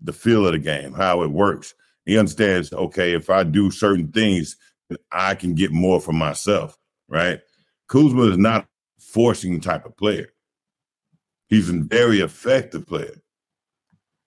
the 0.00 0.12
feel 0.12 0.46
of 0.46 0.52
the 0.52 0.58
game, 0.58 0.92
how 0.92 1.22
it 1.22 1.30
works. 1.30 1.74
He 2.04 2.18
understands, 2.18 2.72
okay, 2.72 3.12
if 3.12 3.30
I 3.30 3.44
do 3.44 3.70
certain 3.70 4.08
things, 4.08 4.56
I 5.12 5.34
can 5.34 5.54
get 5.54 5.72
more 5.72 6.00
for 6.00 6.12
myself, 6.12 6.78
right? 7.08 7.40
Kuzma 7.88 8.22
is 8.24 8.38
not 8.38 8.66
forcing 8.98 9.60
type 9.60 9.84
of 9.84 9.96
player. 9.96 10.28
He's 11.48 11.68
a 11.68 11.72
very 11.72 12.20
effective 12.20 12.86
player. 12.86 13.22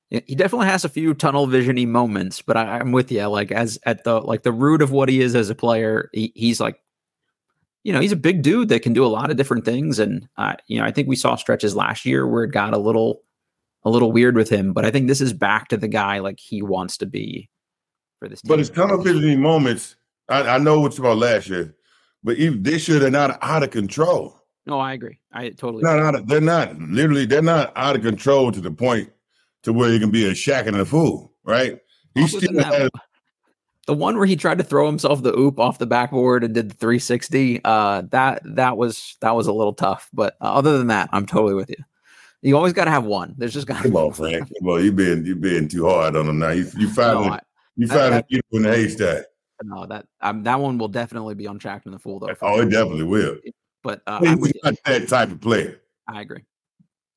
He 0.09 0.35
definitely 0.35 0.67
has 0.67 0.83
a 0.83 0.89
few 0.89 1.13
tunnel 1.13 1.47
visiony 1.47 1.87
moments, 1.87 2.41
but 2.41 2.57
I, 2.57 2.79
am 2.79 2.91
with 2.91 3.11
you. 3.11 3.25
Like 3.27 3.49
as 3.51 3.79
at 3.85 4.03
the 4.03 4.19
like 4.19 4.43
the 4.43 4.51
root 4.51 4.81
of 4.81 4.91
what 4.91 5.07
he 5.07 5.21
is 5.21 5.35
as 5.35 5.49
a 5.49 5.55
player, 5.55 6.09
he, 6.11 6.33
he's 6.35 6.59
like, 6.59 6.81
you 7.83 7.93
know, 7.93 8.01
he's 8.01 8.11
a 8.11 8.17
big 8.17 8.41
dude 8.41 8.67
that 8.69 8.81
can 8.81 8.91
do 8.91 9.05
a 9.05 9.07
lot 9.07 9.31
of 9.31 9.37
different 9.37 9.63
things. 9.63 9.99
And 9.99 10.27
uh, 10.35 10.55
you 10.67 10.79
know, 10.79 10.85
I 10.85 10.91
think 10.91 11.07
we 11.07 11.15
saw 11.15 11.37
stretches 11.37 11.77
last 11.77 12.05
year 12.05 12.27
where 12.27 12.43
it 12.43 12.51
got 12.51 12.73
a 12.73 12.77
little, 12.77 13.21
a 13.83 13.89
little 13.89 14.11
weird 14.11 14.35
with 14.35 14.49
him. 14.49 14.73
But 14.73 14.83
I 14.83 14.91
think 14.91 15.07
this 15.07 15.21
is 15.21 15.31
back 15.31 15.69
to 15.69 15.77
the 15.77 15.87
guy 15.87 16.19
like 16.19 16.41
he 16.41 16.61
wants 16.61 16.97
to 16.97 17.05
be 17.05 17.49
for 18.19 18.27
this. 18.27 18.41
Team. 18.41 18.49
But 18.49 18.59
it's 18.59 18.69
tunnel 18.69 18.97
visiony 18.97 19.37
moments. 19.37 19.95
I, 20.29 20.55
I 20.55 20.57
know 20.57 20.79
what's 20.79 20.97
about 20.97 21.17
last 21.17 21.49
year, 21.49 21.75
but 22.23 22.37
even 22.37 22.63
this 22.63 22.87
year 22.87 22.99
they're 22.99 23.11
not 23.11 23.37
out 23.41 23.63
of 23.63 23.71
control. 23.71 24.37
No, 24.65 24.79
I 24.79 24.93
agree. 24.93 25.19
I 25.33 25.49
totally. 25.49 25.83
Not 25.83 25.99
out 25.99 26.15
of, 26.15 26.27
they're 26.27 26.41
not 26.41 26.77
literally. 26.79 27.25
They're 27.25 27.41
not 27.41 27.73
out 27.75 27.95
of 27.95 28.03
control 28.03 28.51
to 28.51 28.61
the 28.61 28.71
point 28.71 29.11
to 29.63 29.73
where 29.73 29.91
he 29.91 29.99
can 29.99 30.11
be 30.11 30.27
a 30.27 30.31
Shaqtin' 30.31 30.79
a 30.79 30.85
Fool, 30.85 31.33
right? 31.43 31.79
He 32.13 32.27
still 32.27 32.61
has, 32.63 32.89
the 33.87 33.93
one 33.93 34.17
where 34.17 34.25
he 34.25 34.35
tried 34.35 34.57
to 34.59 34.63
throw 34.63 34.85
himself 34.85 35.23
the 35.23 35.37
oop 35.37 35.59
off 35.59 35.79
the 35.79 35.85
backboard 35.87 36.43
and 36.43 36.53
did 36.53 36.69
the 36.69 36.75
360. 36.75 37.61
Uh, 37.63 38.03
that 38.11 38.41
that 38.45 38.77
was 38.77 39.17
that 39.21 39.35
was 39.35 39.47
a 39.47 39.53
little 39.53 39.73
tough, 39.73 40.09
but 40.13 40.35
uh, 40.41 40.53
other 40.53 40.77
than 40.77 40.87
that, 40.87 41.09
I'm 41.11 41.25
totally 41.25 41.55
with 41.55 41.69
you. 41.69 41.83
You 42.41 42.55
always 42.57 42.73
got 42.73 42.85
to 42.85 42.91
have 42.91 43.05
one. 43.05 43.35
There's 43.37 43.53
just 43.53 43.67
got 43.67 43.83
come 43.83 43.95
on, 43.95 44.13
Frank. 44.13 44.49
Come 44.59 44.69
on, 44.69 44.83
you 44.83 44.91
being 44.91 45.25
you 45.25 45.35
being 45.35 45.67
too 45.67 45.87
hard 45.87 46.15
on 46.15 46.27
him 46.27 46.39
now. 46.39 46.51
You 46.51 46.67
you 46.77 46.89
find 46.89 47.25
no, 47.25 47.39
you 47.75 47.87
find 47.87 48.23
it 48.29 48.45
in 48.51 48.61
the 48.63 48.69
haystack. 48.69 49.25
No, 49.63 49.85
that 49.85 50.05
um, 50.21 50.43
that 50.43 50.59
one 50.59 50.77
will 50.77 50.87
definitely 50.87 51.35
be 51.35 51.47
on 51.47 51.59
Shaqtin' 51.59 51.93
a 51.93 51.99
Fool 51.99 52.19
though. 52.19 52.33
Oh, 52.41 52.61
it 52.61 52.69
definitely 52.69 53.03
will. 53.03 53.37
But 53.83 54.01
uh, 54.07 54.19
he's 54.19 54.53
not 54.63 54.75
that 54.85 55.07
type 55.07 55.31
of 55.31 55.41
player. 55.41 55.81
I 56.07 56.21
agree. 56.21 56.43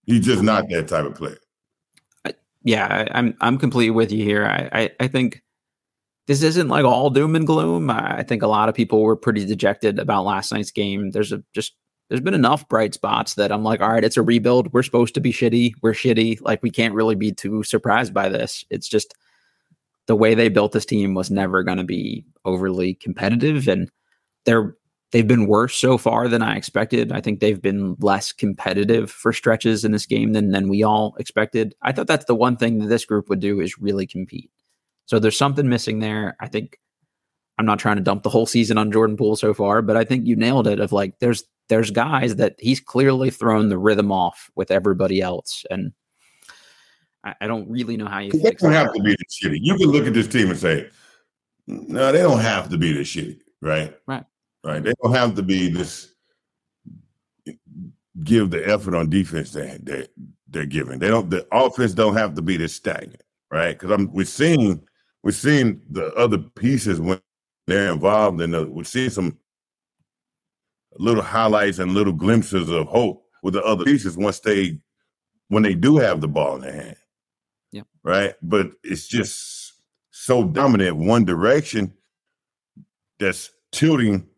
He's 0.05 0.25
just 0.25 0.43
not 0.43 0.69
that 0.71 0.89
type 0.89 1.05
of 1.05 1.15
player 1.15 1.39
yeah, 2.65 3.07
I, 3.13 3.19
am 3.19 3.37
I'm 3.41 3.59
completely 3.59 3.91
with 3.91 4.11
you 4.11 4.25
here. 4.25 4.47
I, 4.47 4.81
I, 4.81 4.91
I 5.01 5.07
think 5.07 5.43
this 6.27 6.43
isn't 6.43 6.69
like 6.69 6.85
all 6.85 7.11
doom 7.11 7.37
and 7.37 7.47
gloom. 7.47 7.91
I, 7.91 8.19
I 8.19 8.23
think 8.23 8.43
a 8.43 8.49
lot 8.49 8.71
of 8.71 8.75
people 8.75 9.03
were 9.03 9.17
pretty 9.17 9.45
dejected 9.45 9.99
about 9.99 10.25
last 10.25 10.51
night's 10.51 10.71
game. 10.71 11.11
There's 11.11 11.31
a 11.31 11.45
just 11.55 11.75
there's 12.09 12.23
been 12.23 12.35
enough 12.35 12.69
bright 12.69 12.95
spots 12.95 13.35
that 13.35 13.53
I'm 13.53 13.63
like, 13.63 13.81
all 13.81 13.91
right, 13.91 14.05
it's 14.05 14.17
a 14.17 14.23
rebuild. 14.23 14.73
We're 14.73 14.83
supposed 14.83 15.15
to 15.15 15.21
be 15.21 15.33
shitty. 15.33 15.75
We're 15.83 15.93
shitty. 15.93 16.41
Like 16.41 16.63
we 16.63 16.71
can't 16.71 16.95
really 16.95 17.15
be 17.15 17.33
too 17.33 17.63
surprised 17.63 18.15
by 18.15 18.31
this. 18.31 18.65
It's 18.71 18.89
just 18.89 19.15
the 20.07 20.17
way 20.17 20.35
they 20.35 20.49
built 20.49 20.73
this 20.73 20.87
team 20.87 21.15
was 21.15 21.31
never 21.31 21.63
going 21.63 21.79
to 21.79 21.85
be 21.85 22.25
overly 22.45 22.95
competitive. 22.95 23.69
And 23.69 23.91
they're 24.45 24.77
they've 25.13 25.29
been 25.29 25.47
worse 25.47 25.77
so 25.77 25.97
far 25.97 26.27
than 26.29 26.43
I 26.43 26.57
expected. 26.57 27.13
I 27.13 27.21
think 27.21 27.39
they've 27.39 27.63
been 27.63 27.97
less 28.01 28.33
competitive 28.33 29.11
for 29.11 29.33
stretches 29.33 29.85
in 29.85 29.93
this 29.93 30.07
game 30.07 30.33
than 30.33 30.51
than 30.51 30.69
we 30.69 30.83
all 30.83 31.15
expected. 31.19 31.75
I 31.83 31.93
thought 31.93 32.07
that's 32.07 32.27
the 32.27 32.35
one 32.35 32.57
thing 32.57 32.79
that 32.79 32.89
this 32.89 33.05
group 33.05 33.29
would 33.29 33.41
do 33.41 33.61
is 33.61 33.79
really 33.79 34.07
compete. 34.07 34.51
So 35.07 35.19
there's 35.19 35.39
something 35.39 35.69
missing 35.69 36.01
there. 36.01 36.37
I 36.41 36.49
think 36.49 36.79
I'm 37.59 37.67
not 37.67 37.79
trying 37.79 37.97
to 37.97 38.03
dump 38.03 38.23
the 38.23 38.31
whole 38.31 38.47
season 38.47 38.79
on 38.79 38.91
Jordan 38.91 39.17
Poole 39.17 39.37
so 39.37 39.55
far, 39.55 39.83
but 39.83 39.97
I 39.97 40.05
think 40.05 40.27
you 40.27 40.35
nailed 40.37 40.67
it. 40.67 40.81
Of 40.81 40.93
like, 40.93 41.19
there's 41.21 41.45
there's 41.69 41.91
guys 41.91 42.37
that 42.37 42.57
he's 42.59 42.81
clearly 42.81 43.31
thrown 43.31 43.69
the 43.69 43.79
rhythm 43.79 44.13
off 44.13 44.51
with 44.57 44.71
everybody 44.71 45.21
else, 45.21 45.65
and 45.71 45.93
I, 47.25 47.35
I 47.41 47.47
don't 47.47 47.69
really 47.69 47.97
know 47.97 48.07
how 48.07 48.19
you. 48.19 48.31
They 48.31 48.51
don't 48.51 48.73
have 48.73 48.93
to 48.93 49.03
be 49.03 49.17
this 49.17 49.41
shitty. 49.43 49.59
You 49.61 49.77
can 49.77 49.89
look 49.89 50.07
at 50.07 50.15
this 50.15 50.29
team 50.29 50.51
and 50.51 50.59
say, 50.59 50.91
no, 51.67 52.13
they 52.13 52.19
don't 52.19 52.41
have 52.41 52.69
to 52.69 52.79
be 52.79 52.93
this 52.93 53.09
shitty, 53.09 53.41
right? 53.63 53.97
Right. 54.07 54.25
Right. 54.65 54.83
They 54.83 54.93
don't 55.03 55.15
have 55.15 55.35
to 55.37 55.43
be 55.43 55.69
this. 55.69 56.13
Give 58.23 58.51
the 58.51 58.67
effort 58.69 58.95
on 58.95 59.11
defense 59.11 59.53
that 59.53 59.85
they, 59.85 60.07
they're 60.49 60.67
giving. 60.67 60.99
They 60.99 61.09
don't. 61.09 61.29
The 61.31 61.47
offense 61.51 61.95
don't 61.95 62.17
have 62.17 62.35
to 62.35 62.43
be 62.43 62.57
this 62.57 62.75
stagnant, 62.75 63.23
right? 63.51 63.73
Because 63.73 63.91
I'm 63.91 64.13
we're 64.13 64.25
seeing 64.25 64.87
we're 65.23 65.33
seeing 65.33 65.81
the 65.91 66.15
other 66.15 66.39
pieces 66.39 67.01
when 67.01 67.21
they're 67.67 67.93
involved, 67.93 68.41
and 68.41 68.55
the, 68.55 68.67
we're 68.67 68.85
seeing 68.85 69.11
some 69.11 69.37
little 70.97 71.25
highlights 71.25 71.81
and 71.81 71.93
little 71.93 72.13
glimpses 72.13 72.71
of 72.71 72.87
hope 72.87 73.25
with 73.43 73.55
the 73.55 73.65
other 73.65 73.85
pieces 73.85 74.17
once 74.17 74.39
they 74.39 74.79
when 75.49 75.63
they 75.63 75.75
do 75.75 75.97
have 75.97 76.21
the 76.21 76.29
ball 76.29 76.55
in 76.57 76.61
their 76.63 76.73
hand. 76.73 76.97
Yeah. 77.75 77.83
Right. 78.05 78.35
But 78.41 78.71
it's 78.85 79.09
just 79.09 79.73
so 80.13 80.45
dominant 80.45 80.97
one 80.97 81.25
direction 81.25 81.93
that's 83.19 83.51
tilting 83.73 84.29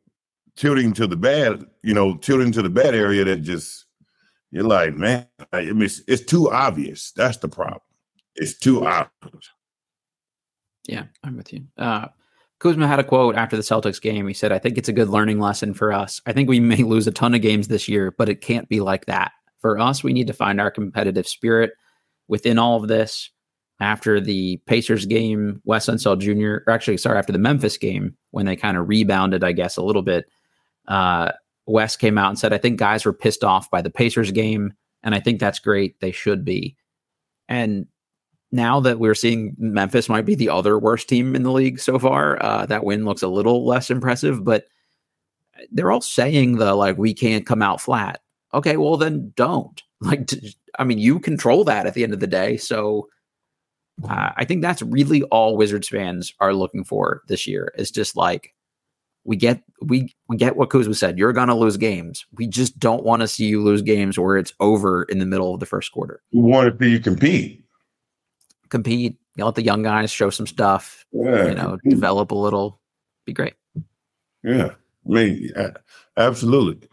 tilting 0.57 0.95
to 0.95 1.07
the 1.07 1.18
bad, 1.18 1.66
you 1.82 1.93
know, 1.93 2.16
tilting 2.16 2.51
to 2.51 2.62
the 2.62 2.70
bad 2.70 2.95
area 2.95 3.26
that 3.26 3.43
just 3.43 3.84
you're 4.51 4.64
like, 4.64 4.95
man, 4.95 5.26
I 5.53 5.64
mean, 5.64 5.82
it's, 5.82 6.01
it's 6.09 6.24
too 6.24 6.51
obvious. 6.51 7.12
That's 7.12 7.37
the 7.37 7.49
problem. 7.49 7.82
It's 8.37 8.59
too 8.59 8.87
obvious. 8.87 9.51
Yeah, 10.89 11.05
I'm 11.22 11.37
with 11.37 11.53
you. 11.53 11.66
Uh, 11.76 12.07
Kuzma 12.59 12.89
had 12.89 13.01
a 13.01 13.05
quote 13.05 13.34
after 13.34 13.55
the 13.55 13.62
Celtics 13.62 14.01
game. 14.01 14.26
He 14.26 14.32
said, 14.32 14.51
I 14.51 14.59
think 14.59 14.78
it's 14.78 14.89
a 14.89 14.95
good 14.95 15.11
learning 15.11 15.41
lesson 15.41 15.74
for 15.74 15.93
us. 15.93 16.22
I 16.24 16.32
think 16.32 16.49
we 16.49 16.61
may 16.61 16.76
lose 16.76 17.07
a 17.07 17.12
ton 17.12 17.34
of 17.34 17.43
games 17.43 17.68
this 17.68 17.87
year, 17.87 18.14
but 18.16 18.30
it 18.30 18.41
can't 18.41 18.68
be 18.70 18.80
like 18.80 19.05
that. 19.07 19.32
For 19.59 19.78
us, 19.78 20.03
we 20.03 20.14
need 20.14 20.26
to 20.28 20.32
find 20.32 20.59
our 20.59 20.70
competitive 20.70 21.28
spirit 21.28 21.72
within 22.29 22.59
all 22.59 22.77
of 22.77 22.89
this. 22.89 23.31
After 23.79 24.22
the 24.22 24.57
Pacers 24.64 25.05
game, 25.05 25.61
Wes 25.64 25.87
Unseld 25.87 26.20
Jr., 26.20 26.64
or 26.66 26.72
actually, 26.72 26.97
sorry, 26.97 27.18
after 27.18 27.33
the 27.33 27.39
Memphis 27.39 27.77
game, 27.77 28.16
when 28.31 28.47
they 28.47 28.57
kind 28.57 28.79
of 28.79 28.89
rebounded, 28.89 29.45
I 29.45 29.53
guess, 29.53 29.77
a 29.77 29.83
little 29.83 30.01
bit, 30.01 30.24
uh, 30.89 31.33
Wes 31.66 31.95
came 31.95 32.16
out 32.16 32.31
and 32.31 32.39
said, 32.39 32.55
I 32.55 32.59
think 32.59 32.79
guys 32.79 33.05
were 33.05 33.12
pissed 33.12 33.45
off 33.45 33.70
by 33.70 33.83
the 33.83 33.91
Pacers 33.91 34.31
game, 34.31 34.72
and 35.03 35.14
I 35.14 35.20
think 35.20 35.41
that's 35.41 35.59
great. 35.59 36.01
They 36.01 36.11
should 36.11 36.43
be. 36.43 36.74
And 37.51 37.87
now 38.53 38.81
that 38.81 38.99
we're 38.99 39.14
seeing 39.14 39.55
Memphis 39.59 40.09
might 40.09 40.24
be 40.24 40.35
the 40.35 40.49
other 40.49 40.79
worst 40.79 41.09
team 41.09 41.35
in 41.37 41.43
the 41.43 41.53
league 41.53 41.81
so 41.81 41.99
far, 41.99 42.43
uh, 42.43 42.66
that 42.66 42.85
win 42.85 43.05
looks 43.05 43.22
a 43.22 43.29
little 43.29 43.66
less 43.66 43.91
impressive, 43.91 44.45
but 44.45 44.64
they're 45.70 45.91
all 45.91 46.01
saying 46.01 46.57
the 46.57 46.74
like 46.74 46.97
we 46.99 47.14
can't 47.14 47.47
come 47.47 47.62
out 47.62 47.81
flat. 47.81 48.20
Okay, 48.55 48.77
well 48.77 48.97
then 48.97 49.33
don't. 49.37 49.83
Like, 49.99 50.31
I 50.79 50.85
mean, 50.85 50.99
you 50.99 51.18
control 51.18 51.64
that 51.64 51.87
at 51.87 51.95
the 51.95 52.03
end 52.03 52.12
of 52.12 52.20
the 52.20 52.27
day. 52.27 52.57
So 52.57 53.09
uh, 54.09 54.31
I 54.37 54.45
think 54.45 54.62
that's 54.62 54.83
really 54.83 55.22
all 55.24 55.57
Wizards 55.57 55.89
fans 55.89 56.33
are 56.41 56.55
looking 56.55 56.85
for 56.85 57.22
this 57.29 57.47
year. 57.47 57.72
Is 57.77 57.91
just 57.91 58.16
like 58.16 58.55
we 59.24 59.37
get 59.37 59.62
we 59.83 60.14
we 60.29 60.37
get 60.37 60.57
what 60.57 60.70
Kuzma 60.70 60.95
said. 60.95 61.18
You're 61.18 61.33
gonna 61.33 61.57
lose 61.57 61.77
games. 61.77 62.27
We 62.33 62.47
just 62.47 62.79
don't 62.79 63.05
want 63.05 63.22
to 63.22 63.29
see 63.29 63.47
you 63.47 63.62
lose 63.62 63.83
games 63.83 64.18
where 64.18 64.37
it's 64.37 64.53
over 64.61 65.05
in 65.05 65.18
the 65.18 65.27
middle 65.27 65.55
of 65.55 65.61
the 65.61 65.66
first 65.66 65.93
quarter. 65.93 66.22
We 66.33 66.41
want 66.41 66.79
to 66.79 66.85
see 66.85 66.93
you 66.93 67.01
compete 67.01 67.66
compete. 68.68 69.18
You 69.37 69.45
let 69.45 69.55
the 69.55 69.62
young 69.62 69.83
guys 69.83 70.11
show 70.11 70.31
some 70.31 70.47
stuff. 70.47 71.05
Yeah, 71.12 71.49
you 71.49 71.55
know, 71.55 71.70
compete. 71.70 71.91
develop 71.91 72.31
a 72.31 72.35
little. 72.35 72.81
Be 73.24 73.33
great. 73.33 73.55
Yeah, 74.43 74.70
I 74.70 75.09
mean, 75.09 75.51
absolutely. 76.16 76.89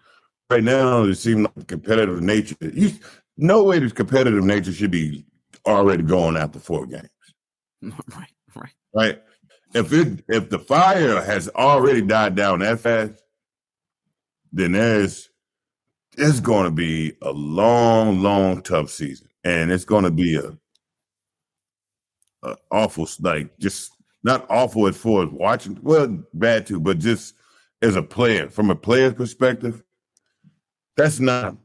Right 0.49 0.63
now, 0.63 1.03
it 1.03 1.15
seems 1.15 1.47
like 1.55 1.67
competitive 1.67 2.21
nature. 2.21 2.55
You, 2.61 2.91
no 3.37 3.63
way 3.63 3.79
this 3.79 3.93
competitive 3.93 4.43
nature 4.43 4.71
should 4.71 4.91
be 4.91 5.25
already 5.65 6.03
going 6.03 6.37
after 6.37 6.59
four 6.59 6.85
games. 6.85 7.09
Right, 8.15 8.29
right, 8.55 8.71
right. 8.93 9.21
If 9.73 9.91
it 9.91 10.23
if 10.29 10.49
the 10.49 10.59
fire 10.59 11.21
has 11.21 11.49
already 11.49 12.01
died 12.01 12.35
down 12.35 12.59
that 12.59 12.79
fast, 12.79 13.21
then 14.53 14.71
there's 14.71 15.29
it's 16.15 16.39
going 16.39 16.65
to 16.65 16.71
be 16.71 17.13
a 17.21 17.31
long, 17.31 18.21
long, 18.21 18.61
tough 18.61 18.89
season, 18.89 19.27
and 19.43 19.71
it's 19.71 19.83
going 19.83 20.03
to 20.03 20.11
be 20.11 20.35
a 20.35 20.57
uh, 22.43 22.55
awful, 22.71 23.07
like 23.19 23.57
just 23.57 23.91
not 24.23 24.45
awful 24.49 24.87
as 24.87 24.95
far 24.95 25.23
as 25.23 25.29
watching. 25.29 25.79
Well, 25.81 26.23
bad 26.33 26.67
too, 26.67 26.79
but 26.79 26.99
just 26.99 27.33
as 27.81 27.95
a 27.95 28.03
player, 28.03 28.49
from 28.49 28.69
a 28.69 28.75
player's 28.75 29.13
perspective, 29.13 29.83
that's 30.95 31.19
not 31.19 31.57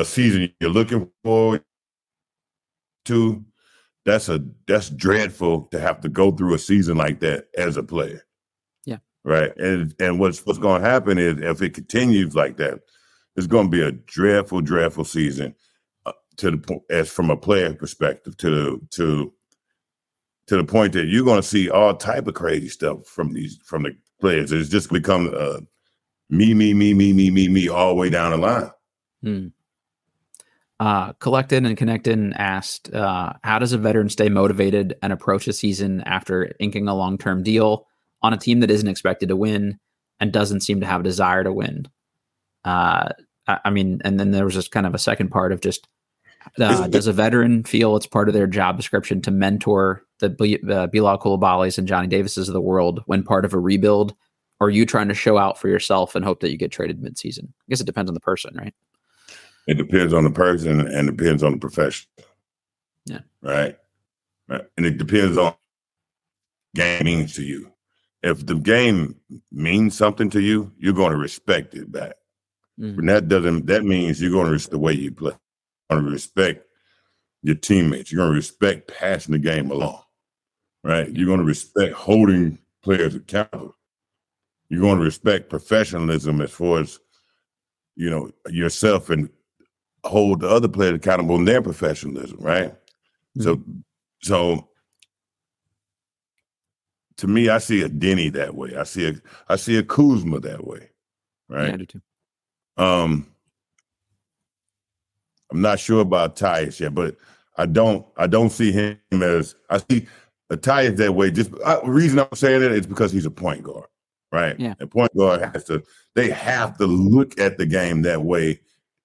a 0.00 0.04
season 0.04 0.52
you're 0.60 0.70
looking 0.70 1.10
forward 1.22 1.64
to. 3.06 3.44
That's 4.06 4.28
a 4.28 4.42
that's 4.66 4.88
dreadful 4.90 5.64
to 5.72 5.78
have 5.78 6.00
to 6.00 6.08
go 6.08 6.30
through 6.30 6.54
a 6.54 6.58
season 6.58 6.96
like 6.96 7.20
that 7.20 7.48
as 7.56 7.76
a 7.76 7.82
player. 7.82 8.26
Yeah. 8.86 8.98
Right. 9.24 9.54
And 9.56 9.94
and 10.00 10.18
what's 10.18 10.44
what's 10.46 10.58
going 10.58 10.82
to 10.82 10.88
happen 10.88 11.18
is 11.18 11.38
if 11.40 11.62
it 11.62 11.74
continues 11.74 12.34
like 12.34 12.56
that, 12.56 12.80
it's 13.36 13.46
going 13.46 13.66
to 13.66 13.70
be 13.70 13.82
a 13.82 13.92
dreadful, 13.92 14.62
dreadful 14.62 15.04
season 15.04 15.54
uh, 16.06 16.12
to 16.38 16.50
the 16.50 16.58
point 16.58 16.82
as 16.90 17.10
from 17.10 17.30
a 17.30 17.36
player 17.36 17.74
perspective 17.74 18.36
to 18.38 18.80
to 18.92 19.32
to 20.46 20.56
the 20.56 20.64
point 20.64 20.94
that 20.94 21.06
you're 21.06 21.24
going 21.24 21.40
to 21.40 21.46
see 21.46 21.70
all 21.70 21.94
type 21.94 22.26
of 22.26 22.34
crazy 22.34 22.68
stuff 22.68 23.06
from 23.06 23.34
these 23.34 23.58
from 23.64 23.82
the 23.82 23.96
players. 24.20 24.50
It's 24.50 24.70
just 24.70 24.90
become 24.90 25.32
uh, 25.36 25.60
me, 26.30 26.54
me, 26.54 26.72
me, 26.74 26.94
me, 26.94 27.12
me, 27.12 27.30
me, 27.30 27.48
me, 27.48 27.68
all 27.68 27.90
the 27.90 27.94
way 27.94 28.10
down 28.10 28.30
the 28.30 28.36
line. 28.38 28.70
Hmm. 29.22 29.46
Uh, 30.80 31.12
Collected 31.14 31.66
and 31.66 31.76
Connected 31.76 32.18
and 32.18 32.34
asked, 32.38 32.92
uh, 32.94 33.34
"How 33.44 33.58
does 33.58 33.74
a 33.74 33.78
veteran 33.78 34.08
stay 34.08 34.30
motivated 34.30 34.96
and 35.02 35.12
approach 35.12 35.46
a 35.46 35.52
season 35.52 36.00
after 36.00 36.52
inking 36.58 36.88
a 36.88 36.94
long-term 36.94 37.42
deal 37.42 37.86
on 38.22 38.32
a 38.32 38.38
team 38.38 38.60
that 38.60 38.70
isn't 38.70 38.88
expected 38.88 39.28
to 39.28 39.36
win 39.36 39.78
and 40.20 40.32
doesn't 40.32 40.60
seem 40.62 40.80
to 40.80 40.86
have 40.86 41.02
a 41.02 41.04
desire 41.04 41.44
to 41.44 41.52
win?" 41.52 41.86
Uh, 42.64 43.10
I, 43.46 43.58
I 43.66 43.70
mean, 43.70 44.00
and 44.04 44.18
then 44.18 44.30
there 44.30 44.46
was 44.46 44.54
just 44.54 44.70
kind 44.70 44.86
of 44.86 44.94
a 44.94 44.98
second 44.98 45.28
part 45.28 45.52
of 45.52 45.60
just 45.60 45.86
uh, 46.58 46.88
does 46.88 47.06
a 47.06 47.12
veteran 47.12 47.64
feel 47.64 47.94
it's 47.96 48.06
part 48.06 48.28
of 48.28 48.34
their 48.34 48.46
job 48.46 48.78
description 48.78 49.20
to 49.22 49.30
mentor 49.30 50.02
the 50.20 50.30
B- 50.30 50.60
uh, 50.70 50.86
Bilal 50.86 51.18
Coulibaly's 51.18 51.76
and 51.76 51.86
Johnny 51.86 52.06
Davises 52.06 52.48
of 52.48 52.54
the 52.54 52.60
world 52.60 53.02
when 53.04 53.22
part 53.22 53.44
of 53.44 53.52
a 53.52 53.58
rebuild? 53.58 54.14
Or 54.60 54.66
are 54.68 54.70
you 54.70 54.84
trying 54.86 55.08
to 55.08 55.14
show 55.14 55.38
out 55.38 55.58
for 55.58 55.68
yourself 55.68 56.14
and 56.14 56.24
hope 56.24 56.40
that 56.40 56.50
you 56.50 56.58
get 56.58 56.72
traded 56.72 57.00
midseason? 57.02 57.44
I 57.44 57.64
guess 57.68 57.80
it 57.80 57.86
depends 57.86 58.10
on 58.10 58.14
the 58.14 58.20
person, 58.20 58.54
right? 58.56 58.74
It 59.70 59.78
depends 59.78 60.12
on 60.12 60.24
the 60.24 60.30
person 60.30 60.80
and 60.80 61.08
it 61.08 61.16
depends 61.16 61.42
on 61.42 61.52
the 61.52 61.58
profession. 61.58 62.08
Yeah. 63.06 63.20
Right. 63.42 63.76
Right. 64.48 64.64
And 64.76 64.86
it 64.86 64.98
depends 64.98 65.38
on 65.38 65.54
game 66.74 67.04
means 67.04 67.34
to 67.34 67.42
you. 67.42 67.72
If 68.22 68.44
the 68.44 68.56
game 68.56 69.16
means 69.50 69.96
something 69.96 70.28
to 70.30 70.40
you, 70.40 70.72
you're 70.76 70.92
going 70.92 71.12
to 71.12 71.18
respect 71.18 71.74
it 71.74 71.90
back. 71.90 72.14
Mm-hmm. 72.78 72.98
And 72.98 73.08
that 73.08 73.28
doesn't 73.28 73.66
that 73.66 73.84
means 73.84 74.20
you're 74.20 74.30
going 74.30 74.46
to 74.46 74.52
respect 74.52 74.72
the 74.72 74.78
way 74.78 74.92
you 74.92 75.12
play. 75.12 75.32
You're 75.88 76.00
going 76.00 76.06
to 76.06 76.12
respect 76.12 76.66
your 77.42 77.54
teammates. 77.54 78.12
You're 78.12 78.20
going 78.20 78.32
to 78.32 78.36
respect 78.36 78.92
passing 78.98 79.32
the 79.32 79.38
game 79.38 79.70
along 79.70 80.02
right? 80.82 81.14
You're 81.14 81.26
going 81.26 81.40
to 81.40 81.44
respect 81.44 81.92
holding 81.94 82.58
players 82.82 83.14
accountable. 83.14 83.76
You're 84.68 84.80
going 84.80 84.98
to 84.98 85.04
respect 85.04 85.50
professionalism 85.50 86.40
as 86.40 86.50
far 86.50 86.80
as 86.80 86.98
you 87.96 88.08
know 88.08 88.30
yourself 88.48 89.10
and 89.10 89.28
hold 90.04 90.40
the 90.40 90.48
other 90.48 90.68
players 90.68 90.94
accountable 90.94 91.36
in 91.36 91.44
their 91.44 91.62
professionalism, 91.62 92.38
right? 92.40 92.72
Mm-hmm. 93.38 93.42
So, 93.42 93.62
so 94.22 94.68
to 97.18 97.26
me, 97.26 97.48
I 97.48 97.58
see 97.58 97.82
a 97.82 97.88
Deni 97.88 98.32
that 98.32 98.54
way. 98.54 98.76
I 98.76 98.84
see 98.84 99.08
a 99.08 99.14
I 99.48 99.56
see 99.56 99.76
a 99.76 99.82
Kuzma 99.82 100.40
that 100.40 100.66
way, 100.66 100.90
right? 101.48 101.68
Yeah, 101.68 101.74
I 101.74 101.76
do 101.76 101.86
too. 101.86 102.02
Um, 102.76 103.26
I'm 105.50 105.60
not 105.60 105.80
sure 105.80 106.00
about 106.00 106.36
Tyus 106.36 106.80
yet, 106.80 106.94
but 106.94 107.16
I 107.56 107.66
don't 107.66 108.06
I 108.16 108.26
don't 108.26 108.50
see 108.50 108.72
him 108.72 108.98
as 109.12 109.54
I 109.68 109.78
see 109.78 110.06
a 110.48 110.56
Tyus 110.56 110.96
that 110.96 111.14
way. 111.14 111.30
Just 111.30 111.52
uh, 111.64 111.80
the 111.80 111.90
reason 111.90 112.18
I'm 112.18 112.28
saying 112.34 112.62
it 112.62 112.72
is 112.72 112.86
because 112.86 113.12
he's 113.12 113.26
a 113.26 113.30
point 113.30 113.62
guard, 113.62 113.88
right? 114.32 114.58
Yeah. 114.58 114.74
And 114.80 114.90
point 114.90 115.14
guard 115.14 115.42
has 115.42 115.64
to. 115.64 115.82
They 116.14 116.30
have 116.30 116.78
to 116.78 116.86
look 116.86 117.38
at 117.38 117.58
the 117.58 117.66
game 117.66 118.02
that 118.02 118.22
way 118.22 118.60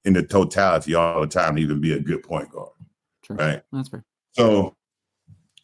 in 0.05 0.13
the 0.13 0.23
totality 0.23 0.93
all 0.93 1.21
the 1.21 1.27
time 1.27 1.55
to 1.55 1.61
even 1.61 1.81
be 1.81 1.93
a 1.93 1.99
good 1.99 2.23
point 2.23 2.49
guard, 2.51 2.71
True. 3.23 3.35
right? 3.35 3.61
That's 3.71 3.89
fair. 3.89 4.05
So 4.33 4.75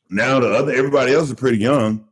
now 0.10 0.40
the 0.40 0.50
other 0.50 0.74
everybody 0.74 1.14
else 1.14 1.30
is 1.30 1.36
pretty 1.36 1.60
young. 1.60 2.08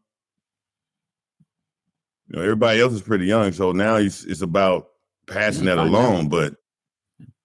You 2.27 2.38
know, 2.38 2.43
everybody 2.43 2.80
else 2.80 2.93
is 2.93 3.01
pretty 3.01 3.25
young, 3.25 3.51
so 3.51 3.71
now 3.71 3.97
he's 3.97 4.23
it's 4.25 4.41
about 4.41 4.89
passing 5.27 5.65
that 5.65 5.80
along. 5.80 6.25
Out. 6.25 6.30
But 6.30 6.55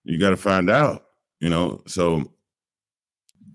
you 0.05 0.19
got 0.19 0.31
to 0.31 0.37
find 0.37 0.71
out, 0.71 1.07
you 1.41 1.49
know. 1.49 1.83
So 1.87 2.31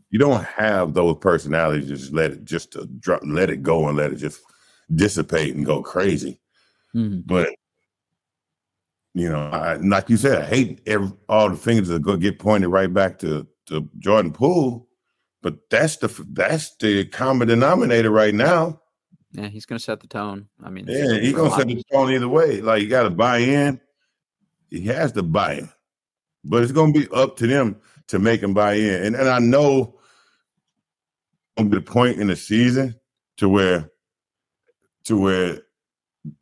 you 0.09 0.17
don't 0.17 0.43
have 0.43 0.95
those 0.95 1.17
personalities. 1.21 1.87
Just 1.87 2.13
let 2.13 2.31
it 2.31 2.45
just 2.45 2.71
to 2.73 2.87
drop, 2.99 3.21
let 3.23 3.51
it 3.51 3.61
go, 3.61 3.87
and 3.87 3.95
let 3.95 4.11
it 4.11 4.15
just 4.15 4.41
dissipate 4.95 5.55
and 5.55 5.65
go 5.65 5.83
crazy. 5.83 6.41
Mm-hmm. 6.95 7.21
But 7.25 7.53
you 9.19 9.29
know, 9.29 9.49
I, 9.49 9.75
like 9.75 10.09
you 10.09 10.17
said, 10.17 10.41
I 10.41 10.45
hate 10.45 10.81
every, 10.85 11.11
all 11.27 11.49
the 11.49 11.57
fingers 11.57 11.87
that 11.89 12.01
go 12.01 12.17
get 12.17 12.39
pointed 12.39 12.69
right 12.69 12.91
back 12.93 13.19
to 13.19 13.47
to 13.67 13.89
Jordan 13.99 14.31
Poole. 14.31 14.87
But 15.41 15.69
that's 15.69 15.97
the 15.97 16.07
that's 16.31 16.75
the 16.77 17.05
common 17.05 17.47
denominator 17.47 18.11
right 18.11 18.33
now. 18.33 18.81
Yeah, 19.31 19.47
he's 19.47 19.65
going 19.65 19.77
to 19.77 19.83
set 19.83 19.99
the 20.01 20.07
tone. 20.07 20.47
I 20.63 20.69
mean, 20.69 20.85
yeah, 20.87 21.19
he's 21.19 21.33
going 21.33 21.51
to 21.51 21.55
set 21.55 21.67
the 21.67 21.83
tone 21.91 22.11
either 22.11 22.27
way. 22.27 22.61
Like 22.61 22.81
you 22.81 22.89
got 22.89 23.03
to 23.03 23.09
buy 23.09 23.37
in. 23.37 23.79
He 24.69 24.81
has 24.85 25.11
to 25.13 25.23
buy 25.23 25.55
in, 25.55 25.69
but 26.43 26.63
it's 26.63 26.71
going 26.71 26.93
to 26.93 26.99
be 26.99 27.07
up 27.13 27.37
to 27.37 27.47
them 27.47 27.77
to 28.07 28.19
make 28.19 28.41
him 28.41 28.53
buy 28.53 28.73
in. 28.73 29.03
And 29.03 29.15
and 29.15 29.29
I 29.29 29.39
know 29.39 29.99
the 31.57 31.81
point 31.81 32.19
in 32.19 32.27
the 32.27 32.35
season 32.35 32.95
to 33.37 33.49
where 33.49 33.89
to 35.05 35.17
where 35.17 35.59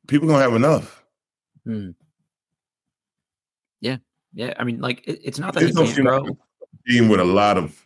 people 0.08 0.28
gonna 0.28 0.44
have 0.44 0.54
enough. 0.54 1.04
Hmm. 1.66 1.92
Yeah, 3.82 3.98
yeah. 4.34 4.54
I 4.58 4.64
mean, 4.64 4.80
like 4.82 5.08
it, 5.08 5.20
it's 5.24 5.40
not 5.40 5.54
that 5.54 5.64
it's 5.64 5.78
he 5.78 5.86
can't 5.86 6.06
grow. 6.06 6.38
Team 6.88 7.10
with 7.10 7.20
a 7.20 7.26
lot 7.26 7.58
of 7.58 7.86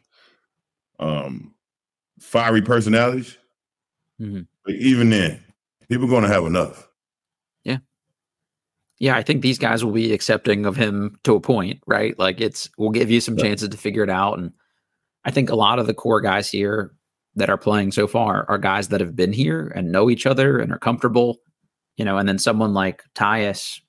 um 1.00 1.54
fiery 2.20 2.62
personalities. 2.62 3.38
Mm-hmm. 4.22 4.42
But 4.66 4.76
even 4.76 5.10
then, 5.10 5.44
people 5.90 6.08
gonna 6.08 6.28
have 6.28 6.46
enough. 6.46 6.88
Yeah. 7.64 7.78
Yeah, 9.00 9.16
I 9.16 9.24
think 9.24 9.42
these 9.42 9.58
guys 9.58 9.84
will 9.84 9.92
be 9.92 10.14
accepting 10.14 10.66
of 10.66 10.76
him 10.76 11.18
to 11.24 11.36
a 11.36 11.40
point, 11.40 11.82
right? 11.88 12.18
Like 12.20 12.40
it's 12.40 12.70
we'll 12.78 12.92
give 12.92 13.10
you 13.10 13.20
some 13.20 13.38
chances 13.38 13.70
to 13.70 13.78
figure 13.78 14.04
it 14.04 14.10
out. 14.10 14.38
And 14.38 14.52
I 15.26 15.32
think 15.32 15.50
a 15.50 15.56
lot 15.56 15.80
of 15.80 15.88
the 15.88 15.94
core 15.94 16.22
guys 16.22 16.50
here 16.50 16.94
that 17.36 17.50
are 17.50 17.58
playing 17.58 17.92
so 17.92 18.08
far 18.08 18.46
are 18.50 18.58
guys 18.58 18.90
that 18.90 19.02
have 19.02 19.16
been 19.16 19.34
here 19.34 19.72
and 19.76 19.92
know 19.92 20.10
each 20.10 20.26
other 20.26 20.60
and 20.60 20.72
are 20.72 20.80
comfortable, 20.80 21.38
you 21.98 22.06
know, 22.06 22.18
and 22.18 22.28
then 22.28 22.38
someone 22.38 22.74
like 22.74 23.04
Tyus, 23.16 23.80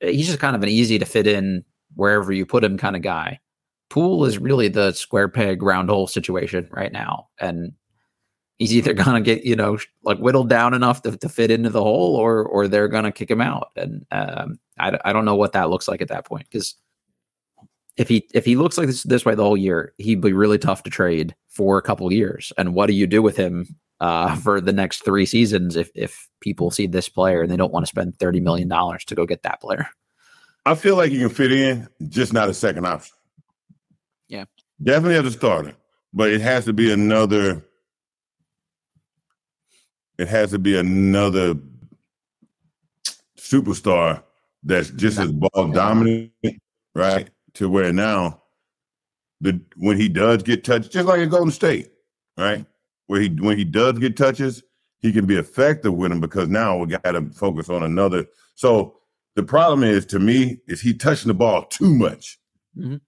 he's 0.00 0.26
just 0.26 0.38
kind 0.38 0.56
of 0.56 0.62
an 0.62 0.68
easy 0.68 0.98
to 0.98 1.04
fit 1.04 1.26
in 1.26 1.64
wherever 1.94 2.32
you 2.32 2.46
put 2.46 2.64
him 2.64 2.78
kind 2.78 2.96
of 2.96 3.02
guy. 3.02 3.38
Poole 3.88 4.24
is 4.24 4.38
really 4.38 4.68
the 4.68 4.92
square 4.92 5.28
peg 5.28 5.62
round 5.62 5.90
hole 5.90 6.06
situation 6.06 6.68
right 6.70 6.92
now. 6.92 7.28
And 7.40 7.72
he's 8.58 8.74
either 8.74 8.94
gonna 8.94 9.20
get, 9.20 9.44
you 9.44 9.56
know, 9.56 9.78
like 10.04 10.18
whittled 10.18 10.48
down 10.48 10.74
enough 10.74 11.02
to, 11.02 11.16
to 11.16 11.28
fit 11.28 11.50
into 11.50 11.70
the 11.70 11.82
hole 11.82 12.16
or 12.16 12.44
or 12.44 12.68
they're 12.68 12.88
gonna 12.88 13.12
kick 13.12 13.30
him 13.30 13.40
out. 13.40 13.70
And 13.76 14.06
um, 14.10 14.58
I, 14.78 14.98
I 15.04 15.12
don't 15.12 15.24
know 15.24 15.36
what 15.36 15.52
that 15.52 15.70
looks 15.70 15.88
like 15.88 16.00
at 16.00 16.08
that 16.08 16.26
point 16.26 16.46
because 16.50 16.74
if 17.96 18.08
he 18.08 18.26
if 18.32 18.44
he 18.44 18.56
looks 18.56 18.78
like 18.78 18.86
this 18.86 19.02
this 19.02 19.24
way 19.24 19.34
the 19.34 19.44
whole 19.44 19.56
year, 19.56 19.92
he'd 19.98 20.20
be 20.20 20.32
really 20.32 20.58
tough 20.58 20.84
to 20.84 20.90
trade 20.90 21.34
for 21.48 21.76
a 21.76 21.82
couple 21.82 22.10
years. 22.12 22.52
And 22.56 22.74
what 22.74 22.86
do 22.86 22.92
you 22.92 23.06
do 23.06 23.22
with 23.22 23.36
him 23.36 23.76
uh, 24.00 24.34
for 24.36 24.60
the 24.60 24.72
next 24.72 25.04
three 25.04 25.26
seasons 25.26 25.76
if 25.76 25.90
if 25.94 26.28
people 26.40 26.70
see 26.70 26.86
this 26.86 27.08
player 27.08 27.42
and 27.42 27.50
they 27.50 27.56
don't 27.56 27.72
want 27.72 27.84
to 27.84 27.90
spend 27.90 28.18
thirty 28.18 28.40
million 28.40 28.68
dollars 28.68 29.04
to 29.06 29.14
go 29.14 29.26
get 29.26 29.42
that 29.42 29.60
player? 29.60 29.88
I 30.66 30.74
feel 30.74 30.96
like 30.96 31.10
you 31.10 31.20
can 31.20 31.28
fit 31.28 31.52
in, 31.52 31.88
just 32.08 32.32
not 32.32 32.48
a 32.48 32.54
second 32.54 32.86
option. 32.86 33.16
Yeah, 34.28 34.44
definitely 34.82 35.16
as 35.16 35.34
a 35.34 35.36
starter, 35.36 35.74
but 36.12 36.30
it 36.30 36.40
has 36.40 36.64
to 36.66 36.72
be 36.72 36.92
another. 36.92 37.64
It 40.18 40.28
has 40.28 40.50
to 40.50 40.58
be 40.58 40.78
another 40.78 41.54
superstar 43.38 44.22
that's 44.62 44.90
just 44.90 45.18
as 45.18 45.32
ball 45.32 45.68
dominant, 45.68 46.30
right? 46.94 47.30
to 47.54 47.68
where 47.68 47.92
now 47.92 48.42
the 49.40 49.60
when 49.76 49.96
he 49.96 50.08
does 50.08 50.42
get 50.42 50.64
touched, 50.64 50.92
just 50.92 51.06
like 51.06 51.20
a 51.20 51.26
Golden 51.26 51.50
State, 51.50 51.90
right? 52.36 52.64
Where 53.10 53.22
he 53.22 53.28
when 53.28 53.58
he 53.58 53.64
does 53.64 53.98
get 53.98 54.16
touches, 54.16 54.62
he 55.00 55.10
can 55.10 55.26
be 55.26 55.34
effective 55.34 55.92
with 55.92 56.12
them 56.12 56.20
because 56.20 56.48
now 56.48 56.76
we 56.76 56.86
got 56.86 57.02
to 57.02 57.28
focus 57.30 57.68
on 57.68 57.82
another. 57.82 58.26
So 58.54 58.98
the 59.34 59.42
problem 59.42 59.82
is 59.82 60.06
to 60.06 60.20
me 60.20 60.58
is 60.68 60.80
he 60.80 60.94
touching 60.94 61.26
the 61.26 61.34
ball 61.34 61.64
too 61.64 61.92
much, 61.92 62.38
mm-hmm. 62.78 62.98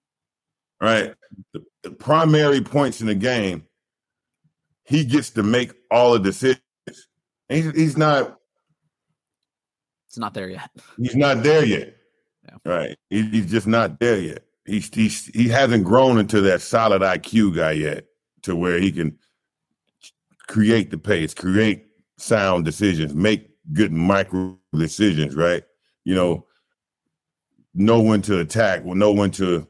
right? 0.85 1.15
The, 1.53 1.65
the, 1.85 1.93
primary 1.93 2.61
points 2.61 3.01
in 3.01 3.07
the 3.07 3.15
game, 3.15 3.63
he 4.83 5.05
gets 5.05 5.31
to 5.31 5.45
make 5.45 5.73
all 5.89 6.15
the 6.15 6.19
decisions. 6.19 6.59
He's, 7.49 7.71
he's 7.71 7.97
not. 7.97 8.41
It's 10.09 10.19
not 10.19 10.35
there 10.35 10.51
yet. 10.51 10.69
He's 10.99 11.15
not 11.15 11.45
there 11.45 11.65
yet. 11.65 11.95
Yeah. 12.45 12.57
Right. 12.65 12.97
He, 13.09 13.23
he's 13.23 13.49
just 13.53 13.69
not 13.69 14.01
there 14.01 14.19
yet. 14.19 14.43
He's, 14.67 14.93
he's 14.93 15.27
he 15.27 15.47
hasn't 15.47 15.85
grown 15.85 16.19
into 16.19 16.41
that 16.41 16.61
solid 16.61 17.03
IQ 17.03 17.55
guy 17.55 17.71
yet 17.71 18.07
to 18.43 18.57
where 18.57 18.81
he 18.81 18.91
can 18.91 19.17
create 20.49 20.91
the 20.91 20.99
pace, 20.99 21.35
create 21.35 21.87
sound 22.19 22.65
decisions, 22.65 23.15
make 23.15 23.51
good 23.73 23.93
micro 23.93 24.59
decisions, 24.75 25.35
right? 25.35 25.65
You 26.05 26.15
know, 26.15 26.47
know 27.75 28.01
when 28.01 28.23
to 28.23 28.41
attack, 28.41 28.85
know 28.85 29.13
when 29.13 29.31
to 29.33 29.67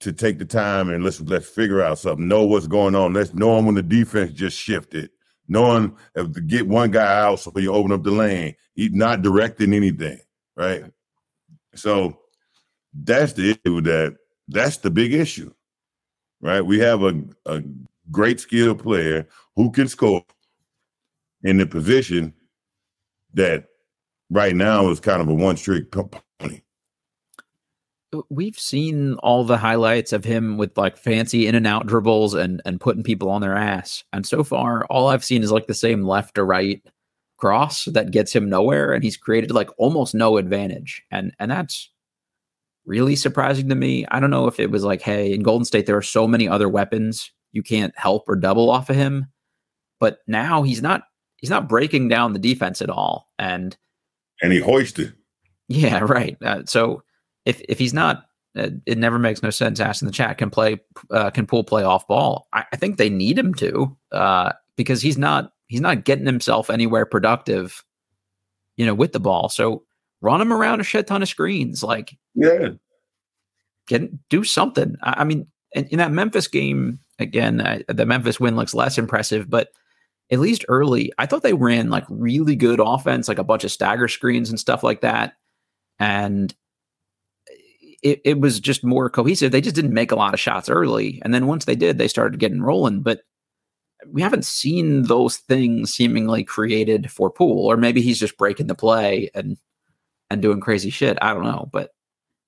to 0.00 0.12
take 0.12 0.38
the 0.38 0.44
time 0.44 0.90
and 0.90 1.02
let's 1.02 1.20
let's 1.22 1.48
figure 1.48 1.82
out 1.82 1.98
something. 1.98 2.28
Know 2.28 2.44
what's 2.44 2.66
going 2.66 2.94
on. 2.94 3.12
Let's 3.12 3.34
know 3.34 3.60
when 3.60 3.74
the 3.74 3.82
defense 3.82 4.32
just 4.32 4.56
shifted. 4.56 5.10
Knowing 5.48 5.96
if 6.14 6.32
to 6.32 6.40
get 6.40 6.68
one 6.68 6.90
guy 6.90 7.20
out 7.22 7.40
so 7.40 7.52
you 7.56 7.72
open 7.72 7.92
up 7.92 8.02
the 8.02 8.10
lane. 8.10 8.54
He's 8.74 8.92
not 8.92 9.22
directing 9.22 9.72
anything, 9.72 10.20
right? 10.56 10.84
So 11.74 12.18
that's 12.92 13.32
the 13.32 13.50
issue 13.50 13.80
that 13.82 14.16
that's 14.48 14.78
the 14.78 14.90
big 14.90 15.12
issue, 15.12 15.52
right? 16.40 16.60
We 16.60 16.78
have 16.80 17.02
a, 17.02 17.22
a 17.46 17.62
great 18.10 18.40
skilled 18.40 18.82
player 18.82 19.26
who 19.58 19.72
can 19.72 19.88
score 19.88 20.22
in 21.42 21.58
the 21.58 21.66
position 21.66 22.32
that 23.34 23.64
right 24.30 24.54
now 24.54 24.88
is 24.88 25.00
kind 25.00 25.20
of 25.20 25.28
a 25.28 25.34
one 25.34 25.56
trick 25.56 25.90
pony. 25.90 26.62
We've 28.30 28.58
seen 28.58 29.14
all 29.14 29.42
the 29.44 29.58
highlights 29.58 30.12
of 30.12 30.24
him 30.24 30.58
with 30.58 30.78
like 30.78 30.96
fancy 30.96 31.48
in 31.48 31.56
and 31.56 31.66
out 31.66 31.86
dribbles 31.88 32.34
and 32.34 32.62
and 32.64 32.80
putting 32.80 33.02
people 33.02 33.28
on 33.30 33.40
their 33.40 33.56
ass. 33.56 34.04
And 34.12 34.24
so 34.24 34.44
far, 34.44 34.86
all 34.86 35.08
I've 35.08 35.24
seen 35.24 35.42
is 35.42 35.50
like 35.50 35.66
the 35.66 35.74
same 35.74 36.04
left 36.04 36.36
to 36.36 36.44
right 36.44 36.80
cross 37.36 37.86
that 37.86 38.12
gets 38.12 38.32
him 38.32 38.48
nowhere 38.48 38.92
and 38.92 39.02
he's 39.02 39.16
created 39.16 39.50
like 39.50 39.70
almost 39.78 40.12
no 40.12 40.36
advantage 40.36 41.04
and 41.12 41.32
and 41.38 41.48
that's 41.52 41.88
really 42.84 43.14
surprising 43.14 43.68
to 43.68 43.76
me 43.76 44.04
i 44.10 44.18
don't 44.18 44.30
know 44.30 44.48
if 44.48 44.58
it 44.58 44.72
was 44.72 44.82
like 44.82 45.00
hey 45.00 45.32
in 45.32 45.44
golden 45.44 45.64
state 45.64 45.86
there 45.86 45.96
are 45.96 46.02
so 46.02 46.26
many 46.26 46.48
other 46.48 46.68
weapons 46.68 47.30
you 47.52 47.62
can't 47.62 47.96
help 47.96 48.24
or 48.28 48.34
double 48.34 48.68
off 48.68 48.90
of 48.90 48.96
him 48.96 49.28
but 50.00 50.18
now 50.26 50.62
he's 50.62 50.82
not 50.82 51.02
he's 51.36 51.50
not 51.50 51.68
breaking 51.68 52.08
down 52.08 52.32
the 52.32 52.38
defense 52.38 52.82
at 52.82 52.90
all 52.90 53.28
and 53.38 53.76
and 54.42 54.52
he 54.52 54.60
hoisted 54.60 55.14
yeah 55.68 55.98
right 56.00 56.36
uh, 56.42 56.62
so 56.66 57.02
if 57.44 57.60
if 57.68 57.78
he's 57.78 57.94
not 57.94 58.24
uh, 58.56 58.70
it 58.86 58.98
never 58.98 59.18
makes 59.18 59.42
no 59.42 59.50
sense 59.50 59.78
asking 59.78 60.06
the 60.06 60.12
chat 60.12 60.38
can 60.38 60.50
play 60.50 60.80
uh, 61.10 61.30
can 61.30 61.46
Poole 61.46 61.64
play 61.64 61.82
off 61.82 62.06
ball 62.06 62.48
I, 62.52 62.64
I 62.72 62.76
think 62.76 62.96
they 62.96 63.10
need 63.10 63.38
him 63.38 63.54
to 63.54 63.96
uh, 64.12 64.52
because 64.76 65.02
he's 65.02 65.18
not 65.18 65.52
he's 65.68 65.82
not 65.82 66.04
getting 66.04 66.26
himself 66.26 66.70
anywhere 66.70 67.06
productive, 67.06 67.84
you 68.76 68.86
know, 68.86 68.94
with 68.94 69.12
the 69.12 69.20
ball. 69.20 69.48
So 69.48 69.84
run 70.20 70.40
him 70.40 70.52
around 70.52 70.80
a 70.80 70.84
shit 70.84 71.06
ton 71.06 71.22
of 71.22 71.28
screens. 71.28 71.82
Like, 71.82 72.16
yeah, 72.34 72.70
get 73.86 74.28
do 74.28 74.42
something. 74.42 74.96
I, 75.02 75.16
I 75.18 75.24
mean, 75.24 75.46
in, 75.72 75.86
in, 75.88 75.98
that 75.98 76.10
Memphis 76.10 76.48
game, 76.48 76.98
again, 77.18 77.60
uh, 77.60 77.80
the 77.88 78.06
Memphis 78.06 78.40
win 78.40 78.56
looks 78.56 78.74
less 78.74 78.98
impressive, 78.98 79.48
but 79.48 79.68
at 80.30 80.40
least 80.40 80.64
early, 80.68 81.12
I 81.18 81.26
thought 81.26 81.42
they 81.42 81.54
ran 81.54 81.90
like 81.90 82.04
really 82.08 82.56
good 82.56 82.80
offense, 82.80 83.28
like 83.28 83.38
a 83.38 83.44
bunch 83.44 83.64
of 83.64 83.70
stagger 83.70 84.08
screens 84.08 84.50
and 84.50 84.60
stuff 84.60 84.82
like 84.82 85.00
that. 85.00 85.34
And 85.98 86.54
it, 88.02 88.20
it 88.24 88.40
was 88.40 88.60
just 88.60 88.84
more 88.84 89.10
cohesive. 89.10 89.52
They 89.52 89.60
just 89.60 89.74
didn't 89.74 89.94
make 89.94 90.12
a 90.12 90.16
lot 90.16 90.34
of 90.34 90.40
shots 90.40 90.68
early. 90.68 91.20
And 91.24 91.32
then 91.34 91.46
once 91.46 91.64
they 91.64 91.74
did, 91.74 91.98
they 91.98 92.08
started 92.08 92.40
getting 92.40 92.62
rolling. 92.62 93.00
But 93.00 93.22
we 94.06 94.22
haven't 94.22 94.44
seen 94.44 95.04
those 95.04 95.38
things 95.38 95.92
seemingly 95.92 96.44
created 96.44 97.10
for 97.10 97.30
Poole, 97.30 97.66
or 97.66 97.76
maybe 97.76 98.00
he's 98.00 98.18
just 98.20 98.38
breaking 98.38 98.68
the 98.68 98.74
play 98.74 99.30
and 99.34 99.56
and 100.30 100.42
doing 100.42 100.60
crazy 100.60 100.90
shit. 100.90 101.18
I 101.22 101.32
don't 101.34 101.44
know, 101.44 101.68
but 101.72 101.90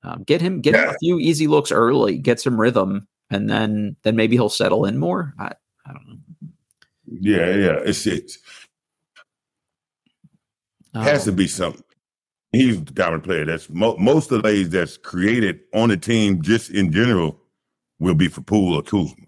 um, 0.02 0.22
get 0.22 0.40
him 0.40 0.60
get 0.60 0.74
yeah. 0.74 0.90
a 0.90 0.98
few 0.98 1.18
easy 1.18 1.46
looks 1.46 1.72
early, 1.72 2.18
get 2.18 2.40
some 2.40 2.60
rhythm, 2.60 3.08
and 3.30 3.48
then 3.50 3.96
then 4.02 4.16
maybe 4.16 4.36
he'll 4.36 4.48
settle 4.48 4.84
in 4.84 4.98
more. 4.98 5.34
I, 5.38 5.52
I 5.86 5.92
don't 5.92 6.06
know. 6.06 6.16
Yeah, 7.10 7.54
yeah, 7.54 7.80
it's 7.84 8.06
it 8.06 8.32
um, 10.94 11.02
has 11.02 11.24
to 11.24 11.32
be 11.32 11.48
something. 11.48 11.82
He's 12.52 12.82
the 12.82 12.92
common 12.92 13.20
player. 13.20 13.44
That's 13.44 13.68
mo- 13.70 13.96
most 13.96 14.30
of 14.30 14.38
the 14.38 14.42
plays 14.42 14.70
that's 14.70 14.96
created 14.96 15.60
on 15.74 15.88
the 15.88 15.96
team, 15.96 16.42
just 16.42 16.70
in 16.70 16.92
general, 16.92 17.40
will 17.98 18.14
be 18.14 18.28
for 18.28 18.40
Poole 18.42 18.76
or 18.76 18.82
Kuzma. 18.82 19.26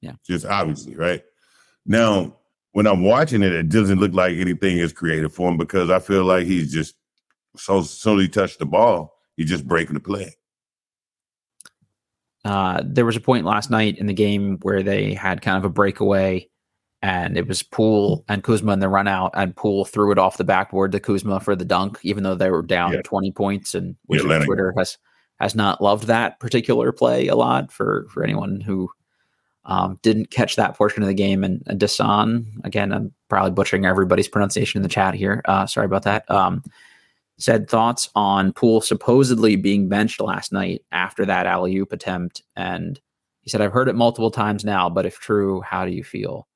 Yeah. 0.00 0.12
Just 0.26 0.46
obviously, 0.46 0.94
right? 0.96 1.22
Now, 1.86 2.36
when 2.72 2.86
I'm 2.86 3.02
watching 3.02 3.42
it, 3.42 3.52
it 3.52 3.68
doesn't 3.68 3.98
look 3.98 4.12
like 4.12 4.36
anything 4.36 4.78
is 4.78 4.92
created 4.92 5.32
for 5.32 5.48
him 5.48 5.56
because 5.56 5.90
I 5.90 5.98
feel 5.98 6.24
like 6.24 6.46
he's 6.46 6.72
just 6.72 6.94
so 7.56 7.82
soon 7.82 8.20
he 8.20 8.28
touched 8.28 8.58
the 8.58 8.66
ball, 8.66 9.14
he's 9.36 9.48
just 9.48 9.66
breaking 9.66 9.94
the 9.94 10.00
play. 10.00 10.34
Uh, 12.44 12.82
there 12.84 13.04
was 13.04 13.16
a 13.16 13.20
point 13.20 13.44
last 13.44 13.70
night 13.70 13.98
in 13.98 14.06
the 14.06 14.14
game 14.14 14.58
where 14.62 14.82
they 14.82 15.12
had 15.12 15.42
kind 15.42 15.58
of 15.58 15.64
a 15.64 15.68
breakaway, 15.68 16.48
and 17.02 17.36
it 17.36 17.46
was 17.46 17.62
Poole 17.62 18.24
and 18.28 18.42
Kuzma 18.42 18.72
in 18.72 18.80
the 18.80 18.88
run 18.88 19.08
out, 19.08 19.30
and 19.34 19.54
Poole 19.54 19.84
threw 19.84 20.10
it 20.12 20.18
off 20.18 20.36
the 20.36 20.44
backboard 20.44 20.92
to 20.92 21.00
Kuzma 21.00 21.40
for 21.40 21.54
the 21.54 21.64
dunk, 21.64 21.98
even 22.02 22.24
though 22.24 22.34
they 22.34 22.50
were 22.50 22.62
down 22.62 22.92
yeah. 22.92 23.02
20 23.02 23.32
points. 23.32 23.74
And 23.74 23.96
yeah, 24.08 24.44
Twitter 24.44 24.74
has 24.76 24.98
has 25.40 25.54
not 25.54 25.80
loved 25.80 26.08
that 26.08 26.40
particular 26.40 26.90
play 26.90 27.28
a 27.28 27.36
lot 27.36 27.70
for 27.70 28.06
for 28.10 28.24
anyone 28.24 28.60
who 28.60 28.90
um, 29.68 29.98
didn't 30.02 30.30
catch 30.30 30.56
that 30.56 30.74
portion 30.76 31.02
of 31.02 31.08
the 31.08 31.14
game. 31.14 31.44
And, 31.44 31.62
and 31.66 31.78
Dasan, 31.78 32.46
again, 32.64 32.90
I'm 32.92 33.12
probably 33.28 33.50
butchering 33.50 33.84
everybody's 33.84 34.26
pronunciation 34.26 34.78
in 34.78 34.82
the 34.82 34.88
chat 34.88 35.14
here. 35.14 35.42
Uh, 35.44 35.66
sorry 35.66 35.84
about 35.84 36.04
that. 36.04 36.28
Um, 36.30 36.64
said 37.36 37.68
thoughts 37.68 38.08
on 38.16 38.52
Poole 38.52 38.80
supposedly 38.80 39.56
being 39.56 39.88
benched 39.88 40.20
last 40.20 40.52
night 40.52 40.82
after 40.90 41.24
that 41.26 41.46
alley 41.46 41.76
oop 41.76 41.92
attempt. 41.92 42.42
And 42.56 42.98
he 43.42 43.50
said, 43.50 43.60
I've 43.60 43.72
heard 43.72 43.88
it 43.88 43.94
multiple 43.94 44.30
times 44.30 44.64
now, 44.64 44.88
but 44.88 45.06
if 45.06 45.18
true, 45.18 45.60
how 45.60 45.84
do 45.84 45.92
you 45.92 46.02
feel? 46.02 46.47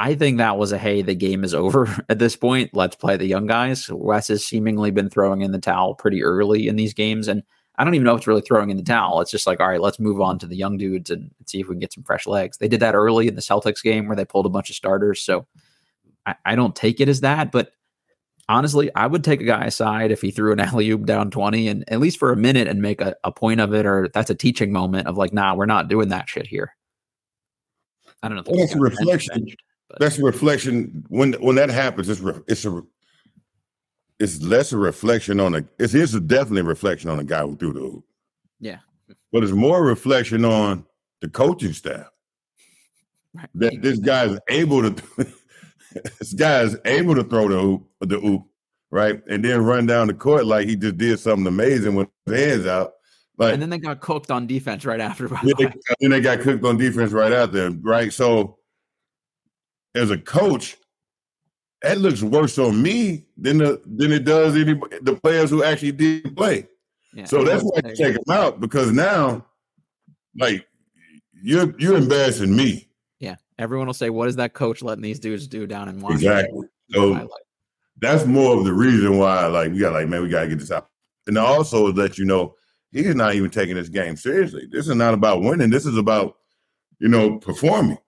I 0.00 0.14
think 0.14 0.38
that 0.38 0.56
was 0.56 0.70
a 0.70 0.78
hey, 0.78 1.02
the 1.02 1.16
game 1.16 1.42
is 1.42 1.52
over 1.52 1.88
at 2.08 2.20
this 2.20 2.36
point. 2.36 2.70
Let's 2.72 2.94
play 2.94 3.16
the 3.16 3.26
young 3.26 3.48
guys. 3.48 3.90
Wes 3.90 4.28
has 4.28 4.46
seemingly 4.46 4.92
been 4.92 5.10
throwing 5.10 5.42
in 5.42 5.50
the 5.50 5.58
towel 5.58 5.94
pretty 5.94 6.22
early 6.22 6.68
in 6.68 6.76
these 6.76 6.94
games. 6.94 7.26
And 7.26 7.42
I 7.76 7.84
don't 7.84 7.94
even 7.94 8.04
know 8.04 8.14
if 8.14 8.18
it's 8.18 8.28
really 8.28 8.40
throwing 8.40 8.70
in 8.70 8.76
the 8.76 8.84
towel. 8.84 9.20
It's 9.20 9.32
just 9.32 9.46
like, 9.46 9.58
all 9.58 9.68
right, 9.68 9.80
let's 9.80 9.98
move 9.98 10.20
on 10.20 10.38
to 10.38 10.46
the 10.46 10.56
young 10.56 10.78
dudes 10.78 11.10
and 11.10 11.32
see 11.46 11.60
if 11.60 11.66
we 11.66 11.74
can 11.74 11.80
get 11.80 11.92
some 11.92 12.04
fresh 12.04 12.28
legs. 12.28 12.58
They 12.58 12.68
did 12.68 12.78
that 12.80 12.94
early 12.94 13.26
in 13.26 13.34
the 13.34 13.40
Celtics 13.40 13.82
game 13.82 14.06
where 14.06 14.16
they 14.16 14.24
pulled 14.24 14.46
a 14.46 14.50
bunch 14.50 14.70
of 14.70 14.76
starters. 14.76 15.20
So 15.20 15.46
I, 16.24 16.36
I 16.44 16.54
don't 16.54 16.76
take 16.76 17.00
it 17.00 17.08
as 17.08 17.20
that, 17.22 17.50
but 17.50 17.72
honestly, 18.48 18.90
I 18.94 19.08
would 19.08 19.24
take 19.24 19.40
a 19.40 19.44
guy 19.44 19.64
aside 19.64 20.12
if 20.12 20.20
he 20.20 20.30
threw 20.30 20.52
an 20.52 20.60
alley 20.60 20.88
oop 20.90 21.06
down 21.06 21.32
20 21.32 21.66
and 21.66 21.84
at 21.88 21.98
least 21.98 22.20
for 22.20 22.30
a 22.30 22.36
minute 22.36 22.68
and 22.68 22.80
make 22.80 23.00
a, 23.00 23.16
a 23.24 23.32
point 23.32 23.60
of 23.60 23.74
it, 23.74 23.84
or 23.84 24.08
that's 24.14 24.30
a 24.30 24.36
teaching 24.36 24.72
moment 24.72 25.08
of 25.08 25.16
like, 25.16 25.32
nah, 25.32 25.56
we're 25.56 25.66
not 25.66 25.88
doing 25.88 26.10
that 26.10 26.28
shit 26.28 26.46
here. 26.46 26.76
I 28.22 28.28
don't 28.28 28.36
know. 28.36 28.44
Well, 28.46 28.60
that's 28.60 28.74
a 28.74 28.80
reflection. 28.80 29.44
Benched, 29.44 29.62
that's 29.98 30.18
a 30.18 30.22
reflection. 30.22 31.04
When 31.08 31.32
when 31.34 31.56
that 31.56 31.70
happens, 31.70 32.08
it's 32.08 32.20
re, 32.20 32.34
it's 32.46 32.64
a 32.64 32.82
it's 34.18 34.42
less 34.42 34.72
a 34.72 34.78
reflection 34.78 35.40
on 35.40 35.54
a 35.54 35.64
it's, 35.78 35.94
it's 35.94 36.14
a 36.14 36.20
definitely 36.20 36.60
a 36.60 36.64
reflection 36.64 37.10
on 37.10 37.18
the 37.18 37.24
guy 37.24 37.42
who 37.42 37.56
threw 37.56 37.72
the 37.72 37.80
hoop. 37.80 38.04
Yeah. 38.60 38.78
But 39.32 39.44
it's 39.44 39.52
more 39.52 39.84
reflection 39.84 40.44
on 40.44 40.84
the 41.20 41.28
coaching 41.28 41.72
staff. 41.72 42.06
Right. 43.34 43.48
That 43.54 43.82
this 43.82 43.98
guy 43.98 44.24
is 44.24 44.38
able 44.48 44.82
to 44.82 45.02
this 46.18 46.32
guy 46.34 46.62
is 46.62 46.76
able 46.84 47.14
to 47.14 47.24
throw 47.24 47.48
the 47.48 47.58
hoop, 47.58 47.88
the 48.00 48.20
hoop, 48.20 48.42
right? 48.90 49.22
And 49.28 49.44
then 49.44 49.64
run 49.64 49.86
down 49.86 50.08
the 50.08 50.14
court 50.14 50.46
like 50.46 50.68
he 50.68 50.76
just 50.76 50.98
did 50.98 51.18
something 51.18 51.46
amazing 51.46 51.94
with 51.94 52.08
his 52.26 52.38
hands 52.38 52.66
out. 52.66 52.92
Like, 53.38 53.52
and 53.52 53.62
then 53.62 53.70
they 53.70 53.78
got 53.78 54.00
cooked 54.00 54.32
on 54.32 54.48
defense 54.48 54.84
right 54.84 55.00
after. 55.00 55.28
Yeah, 55.44 55.52
they, 55.58 55.72
then 56.00 56.10
they 56.10 56.20
got 56.20 56.40
cooked 56.40 56.64
on 56.64 56.76
defense 56.76 57.12
right 57.12 57.32
after, 57.32 57.70
right? 57.82 58.12
So, 58.12 58.57
as 59.98 60.10
a 60.10 60.18
coach, 60.18 60.76
that 61.82 61.98
looks 61.98 62.22
worse 62.22 62.58
on 62.58 62.80
me 62.82 63.26
than 63.36 63.58
the 63.58 63.80
than 63.86 64.12
it 64.12 64.24
does 64.24 64.56
any 64.56 64.74
the 65.02 65.18
players 65.22 65.50
who 65.50 65.62
actually 65.62 65.92
did 65.92 66.36
play. 66.36 66.66
Yeah, 67.14 67.24
so 67.24 67.42
that's 67.42 67.62
why 67.62 67.80
you 67.84 67.96
take 67.96 68.14
them 68.14 68.30
out 68.30 68.60
because 68.60 68.92
now, 68.92 69.46
like, 70.38 70.66
you're 71.42 71.74
you're 71.78 71.96
embarrassing 71.96 72.54
me 72.54 72.88
Yeah, 73.20 73.36
Everyone 73.58 73.86
will 73.86 73.94
say, 73.94 74.10
"What 74.10 74.28
is 74.28 74.36
that 74.36 74.54
coach 74.54 74.82
letting 74.82 75.02
these 75.02 75.18
dudes 75.18 75.46
do 75.46 75.66
down 75.66 75.88
in 75.88 76.00
Washington?" 76.00 76.38
Exactly. 76.38 76.68
So 76.90 77.28
that's 78.00 78.24
more 78.26 78.56
of 78.56 78.64
the 78.64 78.72
reason 78.72 79.18
why, 79.18 79.46
like, 79.46 79.72
we 79.72 79.80
got 79.80 79.92
like, 79.92 80.08
man, 80.08 80.22
we 80.22 80.28
got 80.28 80.42
to 80.42 80.48
get 80.48 80.58
this 80.58 80.70
out, 80.70 80.88
and 81.26 81.36
also 81.38 81.92
let 81.92 82.18
you 82.18 82.24
know 82.24 82.54
he's 82.92 83.14
not 83.14 83.34
even 83.34 83.50
taking 83.50 83.74
this 83.74 83.88
game 83.88 84.16
seriously. 84.16 84.66
This 84.70 84.88
is 84.88 84.94
not 84.94 85.14
about 85.14 85.42
winning. 85.42 85.70
This 85.70 85.86
is 85.86 85.96
about, 85.96 86.36
you 86.98 87.08
know, 87.08 87.38
performing. 87.38 87.98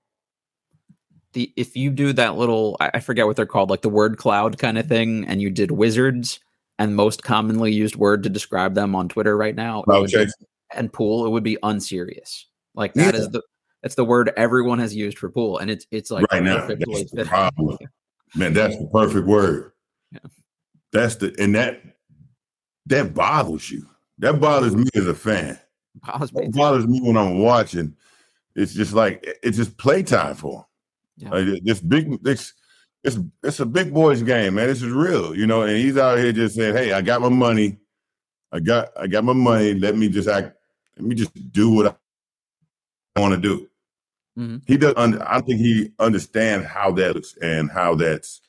The 1.32 1.52
if 1.56 1.76
you 1.76 1.90
do 1.90 2.12
that 2.14 2.36
little, 2.36 2.76
I 2.80 3.00
forget 3.00 3.26
what 3.26 3.36
they're 3.36 3.46
called, 3.46 3.70
like 3.70 3.82
the 3.82 3.88
word 3.88 4.16
cloud 4.18 4.58
kind 4.58 4.78
of 4.78 4.86
thing, 4.86 5.24
and 5.26 5.40
you 5.40 5.50
did 5.50 5.70
wizards 5.70 6.40
and 6.80 6.96
most 6.96 7.22
commonly 7.22 7.72
used 7.72 7.96
word 7.96 8.22
to 8.22 8.30
describe 8.30 8.74
them 8.74 8.96
on 8.96 9.08
Twitter 9.08 9.36
right 9.36 9.54
now, 9.54 9.84
okay. 9.86 10.26
and 10.74 10.90
Poole, 10.92 11.26
it 11.26 11.30
would 11.30 11.44
be 11.44 11.58
unserious. 11.62 12.46
Like 12.74 12.94
that 12.94 13.14
yeah. 13.14 13.20
is 13.20 13.28
the 13.30 13.42
that's 13.82 13.94
the 13.94 14.04
word 14.04 14.32
everyone 14.36 14.78
has 14.78 14.94
used 14.94 15.18
for 15.18 15.30
Poole, 15.30 15.58
and 15.58 15.70
it's 15.70 15.86
it's 15.90 16.10
like 16.10 16.24
right 16.32 16.42
now. 16.42 16.66
That's 16.66 17.10
the 17.12 17.24
problem. 17.26 17.78
Man, 18.34 18.52
that's 18.52 18.76
the 18.76 18.86
perfect 18.86 19.26
word. 19.26 19.72
Yeah. 20.12 20.18
That's 20.92 21.16
the 21.16 21.34
and 21.38 21.54
that 21.54 21.82
that 22.86 23.14
bothers 23.14 23.70
you. 23.70 23.86
That 24.18 24.40
bothers 24.40 24.76
me 24.76 24.88
as 24.94 25.06
a 25.06 25.14
fan. 25.14 25.58
Bothers 26.06 26.32
me, 26.32 26.48
bothers 26.48 26.86
me 26.86 27.00
when 27.00 27.16
I'm 27.16 27.40
watching. 27.40 27.96
It's 28.54 28.74
just 28.74 28.92
like 28.92 29.26
it's 29.42 29.56
just 29.56 29.76
playtime 29.78 30.34
for 30.34 30.60
him. 30.60 30.64
Yeah. 31.20 31.30
Like 31.30 31.62
this 31.64 31.80
big 31.80 32.22
this 32.22 32.54
it's 33.04 33.18
it's 33.42 33.60
a 33.60 33.66
big 33.66 33.92
boys 33.92 34.22
game, 34.22 34.54
man. 34.54 34.66
This 34.66 34.82
is 34.82 34.90
real, 34.90 35.34
you 35.34 35.46
know. 35.46 35.62
And 35.62 35.76
he's 35.76 35.96
out 35.96 36.18
here 36.18 36.32
just 36.32 36.54
saying, 36.56 36.74
"Hey, 36.74 36.92
I 36.92 37.02
got 37.02 37.20
my 37.20 37.28
money. 37.28 37.78
I 38.52 38.60
got 38.60 38.88
I 38.98 39.06
got 39.06 39.24
my 39.24 39.32
money. 39.32 39.74
Let 39.74 39.96
me 39.96 40.08
just 40.08 40.28
act. 40.28 40.56
Let 40.96 41.06
me 41.06 41.14
just 41.14 41.52
do 41.52 41.70
what 41.70 41.98
I 43.16 43.20
want 43.20 43.34
to 43.34 43.40
do." 43.40 43.68
Mm-hmm. 44.38 44.58
He 44.66 44.76
does. 44.78 44.94
Un- 44.96 45.22
I 45.22 45.40
think 45.40 45.60
he 45.60 45.92
understands 45.98 46.66
how 46.66 46.90
that 46.92 47.14
looks 47.14 47.36
and 47.42 47.70
how 47.70 47.94
that's 47.94 48.40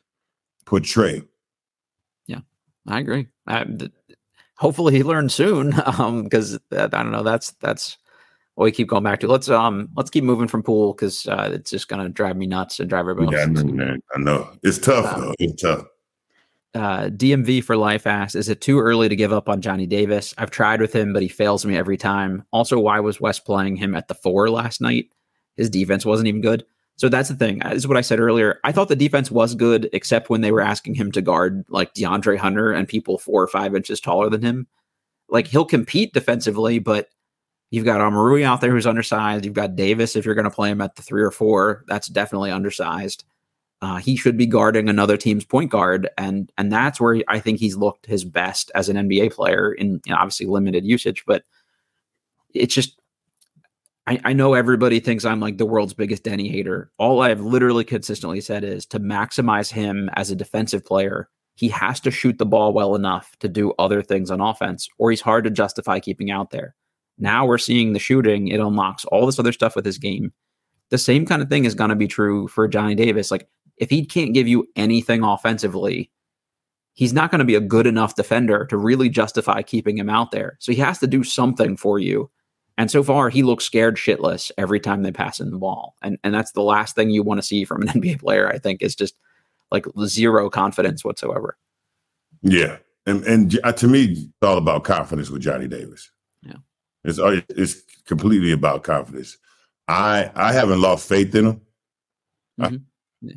portrayed. 0.65 1.27
Yeah, 2.27 2.39
I 2.87 2.99
agree. 2.99 3.27
I, 3.47 3.65
hopefully, 4.55 4.93
he 4.95 5.03
learns 5.03 5.33
soon. 5.33 5.73
Um, 5.85 6.23
because 6.23 6.57
I 6.71 6.87
don't 6.87 7.11
know. 7.11 7.23
That's 7.23 7.51
that's 7.61 7.97
we 8.57 8.71
keep 8.71 8.87
going 8.87 9.03
back 9.03 9.19
to. 9.21 9.27
Let's 9.27 9.49
um 9.49 9.89
let's 9.95 10.09
keep 10.09 10.23
moving 10.23 10.47
from 10.47 10.63
Poole 10.63 10.93
because 10.93 11.27
uh, 11.27 11.49
it's 11.53 11.71
just 11.71 11.87
gonna 11.87 12.09
drive 12.09 12.37
me 12.37 12.47
nuts 12.47 12.79
and 12.79 12.89
drive 12.89 13.07
everybody 13.07 13.35
yeah, 13.35 13.43
else. 13.43 13.59
I 13.59 13.63
know, 13.63 13.97
I 14.15 14.19
know. 14.19 14.49
It's 14.63 14.77
tough 14.77 15.13
um, 15.13 15.21
though. 15.21 15.33
It's 15.39 15.61
tough. 15.61 15.85
Uh, 16.73 17.09
DMV 17.09 17.61
for 17.63 17.75
life 17.75 18.07
asks, 18.07 18.33
is 18.33 18.47
it 18.47 18.61
too 18.61 18.79
early 18.79 19.09
to 19.09 19.15
give 19.15 19.33
up 19.33 19.49
on 19.49 19.61
Johnny 19.61 19.85
Davis? 19.85 20.33
I've 20.37 20.51
tried 20.51 20.79
with 20.79 20.95
him, 20.95 21.11
but 21.11 21.21
he 21.21 21.27
fails 21.27 21.65
me 21.65 21.75
every 21.75 21.97
time. 21.97 22.45
Also, 22.53 22.79
why 22.79 23.01
was 23.01 23.19
Wes 23.19 23.39
playing 23.39 23.75
him 23.75 23.93
at 23.93 24.07
the 24.07 24.15
four 24.15 24.49
last 24.49 24.79
night? 24.79 25.09
His 25.57 25.69
defense 25.69 26.05
wasn't 26.05 26.29
even 26.29 26.39
good. 26.39 26.63
So 26.95 27.09
that's 27.09 27.29
the 27.29 27.35
thing. 27.35 27.59
This 27.59 27.79
is 27.79 27.87
what 27.87 27.97
I 27.97 28.01
said 28.01 28.19
earlier. 28.19 28.59
I 28.63 28.71
thought 28.71 28.87
the 28.87 28.95
defense 28.95 29.31
was 29.31 29.55
good, 29.55 29.89
except 29.91 30.29
when 30.29 30.41
they 30.41 30.51
were 30.51 30.61
asking 30.61 30.95
him 30.95 31.11
to 31.13 31.21
guard 31.21 31.65
like 31.67 31.93
DeAndre 31.93 32.37
Hunter 32.37 32.71
and 32.71 32.87
people 32.87 33.17
four 33.17 33.41
or 33.41 33.47
five 33.47 33.75
inches 33.75 33.99
taller 33.99 34.29
than 34.29 34.41
him. 34.41 34.67
Like 35.27 35.47
he'll 35.47 35.65
compete 35.65 36.13
defensively, 36.13 36.79
but 36.79 37.09
you've 37.71 37.85
got 37.85 38.01
Omoruyi 38.01 38.43
out 38.43 38.61
there 38.61 38.71
who's 38.71 38.85
undersized. 38.85 39.45
You've 39.45 39.55
got 39.55 39.75
Davis 39.75 40.15
if 40.15 40.25
you're 40.25 40.35
going 40.35 40.45
to 40.45 40.51
play 40.51 40.69
him 40.69 40.81
at 40.81 40.95
the 40.95 41.01
three 41.01 41.23
or 41.23 41.31
four. 41.31 41.83
That's 41.87 42.07
definitely 42.07 42.51
undersized. 42.51 43.23
Uh, 43.81 43.97
he 43.97 44.15
should 44.15 44.37
be 44.37 44.45
guarding 44.45 44.89
another 44.89 45.17
team's 45.17 45.43
point 45.43 45.71
guard, 45.71 46.07
and 46.15 46.51
and 46.57 46.71
that's 46.71 47.01
where 47.01 47.23
I 47.27 47.39
think 47.39 47.59
he's 47.59 47.75
looked 47.75 48.05
his 48.05 48.23
best 48.23 48.69
as 48.75 48.89
an 48.89 48.97
NBA 48.97 49.33
player 49.33 49.71
in 49.73 49.99
you 50.05 50.11
know, 50.11 50.17
obviously 50.17 50.45
limited 50.45 50.85
usage. 50.85 51.23
But 51.25 51.43
it's 52.53 52.75
just 52.75 53.01
I, 54.05 54.19
I 54.23 54.33
know 54.33 54.53
everybody 54.53 54.99
thinks 54.99 55.25
I'm 55.25 55.39
like 55.39 55.57
the 55.57 55.65
world's 55.65 55.95
biggest 55.95 56.23
Deni 56.23 56.51
hater. 56.51 56.91
All 56.99 57.21
I've 57.21 57.41
literally 57.41 57.83
consistently 57.83 58.41
said 58.41 58.63
is 58.63 58.85
to 58.87 58.99
maximize 58.99 59.71
him 59.71 60.11
as 60.13 60.29
a 60.29 60.35
defensive 60.35 60.85
player, 60.85 61.27
he 61.55 61.69
has 61.69 61.99
to 62.01 62.11
shoot 62.11 62.37
the 62.37 62.45
ball 62.45 62.73
well 62.73 62.95
enough 62.95 63.35
to 63.39 63.47
do 63.47 63.73
other 63.79 64.03
things 64.03 64.29
on 64.29 64.41
offense, 64.41 64.87
or 64.99 65.09
he's 65.09 65.21
hard 65.21 65.43
to 65.45 65.49
justify 65.49 65.99
keeping 65.99 66.29
out 66.29 66.51
there. 66.51 66.75
Now 67.17 67.45
we're 67.45 67.57
seeing 67.57 67.93
the 67.93 67.99
shooting, 67.99 68.47
it 68.47 68.59
unlocks 68.59 69.05
all 69.05 69.25
this 69.25 69.39
other 69.39 69.51
stuff 69.51 69.75
with 69.75 69.85
his 69.85 69.97
game. 69.97 70.31
The 70.89 70.97
same 70.97 71.25
kind 71.25 71.41
of 71.41 71.49
thing 71.49 71.65
is 71.65 71.75
going 71.75 71.89
to 71.89 71.95
be 71.95 72.07
true 72.07 72.47
for 72.47 72.67
Johnny 72.67 72.95
Davis. 72.95 73.31
Like, 73.31 73.47
if 73.77 73.89
he 73.89 74.05
can't 74.05 74.33
give 74.33 74.47
you 74.47 74.67
anything 74.75 75.23
offensively, 75.23 76.11
he's 76.93 77.13
not 77.13 77.31
going 77.31 77.39
to 77.39 77.45
be 77.45 77.55
a 77.55 77.61
good 77.61 77.87
enough 77.87 78.15
defender 78.15 78.65
to 78.65 78.77
really 78.77 79.09
justify 79.09 79.61
keeping 79.61 79.97
him 79.97 80.09
out 80.09 80.31
there. 80.31 80.57
So 80.59 80.71
he 80.71 80.79
has 80.79 80.99
to 80.99 81.07
do 81.07 81.23
something 81.23 81.77
for 81.77 81.97
you 81.99 82.29
and 82.77 82.89
so 82.89 83.03
far, 83.03 83.29
he 83.29 83.43
looks 83.43 83.65
scared 83.65 83.95
shitless 83.95 84.51
every 84.57 84.79
time 84.79 85.03
they 85.03 85.11
pass 85.11 85.39
him 85.39 85.51
the 85.51 85.57
ball. 85.57 85.95
And 86.01 86.17
and 86.23 86.33
that's 86.33 86.53
the 86.53 86.63
last 86.63 86.95
thing 86.95 87.09
you 87.09 87.23
want 87.23 87.39
to 87.39 87.45
see 87.45 87.63
from 87.63 87.83
an 87.83 87.87
NBA 88.01 88.19
player, 88.19 88.49
I 88.49 88.57
think, 88.57 88.81
is 88.81 88.95
just 88.95 89.15
like 89.71 89.85
zero 90.05 90.49
confidence 90.49 91.03
whatsoever. 91.03 91.57
Yeah. 92.41 92.77
And 93.05 93.23
and 93.25 93.59
uh, 93.63 93.73
to 93.73 93.87
me, 93.87 94.05
it's 94.11 94.27
all 94.41 94.57
about 94.57 94.83
confidence 94.83 95.29
with 95.29 95.43
Johnny 95.43 95.67
Davis. 95.67 96.09
It's 97.03 97.19
uh, 97.19 97.41
it's 97.49 97.81
completely 98.05 98.51
about 98.51 98.83
confidence. 98.83 99.37
I 99.87 100.31
I 100.35 100.53
haven't 100.53 100.81
lost 100.81 101.07
faith 101.07 101.33
in 101.35 101.45
him. 101.45 101.61
Mm-hmm. 102.59 102.75
Yeah. 103.21 103.35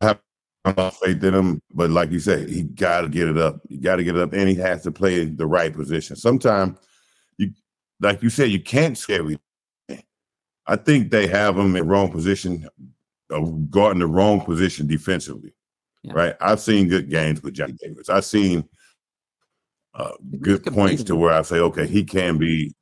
I 0.00 0.06
haven't 0.64 0.78
lost 0.78 1.02
faith 1.02 1.24
in 1.24 1.34
him, 1.34 1.62
but 1.72 1.90
like 1.90 2.10
you 2.10 2.20
say, 2.20 2.48
he 2.48 2.62
got 2.62 3.02
to 3.02 3.08
get 3.08 3.28
it 3.28 3.38
up. 3.38 3.60
You 3.68 3.80
got 3.80 3.96
to 3.96 4.04
get 4.04 4.16
it 4.16 4.22
up, 4.22 4.32
and 4.32 4.48
he 4.48 4.54
has 4.56 4.82
to 4.82 4.90
play 4.90 5.24
the 5.24 5.46
right 5.46 5.72
position. 5.72 6.16
Sometimes 6.16 6.78
you, 7.38 7.52
like 8.00 8.22
you 8.22 8.30
said, 8.30 8.50
you 8.50 8.60
can't 8.60 8.98
scare 8.98 9.20
everything. 9.20 9.40
I 10.66 10.76
think 10.76 11.10
they 11.10 11.26
have 11.26 11.58
him 11.58 11.74
in 11.74 11.88
wrong 11.88 12.12
position 12.12 12.68
of 13.30 13.70
guarding 13.70 14.00
the 14.00 14.06
wrong 14.06 14.40
position 14.40 14.86
defensively. 14.86 15.52
Yeah. 16.02 16.12
Right. 16.14 16.36
I've 16.40 16.60
seen 16.60 16.88
good 16.88 17.10
games 17.10 17.42
with 17.42 17.54
Johnny 17.54 17.74
Davis. 17.80 18.08
I've 18.08 18.24
seen 18.24 18.68
uh, 19.94 20.12
good 20.40 20.64
points 20.64 21.02
to 21.04 21.16
where 21.16 21.32
I 21.32 21.42
say, 21.42 21.58
okay, 21.58 21.86
he 21.86 22.04
can 22.04 22.38
be 22.38 22.74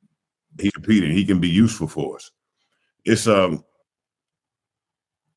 he's 0.59 0.71
competing. 0.71 1.11
He 1.11 1.25
can 1.25 1.39
be 1.39 1.49
useful 1.49 1.87
for 1.87 2.15
us. 2.15 2.31
It's 3.05 3.27
um 3.27 3.63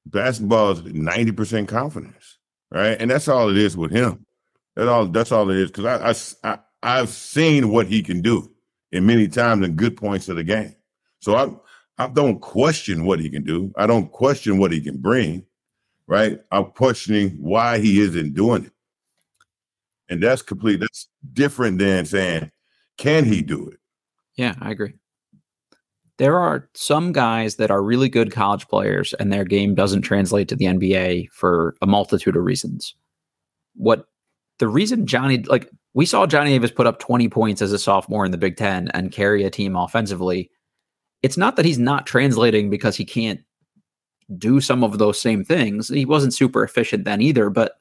basketball 0.06 0.72
is 0.72 0.80
90% 0.80 1.68
confidence, 1.68 2.38
right? 2.70 2.96
And 3.00 3.10
that's 3.10 3.28
all 3.28 3.48
it 3.48 3.56
is 3.56 3.76
with 3.76 3.90
him. 3.90 4.26
That's 4.74 4.88
all 4.88 5.06
that's 5.06 5.32
all 5.32 5.50
it 5.50 5.56
is. 5.56 5.70
Because 5.70 6.34
I, 6.44 6.50
I 6.50 6.52
I 6.52 6.58
I've 6.82 7.10
seen 7.10 7.68
what 7.70 7.86
he 7.86 8.02
can 8.02 8.22
do 8.22 8.50
in 8.90 9.06
many 9.06 9.28
times 9.28 9.64
in 9.64 9.76
good 9.76 9.96
points 9.96 10.28
of 10.28 10.36
the 10.36 10.44
game. 10.44 10.74
So 11.20 11.36
I 11.36 12.04
I 12.04 12.08
don't 12.08 12.40
question 12.40 13.04
what 13.04 13.20
he 13.20 13.28
can 13.28 13.44
do. 13.44 13.72
I 13.76 13.86
don't 13.86 14.10
question 14.10 14.58
what 14.58 14.72
he 14.72 14.80
can 14.80 14.98
bring, 14.98 15.46
right? 16.06 16.40
I'm 16.50 16.66
questioning 16.66 17.30
why 17.38 17.78
he 17.78 18.00
isn't 18.00 18.34
doing 18.34 18.64
it. 18.64 18.72
And 20.08 20.22
that's 20.22 20.42
complete. 20.42 20.80
That's 20.80 21.08
different 21.32 21.78
than 21.78 22.04
saying, 22.06 22.50
can 22.96 23.24
he 23.24 23.40
do 23.42 23.68
it? 23.68 23.78
Yeah, 24.36 24.54
I 24.60 24.70
agree. 24.70 24.94
There 26.18 26.38
are 26.38 26.68
some 26.74 27.12
guys 27.12 27.56
that 27.56 27.70
are 27.70 27.82
really 27.82 28.08
good 28.08 28.32
college 28.32 28.68
players 28.68 29.14
and 29.14 29.32
their 29.32 29.44
game 29.44 29.74
doesn't 29.74 30.02
translate 30.02 30.48
to 30.48 30.56
the 30.56 30.66
NBA 30.66 31.30
for 31.30 31.74
a 31.80 31.86
multitude 31.86 32.36
of 32.36 32.44
reasons. 32.44 32.94
What 33.74 34.06
the 34.58 34.68
reason 34.68 35.06
Johnny, 35.06 35.38
like, 35.44 35.70
we 35.94 36.06
saw 36.06 36.26
Johnny 36.26 36.50
Davis 36.50 36.70
put 36.70 36.86
up 36.86 36.98
20 36.98 37.28
points 37.28 37.62
as 37.62 37.72
a 37.72 37.78
sophomore 37.78 38.24
in 38.24 38.30
the 38.30 38.38
Big 38.38 38.56
Ten 38.56 38.88
and 38.88 39.12
carry 39.12 39.44
a 39.44 39.50
team 39.50 39.76
offensively. 39.76 40.50
It's 41.22 41.36
not 41.36 41.56
that 41.56 41.64
he's 41.64 41.78
not 41.78 42.06
translating 42.06 42.70
because 42.70 42.96
he 42.96 43.04
can't 43.04 43.40
do 44.38 44.60
some 44.60 44.84
of 44.84 44.98
those 44.98 45.20
same 45.20 45.44
things. 45.44 45.88
He 45.88 46.04
wasn't 46.04 46.34
super 46.34 46.62
efficient 46.62 47.04
then 47.04 47.20
either, 47.20 47.50
but 47.50 47.72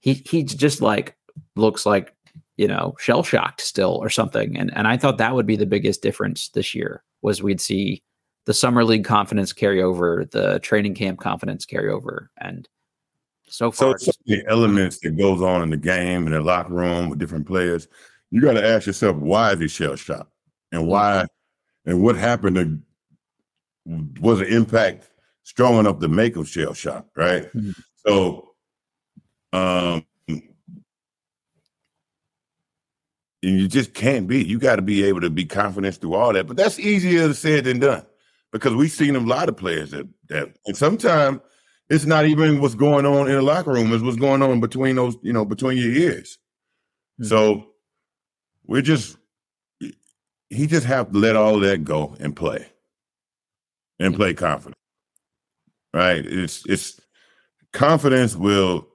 he 0.00 0.14
he's 0.14 0.54
just 0.54 0.80
like 0.80 1.16
looks 1.56 1.86
like 1.86 2.14
you 2.56 2.68
know 2.68 2.94
shell 2.98 3.22
shocked 3.22 3.60
still 3.60 3.98
or 4.02 4.10
something. 4.10 4.56
And 4.56 4.74
and 4.76 4.86
I 4.86 4.96
thought 4.96 5.18
that 5.18 5.34
would 5.34 5.46
be 5.46 5.56
the 5.56 5.66
biggest 5.66 6.02
difference 6.02 6.48
this 6.50 6.74
year 6.74 7.02
was 7.22 7.42
we'd 7.42 7.60
see 7.60 8.02
the 8.46 8.54
summer 8.54 8.84
league 8.84 9.04
confidence 9.04 9.52
carry 9.52 9.82
over, 9.82 10.26
the 10.30 10.58
training 10.60 10.94
camp 10.94 11.20
confidence 11.20 11.64
carry 11.64 11.90
over, 11.90 12.30
and 12.38 12.68
so 13.48 13.70
far, 13.70 13.98
so, 13.98 14.12
the 14.26 14.44
elements 14.48 15.00
that 15.00 15.16
goes 15.16 15.42
on 15.42 15.62
in 15.62 15.70
the 15.70 15.76
game 15.76 16.26
in 16.26 16.32
the 16.32 16.40
locker 16.40 16.72
room 16.72 17.10
with 17.10 17.18
different 17.18 17.46
players. 17.46 17.88
You 18.30 18.40
got 18.40 18.52
to 18.52 18.64
ask 18.64 18.86
yourself 18.86 19.16
why 19.16 19.52
is 19.52 19.60
he 19.60 19.68
shell 19.68 19.96
shocked, 19.96 20.32
and 20.72 20.86
why, 20.86 21.26
and 21.84 22.02
what 22.02 22.16
happened 22.16 22.56
to 22.56 22.78
was 24.20 24.38
the 24.38 24.46
impact 24.46 25.10
strong 25.42 25.78
enough 25.78 25.98
to 25.98 26.08
make 26.08 26.36
him 26.36 26.44
shell 26.44 26.74
shocked, 26.74 27.10
right? 27.16 27.52
Mm-hmm. 27.52 27.70
So, 28.06 28.54
um, 29.52 30.06
and 30.28 30.42
you 33.42 33.68
just 33.68 33.94
can't 33.94 34.26
be. 34.26 34.44
You 34.44 34.58
got 34.58 34.76
to 34.76 34.82
be 34.82 35.04
able 35.04 35.20
to 35.22 35.30
be 35.30 35.44
confident 35.44 35.96
through 35.96 36.14
all 36.14 36.32
that. 36.32 36.46
But 36.46 36.56
that's 36.56 36.78
easier 36.78 37.32
said 37.32 37.64
than 37.64 37.78
done 37.78 38.04
because 38.52 38.74
we've 38.74 38.90
seen 38.90 39.16
a 39.16 39.20
lot 39.20 39.48
of 39.48 39.56
players 39.56 39.90
that 39.92 40.06
that, 40.28 40.54
and 40.66 40.76
sometimes 40.76 41.40
it's 41.88 42.06
not 42.06 42.26
even 42.26 42.60
what's 42.60 42.74
going 42.74 43.06
on 43.06 43.28
in 43.28 43.34
the 43.34 43.42
locker 43.42 43.72
room; 43.72 43.92
it's 43.92 44.02
what's 44.02 44.16
going 44.16 44.42
on 44.42 44.60
between 44.60 44.96
those, 44.96 45.16
you 45.22 45.32
know, 45.32 45.44
between 45.44 45.78
your 45.78 45.90
ears. 45.90 46.38
Mm-hmm. 47.20 47.28
So 47.28 47.66
we're 48.66 48.82
just 48.82 49.16
he 50.50 50.66
just 50.66 50.86
have 50.86 51.12
to 51.12 51.18
let 51.18 51.36
all 51.36 51.54
of 51.54 51.62
that 51.62 51.84
go 51.84 52.16
and 52.20 52.36
play, 52.36 52.66
and 53.98 54.14
play 54.14 54.34
confident. 54.34 54.76
Right? 55.94 56.24
It's 56.24 56.66
it's 56.66 57.00
confidence 57.72 58.36
will 58.36 58.86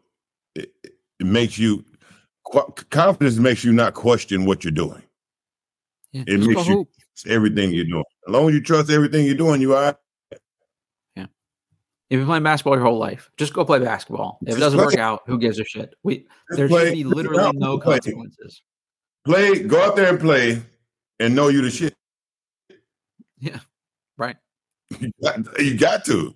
it, 0.53 0.71
it 0.83 1.25
makes 1.25 1.57
you 1.57 1.83
confidence 2.89 3.37
makes 3.37 3.63
you 3.63 3.73
not 3.73 3.93
question 3.93 4.45
what 4.45 4.63
you're 4.63 4.71
doing. 4.71 5.01
Yeah, 6.11 6.23
it 6.27 6.39
makes 6.41 6.67
you 6.67 6.87
everything 7.27 7.71
you're 7.71 7.85
doing. 7.85 8.03
As 8.27 8.31
long 8.31 8.49
as 8.49 8.55
you 8.55 8.61
trust 8.61 8.89
everything 8.89 9.25
you're 9.25 9.35
doing, 9.35 9.61
you 9.61 9.75
are. 9.75 9.97
Yeah. 11.15 11.25
If 12.09 12.19
been 12.19 12.25
playing 12.25 12.43
basketball 12.43 12.75
your 12.75 12.85
whole 12.85 12.97
life, 12.97 13.29
just 13.37 13.53
go 13.53 13.65
play 13.65 13.79
basketball. 13.79 14.37
If 14.45 14.57
it 14.57 14.59
doesn't 14.59 14.77
play. 14.77 14.85
work 14.85 14.97
out, 14.97 15.23
who 15.25 15.37
gives 15.37 15.59
a 15.59 15.65
shit? 15.65 15.93
We 16.03 16.25
there 16.49 16.67
play. 16.67 16.85
should 16.85 16.93
be 16.93 17.03
literally 17.03 17.51
no 17.57 17.79
play. 17.79 17.95
consequences. 17.99 18.61
Play, 19.25 19.63
go 19.63 19.81
out 19.81 19.95
there 19.95 20.09
and 20.09 20.19
play, 20.19 20.61
and 21.19 21.35
know 21.35 21.47
you 21.47 21.61
the 21.61 21.71
shit. 21.71 21.95
Yeah. 23.39 23.59
Right. 24.17 24.37
you, 24.99 25.11
got, 25.21 25.59
you 25.59 25.77
got 25.77 26.05
to. 26.05 26.35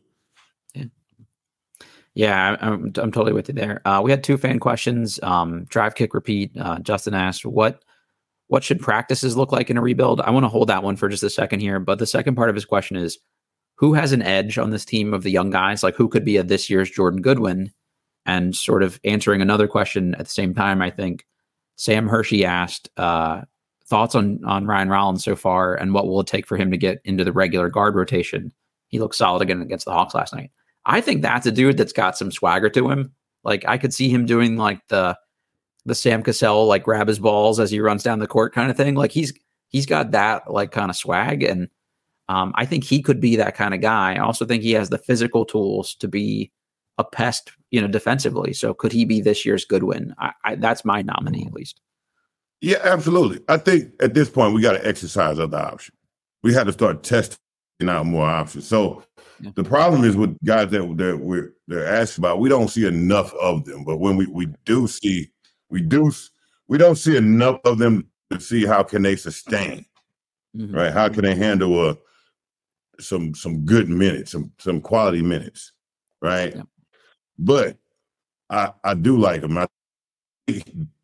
Yeah, 2.20 2.57
I'm, 2.59 2.91
I'm 2.97 3.13
totally 3.13 3.32
with 3.32 3.47
you 3.47 3.53
there. 3.53 3.82
Uh, 3.88 4.01
we 4.03 4.11
had 4.11 4.26
two 4.26 4.36
fan 4.36 4.59
questions. 4.59 5.22
Um, 5.24 5.63
drive, 5.70 5.95
kick, 5.95 6.13
repeat. 6.13 6.51
Uh, 6.59 6.78
Justin 6.80 7.13
asked, 7.13 7.45
"What 7.45 7.82
what 8.47 8.61
should 8.61 8.82
practices 8.82 9.38
look 9.38 9.53
like 9.53 9.70
in 9.70 9.78
a 9.78 9.82
rebuild?" 9.82 10.20
I 10.20 10.30
want 10.32 10.43
to 10.43 10.49
hold 10.49 10.67
that 10.67 10.84
one 10.84 10.97
for 10.97 11.07
just 11.07 11.24
a 11.24 11.30
second 11.30 11.61
here. 11.61 11.80
But 11.80 11.97
the 11.97 12.05
second 12.05 12.36
part 12.36 12.49
of 12.49 12.55
his 12.55 12.65
question 12.65 12.97
is, 12.97 13.17
who 13.76 13.93
has 13.93 14.11
an 14.11 14.22
edge 14.22 14.57
on 14.57 14.72
this 14.72 14.84
team 14.84 15.13
of 15.13 15.24
the 15.24 15.32
young 15.32 15.49
guys? 15.49 15.82
Like, 15.82 15.95
who 15.95 16.09
could 16.09 16.26
be 16.26 16.36
a 16.36 16.43
this 16.43 16.70
year's 16.70 16.91
Jordan 16.91 17.22
Goodwin? 17.22 17.72
And 18.26 18.53
sort 18.53 18.84
of 18.84 18.99
answering 19.05 19.41
another 19.41 19.70
question 19.70 20.13
at 20.15 20.26
the 20.26 20.32
same 20.32 20.53
time, 20.53 20.82
I 20.82 20.89
think 20.89 21.26
Sam 21.78 22.05
Hershey 22.05 22.43
asked 22.43 22.89
uh, 22.97 23.43
thoughts 23.88 24.13
on 24.13 24.41
on 24.43 24.67
Ryan 24.67 24.89
Rollins 24.89 25.24
so 25.24 25.38
far, 25.38 25.74
and 25.74 25.93
what 25.93 26.05
will 26.05 26.20
it 26.20 26.28
take 26.28 26.47
for 26.47 26.57
him 26.57 26.70
to 26.72 26.78
get 26.78 26.99
into 27.05 27.24
the 27.24 27.32
regular 27.32 27.70
guard 27.70 27.95
rotation? 27.95 28.51
He 28.89 28.99
looked 28.99 29.15
solid 29.15 29.41
again 29.41 29.61
against 29.61 29.86
the 29.86 29.93
Hawks 29.93 30.13
last 30.13 30.34
night. 30.34 30.51
I 30.86 31.01
think 31.01 31.21
that's 31.21 31.45
a 31.45 31.51
dude 31.51 31.77
that's 31.77 31.93
got 31.93 32.17
some 32.17 32.32
swagger 32.32 32.69
to 32.69 32.89
him. 32.89 33.13
Like 33.43 33.65
I 33.67 33.77
could 33.77 33.93
see 33.93 34.09
him 34.09 34.25
doing 34.25 34.57
like 34.57 34.88
the 34.88 35.17
the 35.86 35.95
Sam 35.95 36.23
Cassell 36.23 36.65
like 36.65 36.84
grab 36.84 37.07
his 37.07 37.19
balls 37.19 37.59
as 37.59 37.71
he 37.71 37.80
runs 37.80 38.03
down 38.03 38.19
the 38.19 38.27
court 38.27 38.53
kind 38.53 38.69
of 38.69 38.77
thing. 38.77 38.95
Like 38.95 39.11
he's 39.11 39.34
he's 39.69 39.86
got 39.86 40.11
that 40.11 40.51
like 40.51 40.71
kind 40.71 40.89
of 40.89 40.95
swag, 40.95 41.43
and 41.43 41.69
um, 42.27 42.53
I 42.55 42.65
think 42.65 42.84
he 42.84 43.01
could 43.01 43.19
be 43.19 43.36
that 43.38 43.55
kind 43.55 43.73
of 43.73 43.82
guy. 43.82 44.15
I 44.15 44.19
also 44.19 44.45
think 44.45 44.63
he 44.63 44.73
has 44.73 44.89
the 44.89 44.97
physical 44.97 45.45
tools 45.45 45.95
to 45.95 46.07
be 46.07 46.51
a 46.97 47.03
pest, 47.03 47.51
you 47.71 47.82
know, 47.82 47.88
defensively. 47.88 48.53
So 48.53 48.73
could 48.73 48.91
he 48.91 49.05
be 49.05 49.21
this 49.21 49.45
year's 49.45 49.65
Goodwin? 49.65 50.13
I, 50.19 50.34
I, 50.43 50.55
that's 50.55 50.84
my 50.84 51.01
nominee 51.01 51.45
at 51.47 51.53
least. 51.53 51.82
Yeah, 52.61 52.80
absolutely. 52.84 53.39
I 53.47 53.57
think 53.57 53.93
at 54.01 54.13
this 54.13 54.30
point 54.30 54.53
we 54.53 54.61
got 54.61 54.73
to 54.73 54.86
exercise 54.86 55.39
other 55.39 55.57
options. 55.57 55.97
We 56.43 56.53
had 56.53 56.65
to 56.65 56.73
start 56.73 57.03
testing 57.03 57.39
out 57.88 58.05
more 58.05 58.30
options. 58.30 58.67
So 58.67 59.03
yeah. 59.41 59.51
The 59.55 59.63
problem 59.63 60.03
is 60.03 60.15
with 60.15 60.37
guys 60.43 60.69
that 60.71 60.97
that 60.97 61.17
we're 61.17 61.53
they're 61.67 61.87
asked 61.87 62.17
about. 62.17 62.39
We 62.39 62.49
don't 62.49 62.69
see 62.69 62.87
enough 62.87 63.33
of 63.35 63.65
them, 63.65 63.83
but 63.83 63.97
when 63.97 64.17
we 64.17 64.25
we 64.27 64.47
do 64.65 64.87
see, 64.87 65.31
we 65.69 65.81
do 65.81 66.11
we 66.67 66.77
don't 66.77 66.97
see 66.97 67.17
enough 67.17 67.59
of 67.65 67.77
them 67.77 68.07
to 68.31 68.39
see 68.39 68.65
how 68.65 68.83
can 68.83 69.01
they 69.01 69.15
sustain, 69.15 69.85
mm-hmm. 70.55 70.75
right? 70.75 70.93
How 70.93 71.09
can 71.09 71.23
they 71.23 71.35
handle 71.35 71.89
a 71.89 71.97
some 72.99 73.33
some 73.33 73.65
good 73.65 73.89
minutes, 73.89 74.31
some 74.31 74.51
some 74.59 74.81
quality 74.81 75.21
minutes, 75.21 75.71
right? 76.21 76.55
Yeah. 76.55 76.63
But 77.37 77.77
I 78.49 78.73
I 78.83 78.93
do 78.93 79.17
like 79.17 79.41
them. 79.41 79.57
I 79.57 79.67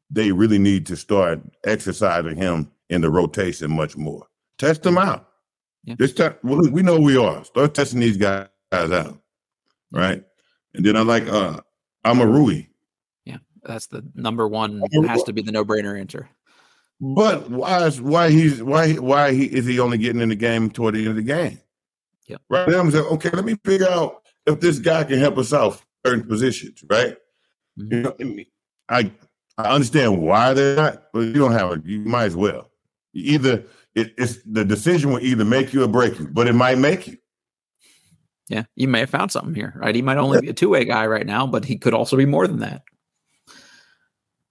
they 0.10 0.32
really 0.32 0.60
need 0.60 0.86
to 0.88 0.96
start 0.96 1.42
exercising 1.66 2.36
him 2.36 2.72
in 2.90 3.02
the 3.02 3.10
rotation 3.10 3.72
much 3.72 3.98
more. 3.98 4.28
Test 4.58 4.84
them 4.84 4.98
out. 4.98 5.30
Yeah. 5.86 5.96
This 5.98 6.14
time, 6.14 6.36
well, 6.44 6.62
we 6.72 6.82
know 6.82 7.00
we 7.00 7.16
are. 7.16 7.44
Start 7.46 7.76
testing 7.76 8.00
these 8.00 8.18
guys 8.18 8.48
out, 8.72 9.20
right? 9.92 10.24
And 10.74 10.86
then 10.86 10.98
I 10.98 11.02
like 11.02 11.28
uh 11.28 11.62
Omoruyi. 12.04 12.68
Yeah, 13.24 13.38
that's 13.64 13.88
the 13.88 14.04
number 14.16 14.48
one. 14.48 14.82
Has 15.08 15.24
to 15.24 15.34
be 15.34 15.42
the 15.42 15.52
no-brainer 15.52 16.00
answer. 16.00 16.28
But 17.00 17.50
why 17.50 17.86
is 17.86 18.02
why 18.02 18.32
he's 18.32 18.64
why 18.64 18.94
why 18.94 19.34
he 19.34 19.46
is 19.46 19.66
he 19.66 19.80
only 19.80 19.98
getting 19.98 20.22
in 20.22 20.30
the 20.30 20.36
game 20.36 20.70
toward 20.72 20.96
the 20.96 21.00
end 21.00 21.10
of 21.10 21.16
the 21.16 21.22
game? 21.22 21.60
Yeah. 22.26 22.38
Right 22.50 22.68
now 22.68 22.80
I'm 22.80 22.90
saying, 22.90 23.06
okay, 23.06 23.30
let 23.30 23.46
me 23.46 23.56
figure 23.64 23.90
out 23.90 24.24
if 24.48 24.60
this 24.60 24.80
guy 24.80 25.04
can 25.04 25.20
help 25.20 25.38
us 25.38 25.54
out 25.54 25.82
certain 26.06 26.28
positions, 26.28 26.84
right? 26.90 27.16
Mm-hmm. 27.80 27.94
You 27.94 28.02
know, 28.02 28.44
I 28.90 29.12
I 29.58 29.76
understand 29.76 30.22
why 30.22 30.54
they're 30.54 30.76
not, 30.76 31.04
but 31.14 31.20
you 31.20 31.34
don't 31.34 31.52
have 31.52 31.72
it. 31.72 31.86
You 31.86 32.00
might 32.00 32.26
as 32.26 32.36
well. 32.36 32.72
You 33.14 33.36
either 33.36 33.64
it, 33.96 34.14
it's 34.18 34.40
the 34.44 34.66
decision 34.66 35.12
will 35.12 35.22
either 35.22 35.46
make 35.46 35.74
you 35.74 35.84
or 35.84 35.88
break 35.88 36.20
you, 36.20 36.28
but 36.28 36.48
it 36.48 36.54
might 36.54 36.78
make 36.78 37.08
you. 37.08 37.18
Yeah, 38.48 38.66
you 38.76 38.88
may 38.88 39.00
have 39.00 39.10
found 39.10 39.32
something 39.32 39.56
here, 39.56 39.74
right? 39.78 39.96
He 39.96 40.04
might 40.04 40.18
only 40.18 40.40
be 40.40 40.50
a 40.50 40.54
two 40.54 40.70
way 40.70 40.86
guy 40.86 41.08
right 41.08 41.26
now, 41.26 41.48
but 41.48 41.66
he 41.66 41.78
could 41.78 41.94
also 41.94 42.16
be 42.16 42.26
more 42.26 42.48
than 42.48 42.60
that. 42.60 42.84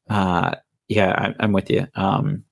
Uh, 0.08 0.54
yeah, 0.88 1.32
I, 1.38 1.44
am 1.44 1.52
with 1.52 1.70
you. 1.70 1.86
Um, 1.94 2.44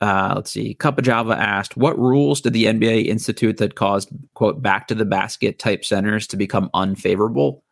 uh, 0.00 0.32
let's 0.34 0.50
see. 0.50 0.74
Cup 0.74 0.98
of 0.98 1.04
Java 1.04 1.38
asked, 1.38 1.76
"What 1.76 1.98
rules 1.98 2.40
did 2.40 2.54
the 2.54 2.64
NBA 2.64 3.06
institute 3.06 3.58
that 3.58 3.76
caused 3.76 4.10
quote 4.34 4.62
back 4.62 4.88
to 4.88 4.94
the 4.94 5.04
basket 5.04 5.58
type 5.58 5.84
centers 5.84 6.26
to 6.28 6.36
become 6.36 6.70
unfavorable?" 6.74 7.62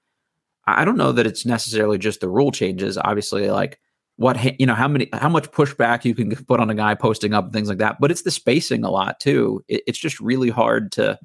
I 0.67 0.85
don't 0.85 0.97
know 0.97 1.11
that 1.11 1.27
it's 1.27 1.45
necessarily 1.45 1.99
just 1.99 2.21
the 2.21 2.29
rule 2.29 2.53
changes. 2.53 2.97
Obviously, 2.97 3.51
like 3.51 3.81
what 4.23 4.61
you 4.61 4.67
know 4.67 4.75
how 4.75 4.89
many 4.89 5.09
how 5.13 5.29
much 5.29 5.51
pushback 5.51 6.05
you 6.05 6.15
can 6.15 6.35
put 6.47 6.61
on 6.61 6.71
a 6.71 6.75
guy 6.75 6.95
posting 6.95 7.35
up 7.35 7.45
and 7.45 7.53
things 7.53 7.69
like 7.69 7.79
that 7.79 7.99
but 8.01 8.11
it's 8.11 8.23
the 8.23 8.31
spacing 8.31 8.85
a 8.85 8.91
lot 8.91 9.21
too 9.21 9.63
it, 9.69 9.83
it's 9.87 9.99
just 9.99 10.21
really 10.21 10.49
hard 10.49 10.91
to 10.93 11.19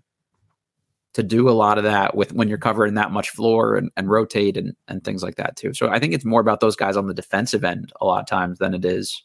to 1.18 1.24
do 1.24 1.50
a 1.50 1.52
lot 1.52 1.80
of 1.80 1.84
that 1.84 2.16
with 2.16 2.32
when 2.34 2.48
you're 2.48 2.60
covering 2.60 2.94
that 2.94 3.10
much 3.12 3.32
floor 3.32 3.76
and, 3.76 3.90
and 3.98 4.08
rotate 4.08 4.56
and, 4.56 4.76
and 4.88 5.04
things 5.04 5.24
like 5.24 5.36
that 5.36 5.56
too. 5.56 5.74
So 5.74 5.90
I 5.90 5.98
think 5.98 6.14
it's 6.14 6.24
more 6.24 6.40
about 6.42 6.60
those 6.60 6.76
guys 6.76 6.96
on 6.96 7.08
the 7.08 7.14
defensive 7.14 7.64
end 7.64 7.92
a 8.00 8.06
lot 8.06 8.20
of 8.20 8.28
times 8.28 8.60
than 8.60 8.76
it 8.76 8.86
is. 8.86 9.24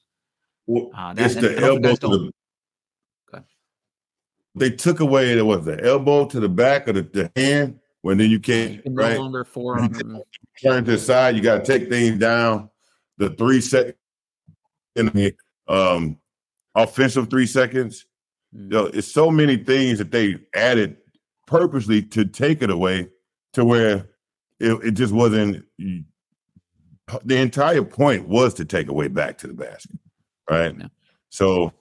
Well, 0.67 0.91
uh, 0.97 1.13
that, 1.13 1.27
it's 1.27 1.35
the 1.35 1.59
elbow 1.59 1.95
to 1.97 2.09
the. 2.09 2.33
They 4.55 4.71
took 4.71 5.01
away 5.01 5.35
the 5.35 5.45
what 5.45 5.67
the 5.67 5.85
elbow 5.85 6.25
to 6.29 6.41
the 6.41 6.49
back 6.49 6.89
of 6.89 6.95
the, 6.95 7.03
the 7.03 7.31
hand 7.37 7.79
when 8.01 8.17
then 8.17 8.31
you 8.31 8.41
can't 8.41 8.85
no 8.87 9.03
right. 9.03 9.19
longer 9.19 9.45
forearm. 9.45 9.93
Turn 10.63 10.87
to 10.87 10.93
the 10.93 10.99
side, 10.99 11.37
you 11.37 11.43
got 11.43 11.63
to 11.63 11.79
take 11.79 11.91
things 11.91 12.19
down. 12.19 12.71
The 13.23 13.31
three 13.31 13.61
second 13.61 13.95
in 14.97 15.07
the 15.07 15.35
um 15.69 16.19
offensive 16.75 17.31
three 17.31 17.47
seconds. 17.47 18.07
Mm. 18.55 18.63
You 18.63 18.69
know, 18.69 18.87
it's 18.87 19.11
so 19.11 19.31
many 19.31 19.57
things 19.57 19.99
that 19.99 20.11
they 20.11 20.39
added 20.55 20.97
purposely 21.47 22.03
to 22.03 22.25
take 22.25 22.63
it 22.63 22.71
away 22.71 23.09
to 23.53 23.65
where 23.65 24.09
it, 24.59 24.73
it 24.85 24.91
just 24.93 25.13
wasn't 25.13 25.65
the 27.25 27.37
entire 27.37 27.83
point 27.83 28.27
was 28.27 28.55
to 28.55 28.65
take 28.65 28.89
away 28.89 29.09
back 29.09 29.37
to 29.39 29.47
the 29.47 29.53
basket 29.53 29.99
right 30.49 30.75
yeah. 30.79 30.87
so 31.29 31.73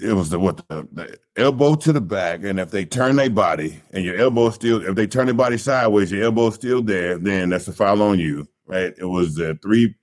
it 0.00 0.12
was 0.12 0.30
the 0.30 0.38
what 0.38 0.56
the, 0.68 0.88
the, 0.92 1.18
elbow 1.36 1.74
to 1.74 1.92
the 1.92 2.00
back 2.00 2.42
and 2.42 2.58
if 2.58 2.70
they 2.70 2.84
turn 2.84 3.16
their 3.16 3.30
body 3.30 3.80
and 3.92 4.04
your 4.04 4.16
elbow 4.16 4.50
still 4.50 4.84
if 4.84 4.94
they 4.94 5.06
turn 5.06 5.26
their 5.26 5.34
body 5.34 5.58
sideways 5.58 6.10
your 6.10 6.24
elbow's 6.24 6.54
still 6.54 6.82
there 6.82 7.18
then 7.18 7.50
that's 7.50 7.68
a 7.68 7.72
foul 7.72 8.02
on 8.02 8.18
you 8.18 8.48
right 8.66 8.94
it 8.98 9.04
was 9.04 9.34
the 9.34 9.58
three 9.62 9.94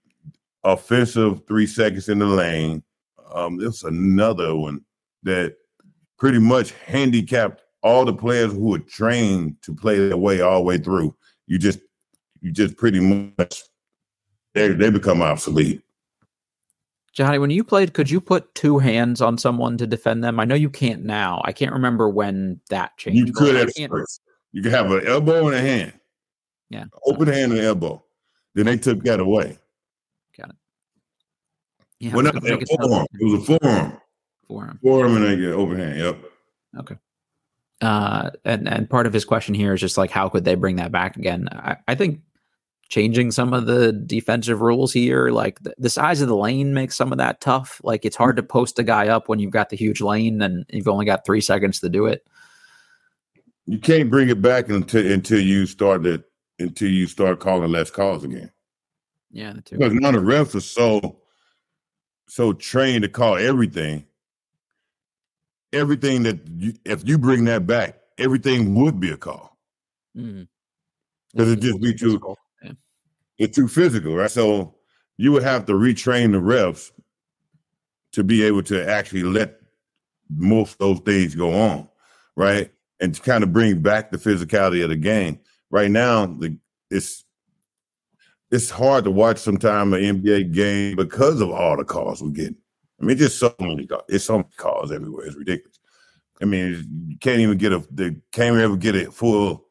offensive 0.63 1.41
three 1.47 1.65
seconds 1.65 2.07
in 2.07 2.19
the 2.19 2.25
lane 2.25 2.83
um 3.33 3.57
there's 3.57 3.83
another 3.83 4.55
one 4.55 4.81
that 5.23 5.55
pretty 6.17 6.39
much 6.39 6.71
handicapped 6.85 7.61
all 7.83 8.05
the 8.05 8.13
players 8.13 8.53
who 8.53 8.69
were 8.69 8.79
trained 8.79 9.55
to 9.63 9.73
play 9.73 9.97
their 9.97 10.17
way 10.17 10.41
all 10.41 10.59
the 10.59 10.65
way 10.65 10.77
through, 10.77 11.15
you 11.47 11.57
just 11.57 11.79
you 12.41 12.51
just 12.51 12.77
pretty 12.77 12.99
much 12.99 13.63
they 14.53 14.69
they 14.69 14.89
become 14.89 15.21
obsolete. 15.21 15.81
Johnny, 17.13 17.39
when 17.39 17.49
you 17.49 17.63
played, 17.63 17.93
could 17.93 18.09
you 18.09 18.21
put 18.21 18.53
two 18.55 18.79
hands 18.79 19.21
on 19.21 19.37
someone 19.37 19.77
to 19.77 19.85
defend 19.85 20.23
them? 20.23 20.39
I 20.39 20.45
know 20.45 20.55
you 20.55 20.69
can't 20.69 21.03
now. 21.03 21.41
I 21.43 21.51
can't 21.51 21.73
remember 21.73 22.07
when 22.07 22.61
that 22.69 22.95
changed. 22.97 23.27
You 23.27 23.33
could 23.33 23.55
at 23.55 23.89
first. 23.89 24.21
You 24.53 24.61
could 24.61 24.71
have 24.71 24.91
an 24.91 25.05
elbow 25.05 25.47
and 25.47 25.55
a 25.55 25.61
hand. 25.61 25.93
Yeah. 26.69 26.85
Open 27.05 27.27
hand 27.27 27.51
and 27.51 27.61
elbow. 27.61 28.01
Then 28.53 28.65
they 28.65 28.77
took 28.77 29.03
that 29.03 29.19
away. 29.19 29.57
Got 30.37 30.49
it. 30.49 30.55
Yeah, 31.99 32.13
well, 32.13 32.23
not, 32.23 32.35
it, 32.35 32.67
forearm. 32.67 33.05
it 33.19 33.23
was 33.23 33.33
a 33.33 33.57
forearm. 33.59 34.01
Forearm. 34.47 34.79
Forearm 34.81 35.15
and 35.15 35.25
then 35.25 35.39
get 35.39 35.51
overhand. 35.51 35.99
Yep. 35.99 36.23
Okay. 36.79 36.95
Uh, 37.79 38.31
and 38.45 38.67
and 38.67 38.89
part 38.89 39.07
of 39.07 39.13
his 39.13 39.25
question 39.25 39.55
here 39.55 39.73
is 39.73 39.81
just 39.81 39.97
like 39.97 40.11
how 40.11 40.29
could 40.29 40.45
they 40.45 40.55
bring 40.55 40.75
that 40.75 40.91
back 40.91 41.17
again? 41.17 41.47
I, 41.51 41.77
I 41.87 41.95
think 41.95 42.21
changing 42.89 43.31
some 43.31 43.53
of 43.53 43.65
the 43.65 43.93
defensive 43.93 44.61
rules 44.61 44.91
here, 44.91 45.29
like 45.29 45.59
the, 45.61 45.73
the, 45.77 45.89
size 45.89 46.21
of 46.21 46.27
the 46.27 46.35
lane 46.35 46.73
makes 46.73 46.97
some 46.97 47.13
of 47.13 47.17
that 47.17 47.39
tough. 47.39 47.79
Like 47.83 48.03
it's 48.03 48.17
hard 48.17 48.35
to 48.35 48.43
post 48.43 48.77
a 48.79 48.83
guy 48.83 49.07
up 49.07 49.29
when 49.29 49.39
you've 49.39 49.51
got 49.51 49.69
the 49.69 49.77
huge 49.77 50.01
lane 50.01 50.41
and 50.41 50.65
you've 50.69 50.89
only 50.89 51.05
got 51.05 51.25
three 51.25 51.39
seconds 51.39 51.79
to 51.79 51.89
do 51.89 52.05
it. 52.05 52.27
You 53.65 53.79
can't 53.79 54.09
bring 54.09 54.29
it 54.29 54.41
back 54.41 54.69
until 54.69 55.09
until 55.09 55.39
you 55.39 55.65
start 55.65 56.03
to 56.03 56.23
until 56.61 56.89
you 56.89 57.07
start 57.07 57.39
calling 57.39 57.71
less 57.71 57.91
calls 57.91 58.23
again. 58.23 58.51
Yeah, 59.31 59.53
because 59.53 59.93
none 59.93 60.15
of 60.15 60.25
the 60.25 60.31
refs 60.31 60.55
are 60.55 60.61
so 60.61 61.19
so 62.27 62.53
trained 62.53 63.03
to 63.03 63.09
call 63.09 63.35
everything 63.35 64.05
everything 65.73 66.23
that 66.23 66.39
you, 66.57 66.73
if 66.85 67.07
you 67.07 67.17
bring 67.17 67.45
that 67.45 67.65
back, 67.65 67.97
everything 68.17 68.75
would 68.75 68.99
be 68.99 69.11
a 69.11 69.17
call 69.17 69.57
because 70.13 70.27
mm-hmm. 70.27 71.53
it 71.53 71.59
just 71.59 71.81
be 71.81 71.93
too 71.93 72.19
yeah. 72.63 72.71
it's 73.37 73.55
too 73.55 73.67
physical, 73.67 74.15
right? 74.15 74.31
So 74.31 74.75
you 75.17 75.31
would 75.31 75.43
have 75.43 75.65
to 75.65 75.73
retrain 75.73 76.31
the 76.31 76.39
refs 76.39 76.91
to 78.13 78.23
be 78.23 78.43
able 78.43 78.63
to 78.63 78.87
actually 78.87 79.23
let 79.23 79.59
most 80.29 80.73
of 80.73 80.79
those 80.79 80.99
things 80.99 81.35
go 81.35 81.53
on, 81.53 81.87
right? 82.35 82.71
And 82.99 83.15
to 83.15 83.21
kind 83.21 83.43
of 83.43 83.53
bring 83.53 83.81
back 83.81 84.11
the 84.11 84.17
physicality 84.17 84.83
of 84.83 84.89
the 84.89 84.95
game. 84.95 85.39
Right 85.71 85.89
now, 85.89 86.25
the 86.25 86.57
it's 86.91 87.25
it's 88.51 88.69
hard 88.69 89.05
to 89.05 89.11
watch 89.11 89.39
sometime 89.39 89.93
an 89.93 90.01
NBA 90.01 90.53
game 90.53 90.97
because 90.97 91.39
of 91.39 91.49
all 91.51 91.77
the 91.77 91.85
calls 91.85 92.21
we're 92.21 92.31
getting. 92.31 92.57
I 93.01 93.05
mean, 93.05 93.17
just 93.17 93.39
so 93.39 93.55
many 93.59 93.87
calls. 93.87 94.03
It's 94.09 94.25
so 94.25 94.37
many 94.37 94.49
calls 94.57 94.91
everywhere. 94.91 95.25
It's 95.25 95.37
ridiculous. 95.37 95.79
I 96.41 96.45
mean, 96.45 97.07
you 97.07 97.17
can't 97.17 97.39
even 97.39 97.57
get 97.57 97.71
a 97.71 97.83
the 97.91 98.19
can't 98.31 98.57
ever 98.57 98.75
get 98.75 98.95
a 98.95 99.11
full 99.11 99.65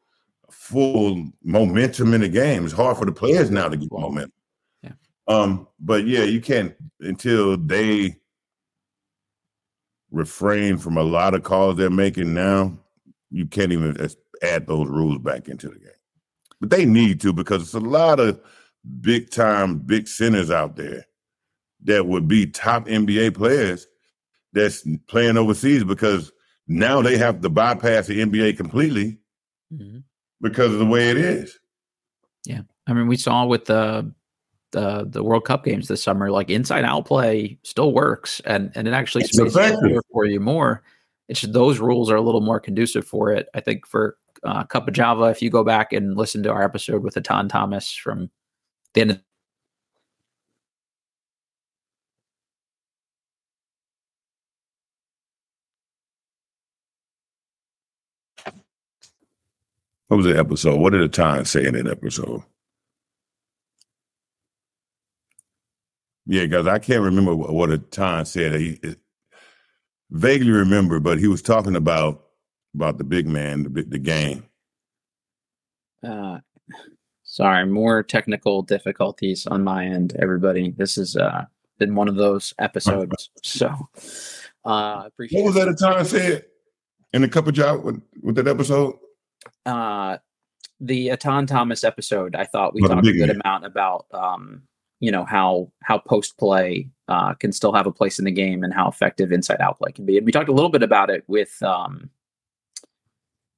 full 0.49 1.31
momentum 1.43 2.13
in 2.13 2.21
the 2.21 2.29
game. 2.29 2.65
It's 2.65 2.73
hard 2.73 2.97
for 2.97 3.05
the 3.05 3.11
players 3.11 3.51
now 3.51 3.69
to 3.69 3.77
get 3.77 3.91
momentum. 3.91 4.31
Yeah. 4.81 4.93
Um, 5.27 5.67
but 5.79 6.07
yeah, 6.07 6.23
you 6.23 6.41
can't 6.41 6.73
until 6.99 7.57
they 7.57 8.15
refrain 10.11 10.77
from 10.77 10.97
a 10.97 11.03
lot 11.03 11.33
of 11.33 11.43
calls 11.43 11.77
they're 11.77 11.89
making 11.89 12.33
now. 12.33 12.77
You 13.29 13.45
can't 13.45 13.71
even 13.71 13.95
add 14.41 14.67
those 14.67 14.87
rules 14.87 15.19
back 15.19 15.47
into 15.47 15.69
the 15.69 15.79
game. 15.79 15.89
But 16.59 16.69
they 16.69 16.85
need 16.85 17.21
to 17.21 17.33
because 17.33 17.63
it's 17.63 17.73
a 17.73 17.79
lot 17.79 18.19
of 18.19 18.39
big 19.01 19.31
time, 19.31 19.79
big 19.79 20.07
centers 20.07 20.51
out 20.51 20.75
there 20.75 21.05
that 21.83 22.05
would 22.05 22.27
be 22.27 22.45
top 22.45 22.85
NBA 22.85 23.35
players 23.35 23.87
that's 24.53 24.85
playing 25.07 25.37
overseas 25.37 25.83
because 25.83 26.31
now 26.67 27.01
they 27.01 27.17
have 27.17 27.41
to 27.41 27.49
bypass 27.49 28.07
the 28.07 28.21
NBA 28.21 28.57
completely 28.57 29.17
mm-hmm. 29.73 29.99
because 30.41 30.73
of 30.73 30.79
the 30.79 30.85
way 30.85 31.09
it 31.09 31.17
is. 31.17 31.57
Yeah, 32.45 32.61
I 32.87 32.93
mean, 32.93 33.07
we 33.07 33.17
saw 33.17 33.45
with 33.45 33.65
the 33.65 34.13
the 34.71 35.05
the 35.09 35.23
World 35.23 35.45
Cup 35.45 35.65
games 35.65 35.87
this 35.87 36.03
summer, 36.03 36.31
like 36.31 36.49
inside 36.49 36.85
out 36.85 37.05
play 37.05 37.57
still 37.63 37.93
works, 37.93 38.41
and 38.45 38.71
and 38.75 38.87
it 38.87 38.93
actually 38.93 39.25
spaces 39.25 40.01
for 40.11 40.25
you 40.25 40.39
more. 40.39 40.83
It's 41.27 41.41
just 41.41 41.53
those 41.53 41.79
rules 41.79 42.09
are 42.11 42.15
a 42.15 42.21
little 42.21 42.41
more 42.41 42.59
conducive 42.59 43.05
for 43.05 43.31
it. 43.31 43.47
I 43.53 43.59
think 43.61 43.85
for 43.87 44.17
uh, 44.43 44.63
Cup 44.63 44.87
of 44.87 44.93
Java, 44.93 45.25
if 45.25 45.41
you 45.41 45.49
go 45.49 45.63
back 45.63 45.93
and 45.93 46.17
listen 46.17 46.43
to 46.43 46.51
our 46.51 46.63
episode 46.63 47.03
with 47.03 47.15
Etan 47.15 47.49
Thomas 47.49 47.91
from 47.91 48.29
the 48.93 49.01
end 49.01 49.11
of 49.11 49.21
What 60.11 60.17
was 60.17 60.25
the 60.25 60.37
episode? 60.37 60.77
What 60.77 60.91
did 60.91 61.01
time 61.07 61.45
say 61.45 61.65
in 61.65 61.73
that 61.75 61.87
episode? 61.87 62.43
Yeah, 66.25 66.47
guys, 66.47 66.67
I 66.67 66.79
can't 66.79 67.01
remember 67.01 67.33
what, 67.33 67.53
what 67.53 67.71
a 67.71 67.77
said. 68.25 68.59
He 68.59 68.77
it, 68.83 68.99
vaguely 70.09 70.51
remember, 70.51 70.99
but 70.99 71.17
he 71.17 71.29
was 71.29 71.41
talking 71.41 71.77
about 71.77 72.25
about 72.75 72.97
the 72.97 73.03
big 73.03 73.27
man, 73.27 73.63
the 73.63 73.83
the 73.83 73.99
game. 73.99 74.45
Uh, 76.03 76.39
sorry, 77.23 77.65
more 77.65 78.03
technical 78.03 78.61
difficulties 78.61 79.47
on 79.47 79.63
my 79.63 79.85
end, 79.85 80.15
everybody. 80.19 80.71
This 80.71 80.95
has 80.95 81.15
uh, 81.15 81.45
been 81.77 81.95
one 81.95 82.07
of 82.07 82.15
those 82.15 82.53
episodes. 82.59 83.29
so, 83.43 83.69
uh, 84.65 85.03
appreciate. 85.05 85.41
What 85.41 85.53
was 85.53 85.55
that 85.55 85.67
a 85.67 85.75
time 85.75 86.05
said 86.05 86.45
in 87.13 87.23
a 87.23 87.27
cup 87.27 87.47
of 87.47 87.53
job 87.53 87.83
with, 87.83 88.01
with 88.21 88.35
that 88.35 88.47
episode? 88.47 88.95
uh, 89.65 90.17
the 90.79 91.09
Etan 91.09 91.47
Thomas 91.47 91.83
episode, 91.83 92.35
I 92.35 92.45
thought 92.45 92.73
we 92.73 92.81
talked 92.81 93.05
a 93.05 93.13
good 93.13 93.29
amount 93.29 93.65
about 93.65 94.05
um, 94.11 94.63
you 94.99 95.11
know 95.11 95.25
how 95.25 95.71
how 95.83 95.99
post 95.99 96.37
play 96.37 96.89
uh, 97.07 97.33
can 97.35 97.51
still 97.51 97.73
have 97.73 97.87
a 97.87 97.91
place 97.91 98.19
in 98.19 98.25
the 98.25 98.31
game 98.31 98.63
and 98.63 98.73
how 98.73 98.87
effective 98.87 99.31
inside 99.31 99.61
out 99.61 99.77
play 99.77 99.91
can 99.91 100.05
be. 100.05 100.17
And 100.17 100.25
we 100.25 100.31
talked 100.31 100.49
a 100.49 100.53
little 100.53 100.69
bit 100.69 100.83
about 100.83 101.09
it 101.09 101.23
with 101.27 101.61
um, 101.61 102.09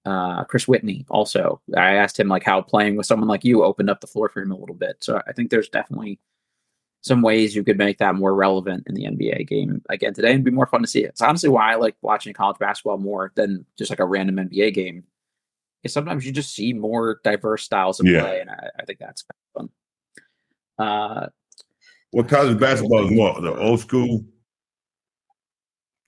uh, 0.06 0.44
Chris 0.46 0.68
Whitney. 0.68 1.06
Also, 1.10 1.62
I 1.76 1.96
asked 1.96 2.20
him 2.20 2.28
like 2.28 2.44
how 2.44 2.62
playing 2.62 2.96
with 2.96 3.06
someone 3.06 3.30
like 3.30 3.44
you 3.44 3.64
opened 3.64 3.90
up 3.90 4.02
the 4.02 4.08
floor 4.08 4.30
for 4.30 4.42
him 4.42 4.52
a 4.52 4.58
little 4.58 4.76
bit. 4.76 4.98
So 5.02 5.22
I 5.28 5.34
think 5.34 5.50
there's 5.50 5.70
definitely 5.70 6.20
some 7.02 7.22
ways 7.22 7.54
you 7.56 7.64
could 7.64 7.78
make 7.78 7.98
that 7.98 8.16
more 8.16 8.34
relevant 8.34 8.86
in 8.88 8.96
the 8.96 9.04
NBA 9.04 9.48
game 9.48 9.82
again 9.90 10.14
today 10.14 10.34
and 10.34 10.44
be 10.44 10.52
more 10.52 10.66
fun 10.66 10.82
to 10.82 10.88
see. 10.88 11.04
It. 11.04 11.10
It's 11.10 11.22
honestly 11.22 11.50
why 11.50 11.74
I 11.74 11.76
like 11.76 11.96
watching 12.02 12.34
college 12.34 12.60
basketball 12.60 12.98
more 12.98 13.32
than 13.36 13.66
just 13.78 13.90
like 13.90 14.00
a 14.00 14.06
random 14.06 14.38
NBA 14.38 14.74
game 14.74 15.04
is 15.84 15.94
sometimes 15.94 16.26
you 16.26 16.32
just 16.32 16.56
see 16.56 16.74
more 16.74 17.20
diverse 17.24 17.64
styles 17.64 18.00
of 18.00 18.08
yeah. 18.08 18.22
play, 18.22 18.40
and 18.40 18.50
I, 18.50 18.70
I, 18.80 18.86
think 18.86 19.00
that's 19.00 19.26
fun. 19.54 19.70
Uh, 20.80 21.28
well, 22.14 22.24
college 22.24 22.58
basketball 22.58 23.06
is 23.06 23.12
more 23.12 23.42
the 23.42 23.54
old 23.54 23.82
school. 23.82 24.24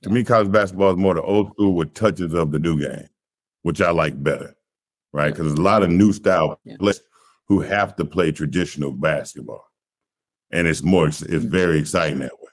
To 0.03 0.09
me, 0.09 0.23
college 0.23 0.51
basketball 0.51 0.91
is 0.91 0.97
more 0.97 1.15
the 1.15 1.21
old 1.21 1.51
school 1.51 1.73
with 1.73 1.93
touches 1.93 2.33
of 2.33 2.51
the 2.51 2.59
new 2.59 2.79
game, 2.79 3.07
which 3.65 3.81
I 3.81 3.89
like 3.89 4.21
better, 4.21 4.55
right? 5.11 5.31
Because 5.31 5.47
there's 5.47 5.57
a 5.57 5.63
lot 5.63 5.81
of 5.81 5.89
new 5.89 6.13
style 6.13 6.59
yeah. 6.65 6.77
players 6.77 7.01
who 7.47 7.61
have 7.61 7.95
to 7.95 8.05
play 8.05 8.31
traditional 8.31 8.91
basketball, 8.91 9.65
and 10.51 10.67
it's 10.67 10.83
more 10.83 11.07
it's, 11.07 11.23
it's 11.23 11.43
very 11.43 11.79
exciting 11.79 12.19
that 12.19 12.39
way. 12.39 12.49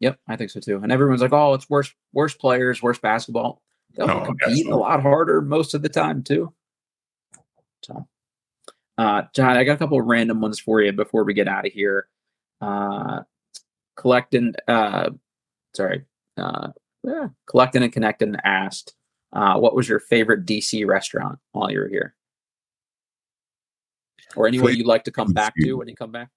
Yep, 0.00 0.18
I 0.26 0.34
think 0.34 0.50
so 0.50 0.58
too. 0.58 0.80
And 0.82 0.90
everyone's 0.90 1.22
like, 1.22 1.32
"Oh, 1.32 1.54
it's 1.54 1.70
worse, 1.70 1.94
worse 2.12 2.34
players, 2.34 2.82
worse 2.82 2.98
basketball." 2.98 3.62
they'll 3.94 4.24
compete 4.24 4.66
a 4.66 4.74
lot 4.74 5.00
harder 5.00 5.40
most 5.40 5.74
of 5.74 5.82
the 5.82 5.88
time 5.88 6.24
too. 6.24 6.52
So, 7.84 8.08
uh, 8.98 9.22
John, 9.32 9.56
I 9.56 9.62
got 9.62 9.74
a 9.74 9.78
couple 9.78 10.00
of 10.00 10.06
random 10.06 10.40
ones 10.40 10.58
for 10.58 10.80
you 10.80 10.90
before 10.90 11.22
we 11.22 11.34
get 11.34 11.46
out 11.46 11.66
of 11.66 11.72
here. 11.72 12.08
Uh, 12.60 13.20
collecting, 13.96 14.54
uh, 14.66 15.10
sorry, 15.72 16.04
uh, 16.36 16.70
yeah, 17.04 17.28
collecting 17.46 17.84
and 17.84 17.92
connecting 17.92 18.34
asked, 18.42 18.96
uh, 19.34 19.58
what 19.58 19.74
was 19.74 19.88
your 19.88 19.98
favorite 19.98 20.46
DC 20.46 20.86
restaurant 20.86 21.38
while 21.52 21.70
you 21.70 21.80
were 21.80 21.88
here? 21.88 22.14
Or 24.36 24.46
anywhere 24.46 24.72
you'd 24.72 24.86
like 24.86 25.04
to 25.04 25.12
come 25.12 25.32
back 25.32 25.52
to 25.60 25.74
when 25.74 25.88
you 25.88 25.96
come 25.96 26.12
back? 26.12 26.30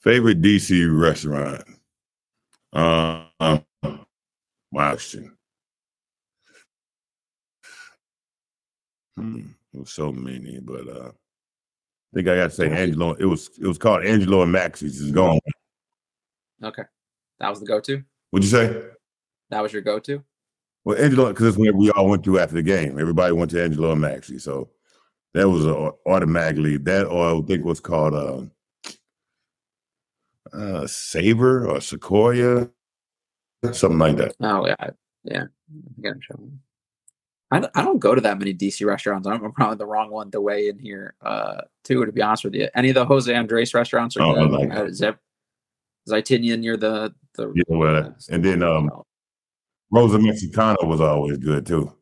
Favorite 0.00 0.40
DC 0.40 0.88
restaurant? 1.00 1.62
Uh, 2.72 3.24
wow, 4.72 4.96
Hmm, 9.16 9.46
so 9.84 10.10
many, 10.10 10.58
but 10.60 10.88
uh, 10.88 11.08
I 11.08 12.14
think 12.14 12.28
I 12.28 12.36
got 12.36 12.50
to 12.50 12.50
say 12.50 12.68
Angelo. 12.68 13.12
It 13.12 13.26
was 13.26 13.50
it 13.60 13.66
was 13.66 13.78
called 13.78 14.04
Angelo 14.04 14.42
and 14.42 14.50
Maxie's. 14.50 15.00
It's 15.00 15.12
gone. 15.12 15.38
Okay, 16.62 16.82
that 17.38 17.48
was 17.48 17.60
the 17.60 17.66
go-to. 17.66 18.02
What'd 18.30 18.44
you 18.44 18.50
say? 18.50 18.82
That 19.50 19.62
was 19.62 19.72
your 19.72 19.82
go-to. 19.82 20.24
Well, 20.84 20.98
Angelo, 20.98 21.28
because 21.28 21.48
it's 21.48 21.56
where 21.56 21.72
we 21.72 21.90
all 21.90 22.08
went 22.08 22.24
to 22.24 22.38
after 22.38 22.56
the 22.56 22.62
game. 22.62 22.98
Everybody 22.98 23.32
went 23.32 23.50
to 23.52 23.62
Angelo 23.62 23.92
and 23.92 24.00
Maxie, 24.00 24.38
so 24.38 24.68
that 25.32 25.48
was 25.48 25.66
uh, 25.66 25.90
automatically 26.06 26.76
that, 26.78 27.06
or 27.06 27.36
I 27.36 27.40
think 27.46 27.64
was 27.64 27.80
called 27.80 28.14
uh, 28.14 28.42
uh, 30.56 30.86
Saber 30.86 31.66
or 31.66 31.80
Sequoia, 31.80 32.68
something 33.72 33.98
like 33.98 34.16
that. 34.16 34.34
Oh 34.40 34.66
yeah, 34.66 34.90
yeah. 35.24 35.44
I, 37.50 37.68
I 37.74 37.82
don't 37.82 37.98
go 37.98 38.14
to 38.14 38.20
that 38.20 38.38
many 38.38 38.52
DC 38.52 38.84
restaurants. 38.84 39.26
I'm 39.26 39.52
probably 39.52 39.76
the 39.76 39.86
wrong 39.86 40.10
one 40.10 40.30
to 40.32 40.40
weigh 40.40 40.68
in 40.68 40.78
here, 40.78 41.14
uh, 41.22 41.62
too. 41.84 42.04
To 42.04 42.12
be 42.12 42.20
honest 42.20 42.44
with 42.44 42.54
you, 42.54 42.68
any 42.74 42.90
of 42.90 42.94
the 42.94 43.06
Jose 43.06 43.32
Andres 43.32 43.72
restaurants 43.72 44.16
are 44.16 44.22
oh, 44.22 44.34
good. 44.34 44.50
Like 44.50 44.72
uh, 44.72 44.90
Zep, 44.90 45.18
Zaytinya 46.08 46.58
near 46.58 46.76
the 46.76 47.14
the 47.36 47.52
yeah, 47.54 47.62
well, 47.68 48.14
and 48.30 48.44
then 48.44 48.62
um, 48.62 48.90
Rosa 49.94 50.18
Mexicana 50.18 50.76
was 50.82 51.00
always 51.00 51.38
good 51.38 51.66
too. 51.66 51.92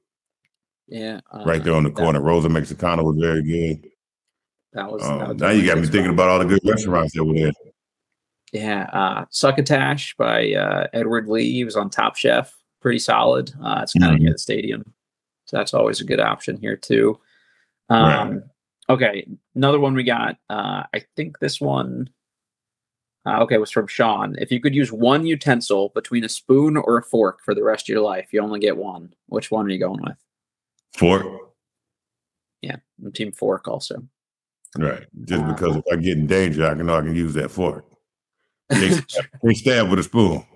Yeah, 0.89 1.21
uh, 1.31 1.45
right 1.45 1.63
there 1.63 1.75
on 1.75 1.85
the 1.85 1.91
corner, 1.91 2.19
that, 2.19 2.25
Rosa 2.25 2.49
Mexicana 2.49 3.03
was 3.03 3.19
very 3.21 3.43
good. 3.43 3.87
That 4.73 4.91
was, 4.91 5.03
um, 5.03 5.19
that 5.19 5.29
was 5.29 5.37
now 5.39 5.51
you 5.51 5.67
got 5.67 5.79
me 5.79 5.87
thinking 5.87 6.13
about 6.13 6.29
all 6.29 6.39
the 6.39 6.47
good 6.47 6.61
restaurants 6.65 7.15
that 7.15 7.23
were 7.23 7.35
there. 7.35 7.53
Yeah, 8.53 8.85
uh, 8.93 9.25
Succotash 9.31 10.15
by 10.17 10.55
uh, 10.55 10.87
Edward 10.95 11.29
Lee. 11.29 11.53
He 11.53 11.65
was 11.65 11.77
on 11.77 11.91
Top 11.91 12.17
Chef, 12.17 12.55
pretty 12.81 12.99
solid. 12.99 13.53
Uh, 13.63 13.81
it's 13.83 13.93
kind 13.93 14.05
of 14.05 14.17
mm-hmm. 14.17 14.25
near 14.25 14.33
the 14.33 14.39
stadium, 14.39 14.95
so 15.45 15.59
that's 15.59 15.75
always 15.75 16.01
a 16.01 16.05
good 16.05 16.21
option 16.21 16.57
here 16.57 16.77
too. 16.77 17.21
Um, 17.91 18.31
right. 18.31 18.43
Okay, 18.89 19.27
another 19.55 19.79
one 19.79 19.95
we 19.95 20.03
got. 20.03 20.39
Uh, 20.49 20.85
I 20.95 21.05
think 21.15 21.39
this 21.41 21.61
one 21.61 22.09
uh, 23.27 23.41
okay, 23.43 23.59
was 23.59 23.71
from 23.71 23.87
Sean. 23.87 24.35
If 24.39 24.51
you 24.51 24.61
could 24.61 24.75
use 24.75 24.93
one 24.93 25.27
utensil 25.27 25.91
between 25.91 26.25
a 26.25 26.29
spoon 26.29 26.77
or 26.77 26.99
a 26.99 27.03
fork 27.03 27.41
for 27.45 27.55
the 27.55 27.63
rest 27.63 27.85
of 27.85 27.93
your 27.93 28.03
life, 28.03 28.33
you 28.33 28.41
only 28.41 28.59
get 28.59 28.77
one. 28.77 29.15
Which 29.27 29.51
one 29.51 29.67
are 29.67 29.71
you 29.71 29.79
going 29.79 30.03
with? 30.03 30.17
Fork. 30.95 31.27
Yeah, 32.63 32.77
I'm 33.05 33.13
team 33.13 33.33
fork 33.33 33.69
also. 33.69 34.03
Right. 34.77 35.07
Just 35.25 35.43
uh, 35.43 35.53
because 35.53 35.77
if 35.77 35.85
I 35.93 35.97
get 35.97 36.19
in 36.19 36.27
danger, 36.27 36.67
I 36.67 36.75
can 36.75 36.87
know 36.87 36.97
I 36.97 37.03
can 37.03 37.15
use 37.15 37.35
that 37.35 37.51
fork. 37.51 37.85
They, 38.73 38.99
they 39.43 39.53
stab 39.53 39.91
with 39.91 39.99
a 39.99 40.03
spoon. 40.03 40.47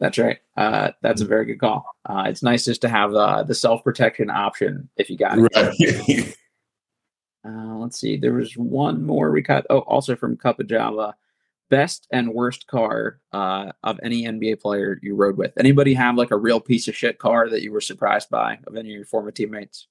That's 0.00 0.16
right. 0.16 0.38
Uh, 0.56 0.92
that's 1.02 1.20
a 1.20 1.26
very 1.26 1.44
good 1.44 1.60
call. 1.60 1.84
Uh, 2.06 2.24
it's 2.26 2.42
nice 2.42 2.64
just 2.64 2.80
to 2.80 2.88
have 2.88 3.14
uh, 3.14 3.42
the 3.42 3.54
self 3.54 3.84
protection 3.84 4.30
option 4.30 4.88
if 4.96 5.10
you 5.10 5.18
got 5.18 5.38
it. 5.38 5.48
Right. 5.54 6.34
Uh, 7.44 7.74
let's 7.78 7.98
see. 7.98 8.16
There 8.16 8.34
was 8.34 8.56
one 8.56 9.04
more 9.04 9.32
we 9.32 9.42
cut. 9.42 9.66
Oh, 9.68 9.80
also 9.80 10.14
from 10.14 10.36
Cup 10.36 10.60
of 10.60 10.68
Java 10.68 11.12
best 11.72 12.06
and 12.12 12.34
worst 12.34 12.66
car 12.66 13.18
uh, 13.32 13.72
of 13.82 13.98
any 14.02 14.24
NBA 14.24 14.60
player 14.60 14.98
you 15.02 15.16
rode 15.16 15.38
with? 15.38 15.52
Anybody 15.56 15.94
have 15.94 16.16
like 16.16 16.30
a 16.30 16.36
real 16.36 16.60
piece 16.60 16.86
of 16.86 16.94
shit 16.94 17.18
car 17.18 17.48
that 17.48 17.62
you 17.62 17.72
were 17.72 17.80
surprised 17.80 18.28
by 18.28 18.58
of 18.66 18.76
any 18.76 18.90
of 18.90 18.96
your 18.96 19.06
former 19.06 19.30
teammates? 19.30 19.88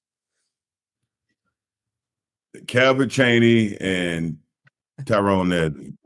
Calbert 2.68 3.08
Cheaney 3.08 3.76
and 3.80 4.38
Tyrone 5.06 5.48
Nesby. 5.48 5.96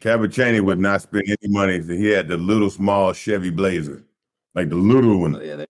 Calbert 0.00 0.32
Cheaney 0.32 0.60
would 0.60 0.80
not 0.80 1.02
spend 1.02 1.22
any 1.28 1.52
money. 1.52 1.80
So 1.80 1.92
he 1.92 2.06
had 2.06 2.26
the 2.26 2.36
little 2.36 2.70
small 2.70 3.12
Chevy 3.12 3.50
Blazer, 3.50 4.04
like 4.56 4.70
the 4.70 4.74
little 4.74 5.20
one. 5.20 5.36
Oh, 5.36 5.40
yeah, 5.40 5.54
they, 5.54 5.66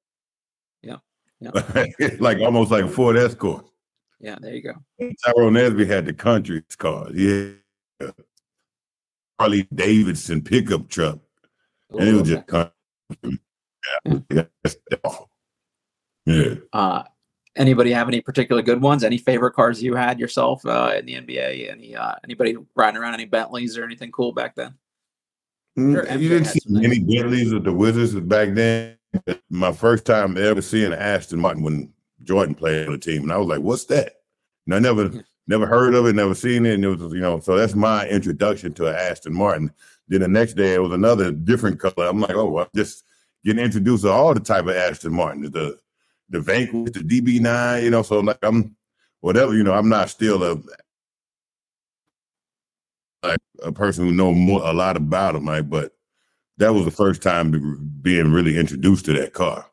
yeah, 0.82 0.96
yeah. 1.40 2.08
like 2.20 2.40
almost 2.40 2.70
like 2.70 2.86
a 2.86 2.88
Ford 2.88 3.18
Escort. 3.18 3.66
Yeah, 4.18 4.36
there 4.40 4.54
you 4.54 4.62
go. 4.62 4.72
Tyrone 5.26 5.52
Nesby 5.52 5.86
had 5.86 6.06
the 6.06 6.14
country's 6.14 6.62
car. 6.78 7.10
Yeah. 7.12 7.50
Harley 9.42 9.66
Davidson 9.74 10.40
pickup 10.40 10.88
truck. 10.88 11.18
And 11.90 12.08
it 12.08 12.12
was 12.12 12.28
just 12.28 12.44
yeah. 14.30 14.44
yeah. 16.26 16.54
Uh, 16.72 17.02
anybody 17.56 17.90
have 17.90 18.06
any 18.06 18.20
particular 18.20 18.62
good 18.62 18.80
ones? 18.80 19.02
Any 19.02 19.18
favorite 19.18 19.54
cars 19.54 19.82
you 19.82 19.96
had 19.96 20.20
yourself 20.20 20.64
uh, 20.64 20.92
in 20.96 21.06
the 21.06 21.14
NBA? 21.14 21.72
Any 21.72 21.96
uh, 21.96 22.14
anybody 22.22 22.56
riding 22.76 23.00
around 23.00 23.14
any 23.14 23.24
Bentleys 23.24 23.76
or 23.76 23.82
anything 23.82 24.12
cool 24.12 24.32
back 24.32 24.54
then? 24.54 24.74
Mm, 25.76 25.92
sure, 25.92 26.18
you 26.18 26.28
didn't 26.28 26.46
see 26.46 26.60
many 26.66 27.00
Bentleys 27.00 27.52
with 27.52 27.64
the 27.64 27.72
Wizards 27.72 28.14
back 28.20 28.50
then. 28.54 28.96
My 29.50 29.72
first 29.72 30.04
time 30.04 30.38
ever 30.38 30.62
seeing 30.62 30.92
Aston 30.92 31.40
Martin 31.40 31.64
when 31.64 31.92
Jordan 32.22 32.54
played 32.54 32.86
on 32.86 32.92
the 32.92 32.98
team, 32.98 33.24
and 33.24 33.32
I 33.32 33.38
was 33.38 33.48
like, 33.48 33.60
"What's 33.60 33.86
that?" 33.86 34.20
And 34.66 34.74
I 34.76 34.78
never 34.78 35.10
never 35.46 35.66
heard 35.66 35.94
of 35.94 36.06
it, 36.06 36.14
never 36.14 36.34
seen 36.34 36.66
it, 36.66 36.74
and 36.74 36.84
it 36.84 36.88
was 36.88 37.12
you 37.12 37.20
know. 37.20 37.40
So 37.40 37.56
that's 37.56 37.74
my 37.74 38.08
introduction 38.08 38.72
to 38.74 38.88
Aston 38.88 39.34
Martin. 39.34 39.72
Then 40.08 40.20
the 40.20 40.28
next 40.28 40.54
day 40.54 40.74
it 40.74 40.82
was 40.82 40.92
another 40.92 41.32
different 41.32 41.80
color. 41.80 42.08
I'm 42.08 42.20
like, 42.20 42.34
oh, 42.34 42.58
I'm 42.58 42.66
just 42.74 43.04
getting 43.44 43.64
introduced 43.64 44.04
to 44.04 44.10
all 44.10 44.34
the 44.34 44.40
type 44.40 44.66
of 44.66 44.76
Aston 44.76 45.12
Martin, 45.12 45.42
the 45.50 45.78
the 46.30 46.40
Vanquish, 46.40 46.92
the 46.92 47.00
DB9, 47.00 47.82
you 47.82 47.90
know. 47.90 48.02
So 48.02 48.20
like, 48.20 48.38
I'm 48.42 48.76
whatever, 49.20 49.54
you 49.54 49.62
know. 49.62 49.74
I'm 49.74 49.88
not 49.88 50.10
still 50.10 50.42
a 50.42 50.56
like 53.22 53.38
a 53.62 53.72
person 53.72 54.06
who 54.06 54.12
know 54.12 54.32
more 54.32 54.62
a 54.64 54.72
lot 54.72 54.96
about 54.96 55.34
them, 55.34 55.44
like, 55.44 55.70
but 55.70 55.92
that 56.58 56.74
was 56.74 56.84
the 56.84 56.90
first 56.90 57.22
time 57.22 57.50
being 58.02 58.32
really 58.32 58.58
introduced 58.58 59.04
to 59.06 59.12
that 59.14 59.32
car. 59.32 59.66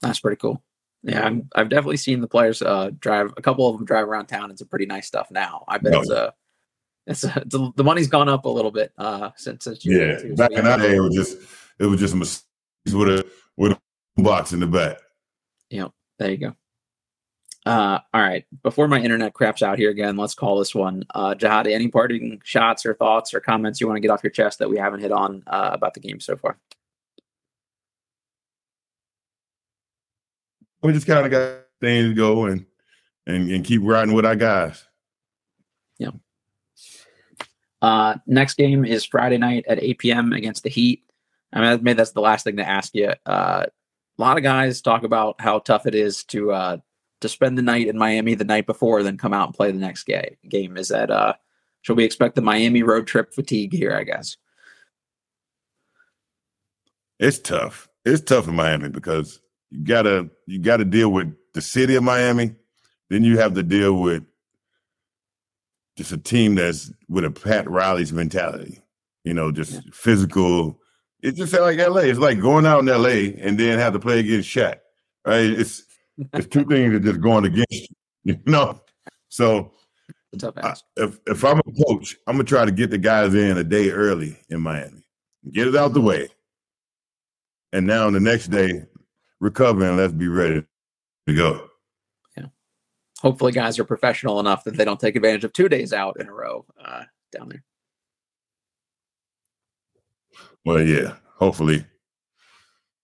That's 0.00 0.20
pretty 0.20 0.38
cool. 0.38 0.62
Yeah, 1.04 1.30
i 1.54 1.58
have 1.58 1.68
definitely 1.68 1.96
seen 1.96 2.20
the 2.20 2.28
players 2.28 2.62
uh, 2.62 2.90
drive. 3.00 3.32
A 3.36 3.42
couple 3.42 3.68
of 3.68 3.76
them 3.76 3.84
drive 3.84 4.06
around 4.06 4.26
town. 4.26 4.50
It's 4.50 4.60
a 4.60 4.66
pretty 4.66 4.86
nice 4.86 5.06
stuff 5.06 5.30
now. 5.30 5.64
I 5.66 5.78
bet 5.78 5.92
no. 5.92 6.00
it's 6.00 6.10
a. 6.10 6.34
It's, 7.04 7.24
a, 7.24 7.42
it's 7.44 7.54
a, 7.56 7.72
the 7.74 7.82
money's 7.82 8.06
gone 8.06 8.28
up 8.28 8.44
a 8.44 8.48
little 8.48 8.70
bit 8.70 8.92
uh, 8.96 9.30
since 9.36 9.64
since 9.64 9.84
yeah. 9.84 10.18
Too, 10.18 10.36
back 10.36 10.52
so 10.52 10.58
in 10.58 10.64
that 10.64 10.78
day, 10.78 10.94
it 10.94 11.00
was 11.00 11.14
just 11.14 11.36
it 11.80 11.86
was 11.86 11.98
just 11.98 12.14
a 12.14 12.96
with 12.96 13.08
a 13.08 13.26
with 13.56 13.72
a 13.72 14.22
box 14.22 14.52
in 14.52 14.60
the 14.60 14.68
back. 14.68 14.98
Yep, 15.70 15.90
there 16.20 16.30
you 16.30 16.36
go. 16.36 16.56
Uh, 17.64 17.98
all 18.12 18.20
right. 18.20 18.44
Before 18.62 18.88
my 18.88 19.00
internet 19.00 19.34
craps 19.34 19.62
out 19.62 19.78
here 19.78 19.90
again, 19.90 20.16
let's 20.16 20.34
call 20.34 20.58
this 20.58 20.74
one. 20.74 21.04
Uh, 21.14 21.34
Jahadi, 21.34 21.72
any 21.72 21.88
parting 21.88 22.40
shots 22.44 22.84
or 22.84 22.94
thoughts 22.94 23.34
or 23.34 23.40
comments 23.40 23.80
you 23.80 23.86
want 23.86 23.96
to 23.96 24.00
get 24.00 24.10
off 24.10 24.22
your 24.22 24.30
chest 24.30 24.58
that 24.58 24.68
we 24.68 24.78
haven't 24.78 25.00
hit 25.00 25.12
on 25.12 25.42
uh, 25.46 25.70
about 25.72 25.94
the 25.94 26.00
game 26.00 26.20
so 26.20 26.36
far? 26.36 26.58
We 30.82 30.92
just 30.92 31.06
kind 31.06 31.24
of 31.24 31.30
got 31.30 31.66
things 31.80 32.08
to 32.08 32.14
go 32.14 32.46
and, 32.46 32.66
and 33.26 33.50
and 33.50 33.64
keep 33.64 33.82
riding 33.84 34.14
with 34.14 34.26
our 34.26 34.36
guys. 34.36 34.84
Yeah. 35.98 36.10
Uh, 37.80 38.16
next 38.26 38.54
game 38.54 38.84
is 38.84 39.04
Friday 39.04 39.38
night 39.38 39.64
at 39.68 39.82
8 39.82 39.98
p.m. 39.98 40.32
against 40.32 40.62
the 40.62 40.70
Heat. 40.70 41.02
I 41.52 41.60
mean, 41.60 41.82
maybe 41.82 41.96
that's 41.96 42.12
the 42.12 42.20
last 42.20 42.44
thing 42.44 42.56
to 42.56 42.68
ask 42.68 42.94
you. 42.94 43.12
Uh, 43.26 43.66
a 44.18 44.22
lot 44.22 44.36
of 44.36 44.42
guys 44.42 44.80
talk 44.80 45.02
about 45.02 45.40
how 45.40 45.58
tough 45.58 45.86
it 45.86 45.94
is 45.94 46.24
to 46.24 46.52
uh, 46.52 46.76
to 47.20 47.28
spend 47.28 47.58
the 47.58 47.62
night 47.62 47.88
in 47.88 47.98
Miami 47.98 48.34
the 48.34 48.44
night 48.44 48.66
before, 48.66 49.02
then 49.02 49.18
come 49.18 49.32
out 49.32 49.48
and 49.48 49.54
play 49.54 49.70
the 49.70 49.78
next 49.78 50.04
ga- 50.04 50.36
game. 50.48 50.76
Is 50.76 50.88
that 50.88 51.10
uh, 51.10 51.34
should 51.82 51.96
we 51.96 52.04
expect 52.04 52.36
the 52.36 52.42
Miami 52.42 52.82
road 52.82 53.06
trip 53.06 53.34
fatigue 53.34 53.72
here? 53.72 53.96
I 53.96 54.04
guess 54.04 54.36
it's 57.18 57.38
tough. 57.38 57.88
It's 58.04 58.22
tough 58.22 58.48
in 58.48 58.56
Miami 58.56 58.88
because 58.88 59.40
you 59.72 59.84
gotta 59.84 60.28
you 60.46 60.58
gotta 60.58 60.84
deal 60.84 61.10
with 61.10 61.34
the 61.54 61.62
city 61.62 61.96
of 61.96 62.04
Miami. 62.04 62.54
Then 63.08 63.24
you 63.24 63.38
have 63.38 63.54
to 63.54 63.62
deal 63.62 63.94
with 63.94 64.22
just 65.96 66.12
a 66.12 66.18
team 66.18 66.54
that's 66.54 66.92
with 67.08 67.24
a 67.24 67.30
Pat 67.30 67.68
Riley's 67.68 68.12
mentality. 68.12 68.82
You 69.24 69.34
know, 69.34 69.50
just 69.50 69.72
yeah. 69.72 69.80
physical. 69.92 70.78
It's 71.20 71.38
just 71.38 71.54
like 71.54 71.78
LA. 71.78 72.02
It's 72.02 72.18
like 72.18 72.40
going 72.40 72.66
out 72.66 72.80
in 72.80 72.86
LA 72.86 73.32
and 73.42 73.58
then 73.58 73.78
have 73.78 73.94
to 73.94 73.98
play 73.98 74.20
against 74.20 74.48
Shaq. 74.48 74.78
Right? 75.26 75.44
It's 75.44 75.84
it's 76.34 76.46
two 76.46 76.64
things 76.64 76.92
that 76.92 77.02
just 77.02 77.20
going 77.20 77.46
against 77.46 77.72
you. 77.72 77.86
You 78.24 78.38
know? 78.46 78.80
So 79.30 79.72
I, 80.58 80.74
if 80.96 81.18
if 81.26 81.44
I'm 81.44 81.58
a 81.58 81.84
coach, 81.84 82.16
I'm 82.28 82.34
gonna 82.34 82.44
try 82.44 82.64
to 82.64 82.70
get 82.70 82.90
the 82.90 82.98
guys 82.98 83.34
in 83.34 83.58
a 83.58 83.64
day 83.64 83.90
early 83.90 84.38
in 84.48 84.60
Miami. 84.60 85.02
Get 85.50 85.66
it 85.66 85.74
out 85.74 85.92
the 85.92 86.00
way. 86.00 86.28
And 87.72 87.84
now 87.84 88.08
the 88.10 88.20
next 88.20 88.48
day, 88.48 88.84
recover 89.42 89.84
and 89.84 89.96
let's 89.98 90.12
be 90.12 90.28
ready 90.28 90.64
to 91.26 91.34
go. 91.34 91.68
Yeah. 92.36 92.46
Hopefully, 93.20 93.52
guys 93.52 93.78
are 93.78 93.84
professional 93.84 94.40
enough 94.40 94.64
that 94.64 94.76
they 94.76 94.84
don't 94.84 95.00
take 95.00 95.16
advantage 95.16 95.44
of 95.44 95.52
two 95.52 95.68
days 95.68 95.92
out 95.92 96.18
in 96.18 96.28
a 96.28 96.32
row 96.32 96.64
uh, 96.82 97.02
down 97.32 97.48
there. 97.50 97.64
Well, 100.64 100.80
yeah, 100.80 101.16
hopefully, 101.36 101.84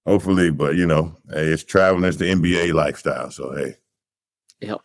hopefully, 0.06 0.50
but 0.50 0.76
you 0.76 0.86
know, 0.86 1.16
hey, 1.28 1.48
it's 1.48 1.64
traveling. 1.64 2.04
It's 2.04 2.16
the 2.16 2.32
NBA 2.32 2.72
lifestyle. 2.72 3.32
So 3.32 3.52
hey. 3.52 3.74
Yep. 4.60 4.80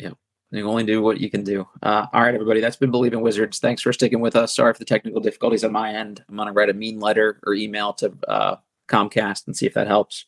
Yep. 0.00 0.16
You 0.50 0.68
only 0.68 0.84
do 0.84 1.00
what 1.00 1.20
you 1.20 1.30
can 1.30 1.44
do. 1.44 1.68
Uh, 1.84 2.06
all 2.12 2.22
right, 2.22 2.34
everybody. 2.34 2.60
That's 2.60 2.76
been 2.76 2.90
Bleav 2.90 3.12
in 3.12 3.20
Wizards. 3.20 3.60
Thanks 3.60 3.80
for 3.80 3.92
sticking 3.92 4.20
with 4.20 4.34
us. 4.34 4.56
Sorry 4.56 4.72
for 4.72 4.80
the 4.80 4.84
technical 4.84 5.20
difficulties 5.20 5.62
on 5.62 5.70
my 5.70 5.94
end. 5.94 6.24
I'm 6.28 6.36
gonna 6.36 6.52
write 6.52 6.68
a 6.68 6.74
mean 6.74 6.98
letter 6.98 7.38
or 7.44 7.54
email 7.54 7.92
to 7.94 8.12
uh, 8.26 8.56
Comcast 8.88 9.46
and 9.46 9.56
see 9.56 9.66
if 9.66 9.74
that 9.74 9.86
helps. 9.86 10.26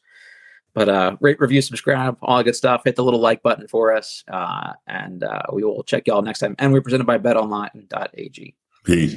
But 0.75 0.89
uh, 0.89 1.17
rate, 1.21 1.39
review, 1.39 1.61
subscribe, 1.61 2.17
all 2.23 2.39
that 2.39 2.45
good 2.45 2.57
stuff. 2.57 2.83
Hit 2.85 2.97
the 2.97 3.05
little 3.05 3.21
like 3.21 3.43
button 3.43 3.69
for 3.69 3.95
us, 3.95 4.25
uh, 4.33 4.73
and 4.87 5.23
uh, 5.23 5.43
we 5.53 5.65
will 5.65 5.83
check 5.83 6.07
y'all 6.07 6.23
next 6.23 6.39
time. 6.39 6.55
And 6.59 6.73
we're 6.73 6.81
presented 6.81 7.07
by 7.07 7.19
BetOnline.ag. 7.19 8.55
Peace. 8.85 9.17